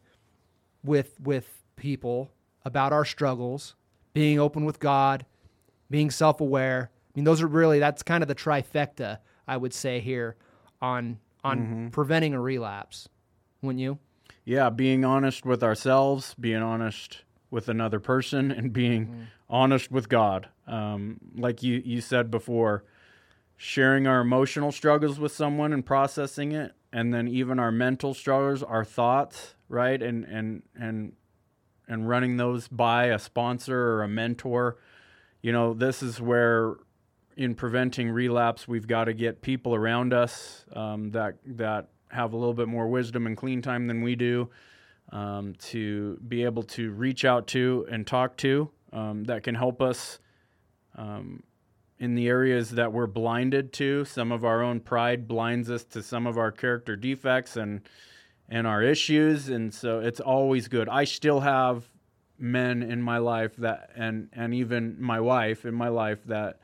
with 0.84 1.20
with 1.20 1.64
people 1.76 2.32
about 2.64 2.92
our 2.92 3.06
struggles, 3.06 3.76
being 4.14 4.40
open 4.40 4.66
with 4.66 4.80
God, 4.80 5.26
being 5.90 6.10
self-aware. 6.10 6.90
I 6.92 7.12
mean, 7.16 7.26
those 7.26 7.42
are 7.42 7.48
really 7.48 7.80
that's 7.80 8.04
kind 8.04 8.22
of 8.22 8.28
the 8.28 8.36
trifecta 8.36 9.20
I 9.48 9.58
would 9.58 9.74
say 9.74 10.00
here 10.00 10.36
on 10.82 11.20
on 11.44 11.60
mm-hmm. 11.60 11.88
preventing 11.90 12.34
a 12.34 12.42
relapse. 12.42 13.08
Wouldn't 13.62 13.82
you? 13.82 14.00
Yeah, 14.46 14.70
being 14.70 15.04
honest 15.04 15.46
with 15.46 15.64
ourselves, 15.64 16.36
being 16.40 16.62
honest 16.62 17.24
with 17.50 17.68
another 17.68 18.00
person, 18.00 18.52
and 18.52 18.72
being 18.72 19.28
honest 19.50 19.92
with 19.92 20.08
God. 20.08 20.50
Um, 20.68 21.20
like 21.36 21.64
you, 21.64 21.82
you 21.84 22.02
said 22.02 22.32
before, 22.32 22.84
sharing 23.58 24.08
our 24.08 24.22
emotional 24.22 24.72
struggles 24.72 25.20
with 25.20 25.32
someone 25.32 25.74
and 25.74 25.86
processing 25.86 26.52
it, 26.52 26.74
and 26.94 27.14
then 27.14 27.28
even 27.28 27.60
our 27.60 27.72
mental 27.72 28.14
struggles, 28.14 28.64
our 28.64 28.86
thoughts, 28.86 29.56
right, 29.68 30.02
and 30.02 30.24
and 30.26 30.64
and 30.76 31.14
and 31.88 32.08
running 32.08 32.38
those 32.38 32.68
by 32.68 33.06
a 33.06 33.20
sponsor 33.20 33.78
or 33.78 34.04
a 34.04 34.08
mentor. 34.08 34.78
You 35.42 35.52
know, 35.52 35.74
this 35.74 36.02
is 36.02 36.20
where 36.22 36.78
in 37.38 37.54
preventing 37.54 38.10
relapse, 38.10 38.68
we've 38.68 38.88
got 38.88 39.06
to 39.06 39.14
get 39.14 39.42
people 39.42 39.76
around 39.76 40.14
us 40.14 40.66
um, 40.74 41.12
that 41.12 41.36
that 41.46 41.90
have 42.12 42.34
a 42.34 42.38
little 42.38 42.54
bit 42.54 42.68
more 42.68 42.88
wisdom 42.88 43.28
and 43.28 43.36
clean 43.36 43.62
time 43.62 43.88
than 43.88 44.02
we 44.02 44.16
do 44.16 44.50
um, 45.12 45.54
to 45.60 46.18
be 46.28 46.44
able 46.44 46.64
to 46.64 46.92
reach 46.92 47.26
out 47.26 47.48
to 47.48 47.86
and 47.90 48.06
talk 48.08 48.38
to 48.38 48.70
um, 48.94 49.24
that 49.26 49.44
can 49.44 49.56
help 49.56 49.82
us 49.82 50.20
um, 50.96 51.44
in 52.00 52.16
the 52.16 52.28
areas 52.28 52.72
that 52.72 52.92
we're 52.92 53.08
blinded 53.08 53.74
to. 53.74 54.06
Some 54.06 54.32
of 54.32 54.44
our 54.44 54.62
own 54.62 54.80
pride 54.80 55.28
blinds 55.28 55.70
us 55.70 55.84
to 55.86 56.04
some 56.04 56.28
of 56.28 56.38
our 56.38 56.52
character 56.52 56.96
defects 56.96 57.56
and 57.58 57.82
and 58.48 58.68
our 58.68 58.84
issues, 58.84 59.50
and 59.50 59.74
so 59.74 60.00
it's 60.00 60.20
always 60.20 60.68
good. 60.68 60.88
I 60.88 61.06
still 61.06 61.40
have 61.40 61.90
men 62.38 62.84
in 62.84 63.02
my 63.02 63.18
life 63.18 63.56
that 63.58 63.90
and 63.96 64.30
and 64.34 64.54
even 64.54 65.02
my 65.02 65.20
wife 65.20 65.66
in 65.66 65.74
my 65.74 65.88
life 65.88 66.24
that 66.26 66.60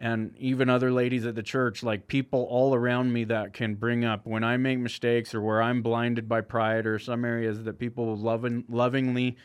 and 0.00 0.34
even 0.38 0.70
other 0.70 0.90
ladies 0.90 1.26
at 1.26 1.34
the 1.34 1.42
church 1.42 1.82
like 1.82 2.08
people 2.08 2.46
all 2.48 2.74
around 2.74 3.12
me 3.12 3.24
that 3.24 3.52
can 3.52 3.74
bring 3.74 4.02
up 4.04 4.26
when 4.26 4.42
I 4.42 4.56
make 4.56 4.78
mistakes 4.78 5.34
or 5.34 5.42
where 5.42 5.62
I'm 5.62 5.82
blinded 5.82 6.26
by 6.26 6.40
pride 6.40 6.86
or 6.86 6.98
some 6.98 7.24
areas 7.24 7.62
that 7.64 7.78
people 7.78 8.16
loving 8.16 8.64
lovingly 8.68 9.36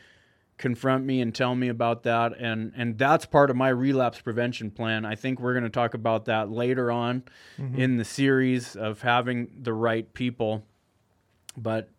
confront 0.56 1.04
me 1.04 1.20
and 1.20 1.34
tell 1.34 1.54
me 1.54 1.68
about 1.68 2.04
that 2.04 2.32
and 2.38 2.72
and 2.74 2.96
that's 2.96 3.26
part 3.26 3.50
of 3.50 3.56
my 3.56 3.68
relapse 3.68 4.18
prevention 4.22 4.70
plan. 4.70 5.04
I 5.04 5.14
think 5.14 5.38
we're 5.38 5.52
going 5.52 5.64
to 5.64 5.70
talk 5.70 5.92
about 5.92 6.24
that 6.24 6.50
later 6.50 6.90
on 6.90 7.24
mm-hmm. 7.58 7.78
in 7.78 7.98
the 7.98 8.04
series 8.04 8.74
of 8.74 9.02
having 9.02 9.48
the 9.60 9.74
right 9.74 10.12
people. 10.14 10.64
But 11.54 11.90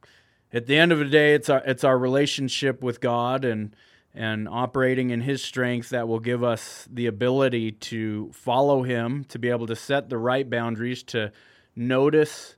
at 0.52 0.66
the 0.66 0.78
end 0.78 0.92
of 0.92 0.98
the 0.98 1.06
day 1.06 1.36
it's 1.36 1.50
our 1.50 1.62
it's 1.64 1.84
our 1.84 2.00
relationship 2.00 2.82
with 2.82 3.00
God 3.02 3.46
and 3.46 3.76
and 4.18 4.50
operating 4.50 5.12
in 5.12 5.22
his 5.22 5.44
strength 5.44 5.90
that 5.90 6.08
will 6.08 6.20
give 6.20 6.44
us 6.44 6.88
the 6.92 7.06
ability 7.06 7.72
to 7.72 8.32
follow 8.34 8.82
him, 8.82 9.24
to 9.26 9.38
be 9.38 9.50
able 9.50 9.68
to 9.68 9.76
set 9.76 10.10
the 10.10 10.18
right 10.18 10.50
boundaries, 10.50 11.04
to 11.04 11.32
notice 11.76 12.56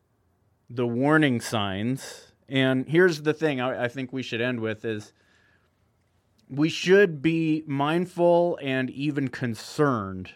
the 0.70 0.88
warning 0.88 1.42
signs. 1.42 2.32
And 2.48 2.88
here's 2.88 3.24
the 3.24 3.34
thing 3.34 3.60
I, 3.60 3.84
I 3.84 3.88
think 3.90 4.14
we 4.14 4.24
should 4.24 4.40
end 4.40 4.62
with 4.62 4.86
is 4.86 5.12
we 6.48 6.70
should 6.70 7.22
be 7.22 7.64
mindful 7.68 8.58
and 8.62 8.90
even 8.92 9.28
concerned 9.28 10.32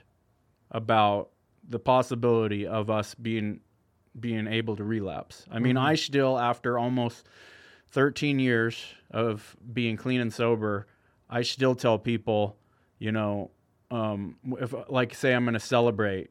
about 0.69 1.29
the 1.67 1.79
possibility 1.79 2.67
of 2.67 2.89
us 2.89 3.15
being 3.15 3.61
being 4.19 4.45
able 4.45 4.75
to 4.75 4.83
relapse. 4.83 5.45
I 5.49 5.57
mean, 5.57 5.75
mm-hmm. 5.75 5.85
I 5.85 5.95
still 5.95 6.37
after 6.37 6.77
almost 6.77 7.25
13 7.91 8.37
years 8.37 8.85
of 9.09 9.55
being 9.73 9.97
clean 9.97 10.19
and 10.21 10.31
sober, 10.31 10.85
I 11.33 11.41
still 11.41 11.73
tell 11.73 11.97
people, 11.97 12.57
you 12.99 13.11
know, 13.11 13.49
um, 13.89 14.37
if 14.59 14.73
like 14.87 15.15
say 15.15 15.33
I'm 15.33 15.45
going 15.45 15.55
to 15.55 15.59
celebrate 15.59 16.29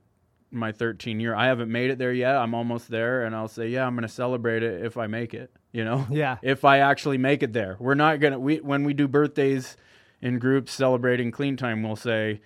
my 0.52 0.70
13 0.70 1.18
year, 1.18 1.34
I 1.34 1.46
haven't 1.46 1.72
made 1.72 1.90
it 1.90 1.98
there 1.98 2.12
yet. 2.12 2.36
I'm 2.36 2.54
almost 2.54 2.88
there, 2.88 3.24
and 3.24 3.34
I'll 3.34 3.48
say, 3.48 3.68
yeah, 3.68 3.84
I'm 3.84 3.94
going 3.94 4.06
to 4.06 4.14
celebrate 4.14 4.62
it 4.62 4.84
if 4.84 4.96
I 4.96 5.08
make 5.08 5.34
it. 5.34 5.50
You 5.72 5.84
know, 5.84 6.06
yeah. 6.08 6.36
If 6.42 6.64
I 6.64 6.78
actually 6.78 7.18
make 7.18 7.42
it 7.42 7.52
there, 7.52 7.76
we're 7.80 7.94
not 7.94 8.20
gonna. 8.20 8.38
We 8.38 8.58
when 8.58 8.84
we 8.84 8.94
do 8.94 9.08
birthdays 9.08 9.76
in 10.20 10.38
groups 10.38 10.72
celebrating 10.72 11.32
clean 11.32 11.56
time, 11.56 11.82
we'll 11.82 11.96
say, 11.96 12.40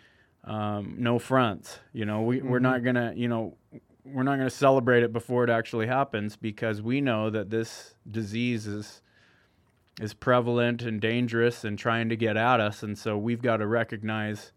um, 0.45 0.95
no 0.99 1.19
fronts. 1.19 1.81
You 1.93 2.07
know, 2.07 2.23
we 2.23 2.39
mm-hmm. 2.39 2.49
we're 2.49 2.61
not 2.61 2.83
gonna. 2.83 3.13
You 3.15 3.29
know, 3.29 3.59
we're 4.03 4.23
not 4.23 4.37
going 4.37 4.49
to 4.49 4.55
celebrate 4.55 5.03
it 5.03 5.13
before 5.13 5.45
it 5.45 5.51
actually 5.51 5.89
happens 5.89 6.37
because 6.37 6.81
we 6.81 7.01
know 7.01 7.29
that 7.29 7.51
this 7.51 7.97
disease 8.09 8.67
is 8.67 9.03
is 10.01 10.15
prevalent 10.15 10.83
and 10.83 11.01
dangerous 11.01 11.65
and 11.65 11.79
trying 11.79 12.09
to 12.09 12.17
get 12.17 12.37
at 12.37 12.61
us. 12.61 12.83
And 12.83 12.99
so 12.99 13.17
we've 13.17 13.41
got 13.41 13.59
to 13.59 13.67
recognize, 13.67 14.53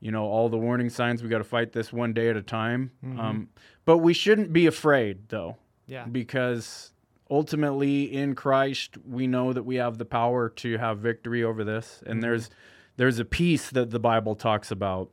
you 0.00 0.10
know, 0.10 0.24
all 0.24 0.48
the 0.48 0.56
warning 0.56 0.88
signs. 0.88 1.22
We 1.22 1.28
got 1.28 1.38
to 1.38 1.44
fight 1.44 1.72
this 1.72 1.92
one 1.92 2.12
day 2.12 2.30
at 2.30 2.36
a 2.36 2.42
time. 2.42 2.92
Mm-hmm. 3.04 3.20
Um, 3.20 3.48
but 3.84 3.98
we 3.98 4.14
shouldn't 4.14 4.52
be 4.52 4.66
afraid, 4.66 5.28
though. 5.28 5.56
Yeah. 5.86 6.06
Because 6.06 6.92
ultimately, 7.30 8.04
in 8.04 8.34
Christ, 8.34 8.96
we 9.06 9.26
know 9.26 9.52
that 9.52 9.64
we 9.64 9.76
have 9.76 9.98
the 9.98 10.04
power 10.04 10.48
to 10.48 10.78
have 10.78 10.98
victory 10.98 11.44
over 11.44 11.62
this. 11.62 12.02
And 12.06 12.14
mm-hmm. 12.14 12.20
there's 12.20 12.50
there's 12.96 13.18
a 13.18 13.26
peace 13.26 13.68
that 13.70 13.90
the 13.90 14.00
Bible 14.00 14.34
talks 14.34 14.70
about 14.70 15.10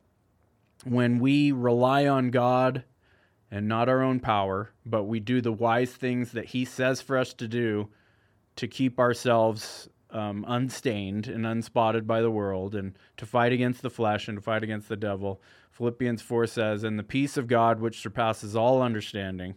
when 0.86 1.20
we 1.20 1.52
rely 1.52 2.08
on 2.08 2.32
God 2.32 2.86
and 3.52 3.68
not 3.68 3.90
our 3.90 4.02
own 4.02 4.22
power, 4.22 4.72
but 4.86 5.04
we 5.04 5.20
do 5.20 5.42
the 5.42 5.52
wise 5.52 5.92
things 5.92 6.32
that 6.32 6.46
He 6.46 6.64
says 6.64 7.02
for 7.02 7.18
us 7.18 7.34
to 7.34 7.48
do 7.48 7.90
to 8.56 8.68
keep 8.68 9.00
ourselves 9.00 9.90
um, 10.12 10.46
unstained 10.48 11.28
and 11.28 11.46
unspotted 11.46 12.06
by 12.06 12.22
the 12.22 12.32
world 12.32 12.76
and 12.76 12.98
to 13.18 13.26
fight 13.26 13.52
against 13.52 13.82
the 13.82 13.90
flesh 13.90 14.28
and 14.28 14.38
to 14.38 14.42
fight 14.42 14.64
against 14.64 14.88
the 14.88 14.96
devil. 14.96 15.42
Philippians 15.72 16.22
4 16.22 16.46
says, 16.48 16.84
And 16.84 17.00
the 17.00 17.04
peace 17.04 17.36
of 17.36 17.48
God, 17.48 17.80
which 17.80 18.00
surpasses 18.00 18.56
all 18.56 18.82
understanding, 18.82 19.56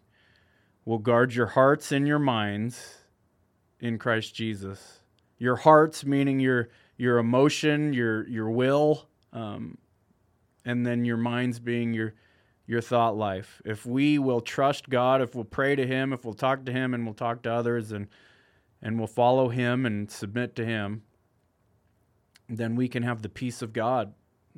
will 0.87 0.99
guard 0.99 1.35
your 1.35 1.49
hearts 1.49 1.93
and 1.93 2.09
your 2.09 2.19
minds 2.19 3.03
in 3.81 3.99
Christ 3.99 4.35
Jesus. 4.35 5.01
Your 5.39 5.57
hearts, 5.57 6.05
meaning 6.05 6.41
your 6.41 6.71
your 6.97 7.19
emotion, 7.19 7.93
your 7.93 8.27
your 8.27 8.51
will, 8.51 9.07
um, 9.35 9.77
and 10.65 10.87
then 10.87 11.05
your 11.05 11.19
minds 11.19 11.59
being 11.59 11.93
your 11.93 12.15
your 12.67 12.81
thought 12.81 13.17
life. 13.17 13.61
If 13.67 13.85
we 13.85 14.19
will 14.19 14.41
trust 14.41 14.89
God, 14.89 15.21
if 15.21 15.35
we'll 15.35 15.45
pray 15.45 15.77
to 15.77 15.87
Him, 15.87 16.15
if 16.15 16.25
we'll 16.25 16.35
talk 16.35 16.65
to 16.65 16.73
Him, 16.73 16.95
and 16.95 17.05
we'll 17.05 17.15
talk 17.15 17.43
to 17.43 17.53
others, 17.53 17.93
and 17.93 18.09
and 18.83 18.99
will 18.99 19.07
follow 19.07 19.49
him 19.49 19.87
and 19.87 20.11
submit 20.11 20.55
to 20.57 20.65
him, 20.65 21.03
then 22.49 22.77
we 22.77 22.89
can 22.89 23.03
have 23.03 23.23
the 23.23 23.29
peace 23.29 23.63
of 23.63 23.73
God 23.73 24.15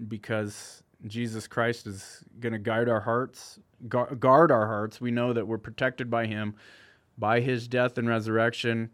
because 0.09 0.83
Jesus 1.07 1.47
Christ 1.47 1.87
is 1.87 2.23
going 2.41 2.53
to 2.53 2.59
guide 2.59 2.89
our 2.89 3.01
hearts, 3.01 3.59
guard 3.89 4.51
our 4.51 4.67
hearts. 4.67 5.01
We 5.01 5.11
know 5.11 5.33
that 5.33 5.47
we're 5.47 5.59
protected 5.59 6.11
by 6.11 6.27
him. 6.27 6.55
By 7.17 7.41
his 7.41 7.67
death 7.67 7.99
and 7.99 8.09
resurrection, 8.09 8.91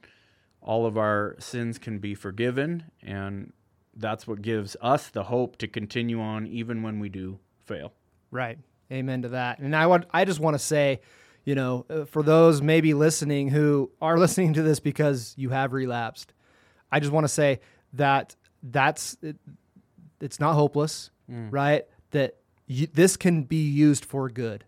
all 0.63 0.87
of 0.87 0.97
our 0.97 1.37
sins 1.39 1.79
can 1.79 1.99
be 1.99 2.15
forgiven, 2.15 2.85
and 3.03 3.53
that's 3.95 4.27
what 4.27 4.41
gives 4.41 4.77
us 4.81 5.09
the 5.09 5.25
hope 5.25 5.57
to 5.59 5.69
continue 5.69 6.21
on 6.21 6.47
even 6.47 6.83
when 6.83 7.01
we 7.01 7.11
do 7.11 7.39
fail. 7.67 7.93
Right. 8.31 8.59
Amen 8.91 9.23
to 9.23 9.29
that. 9.31 9.59
And 9.59 9.77
I 9.77 9.87
want 9.87 10.07
I 10.11 10.25
just 10.25 10.41
want 10.41 10.55
to 10.55 10.59
say 10.59 11.01
you 11.45 11.55
know, 11.55 11.87
uh, 11.89 12.05
for 12.05 12.23
those 12.23 12.63
maybe 12.63 12.95
listening 12.95 13.49
who 13.49 13.91
are 14.01 14.19
listening 14.25 14.55
to 14.55 14.63
this 14.63 14.81
because 14.81 15.35
you 15.37 15.51
have 15.51 15.73
relapsed, 15.73 16.33
I 16.91 17.01
just 17.01 17.13
want 17.13 17.25
to 17.25 17.29
say 17.29 17.61
that 17.95 18.37
that's 18.63 19.17
it, 19.23 19.37
it's 20.21 20.41
not 20.41 20.55
hopeless, 20.55 21.11
mm. 21.31 21.53
right? 21.53 21.85
That 22.11 22.37
you, 22.67 22.87
this 22.87 23.17
can 23.17 23.43
be 23.43 23.69
used 23.69 24.05
for 24.05 24.29
good. 24.29 24.65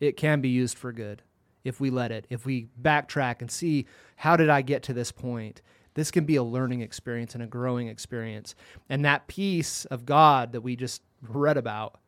It 0.00 0.16
can 0.16 0.40
be 0.40 0.48
used 0.48 0.76
for 0.76 0.92
good 0.92 1.22
if 1.64 1.80
we 1.80 1.90
let 1.90 2.12
it. 2.12 2.26
If 2.28 2.44
we 2.44 2.68
backtrack 2.80 3.40
and 3.40 3.50
see 3.50 3.86
how 4.16 4.36
did 4.36 4.48
I 4.48 4.62
get 4.62 4.82
to 4.84 4.92
this 4.92 5.12
point? 5.12 5.62
This 5.94 6.10
can 6.10 6.24
be 6.24 6.36
a 6.36 6.42
learning 6.42 6.82
experience 6.82 7.34
and 7.34 7.42
a 7.42 7.46
growing 7.46 7.88
experience. 7.88 8.54
And 8.88 9.04
that 9.04 9.26
peace 9.28 9.84
of 9.86 10.04
God 10.04 10.52
that 10.52 10.60
we 10.60 10.76
just 10.76 11.02
read 11.22 11.56
about 11.56 11.98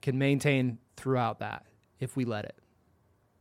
can 0.00 0.18
maintain 0.18 0.78
throughout 0.96 1.40
that 1.40 1.66
if 2.00 2.16
we 2.16 2.24
let 2.24 2.44
it. 2.44 2.56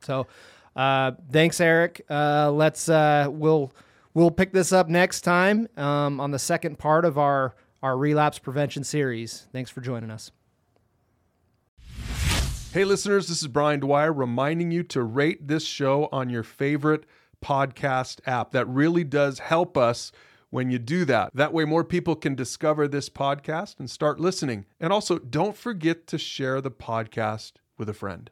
So, 0.03 0.27
uh, 0.75 1.11
thanks, 1.31 1.59
Eric. 1.61 2.05
Uh, 2.09 2.51
let's 2.51 2.89
uh, 2.89 3.27
we'll 3.29 3.71
we'll 4.13 4.31
pick 4.31 4.53
this 4.53 4.71
up 4.71 4.89
next 4.89 5.21
time 5.21 5.67
um, 5.77 6.19
on 6.19 6.31
the 6.31 6.39
second 6.39 6.79
part 6.79 7.05
of 7.05 7.17
our 7.17 7.55
our 7.81 7.97
relapse 7.97 8.39
prevention 8.39 8.83
series. 8.83 9.47
Thanks 9.51 9.69
for 9.69 9.81
joining 9.81 10.09
us. 10.09 10.31
Hey, 12.71 12.85
listeners, 12.85 13.27
this 13.27 13.41
is 13.43 13.47
Brian 13.47 13.81
Dwyer 13.81 14.11
reminding 14.11 14.71
you 14.71 14.81
to 14.83 15.03
rate 15.03 15.47
this 15.47 15.63
show 15.63 16.09
on 16.11 16.31
your 16.31 16.41
favorite 16.41 17.05
podcast 17.43 18.19
app. 18.25 18.51
That 18.51 18.67
really 18.67 19.03
does 19.03 19.37
help 19.37 19.77
us 19.77 20.11
when 20.49 20.71
you 20.71 20.79
do 20.79 21.05
that. 21.05 21.29
That 21.35 21.53
way, 21.53 21.65
more 21.65 21.83
people 21.83 22.15
can 22.15 22.33
discover 22.33 22.87
this 22.87 23.09
podcast 23.09 23.79
and 23.79 23.89
start 23.89 24.19
listening. 24.19 24.65
And 24.79 24.91
also, 24.91 25.19
don't 25.19 25.55
forget 25.55 26.07
to 26.07 26.17
share 26.17 26.61
the 26.61 26.71
podcast 26.71 27.53
with 27.77 27.89
a 27.89 27.93
friend. 27.93 28.31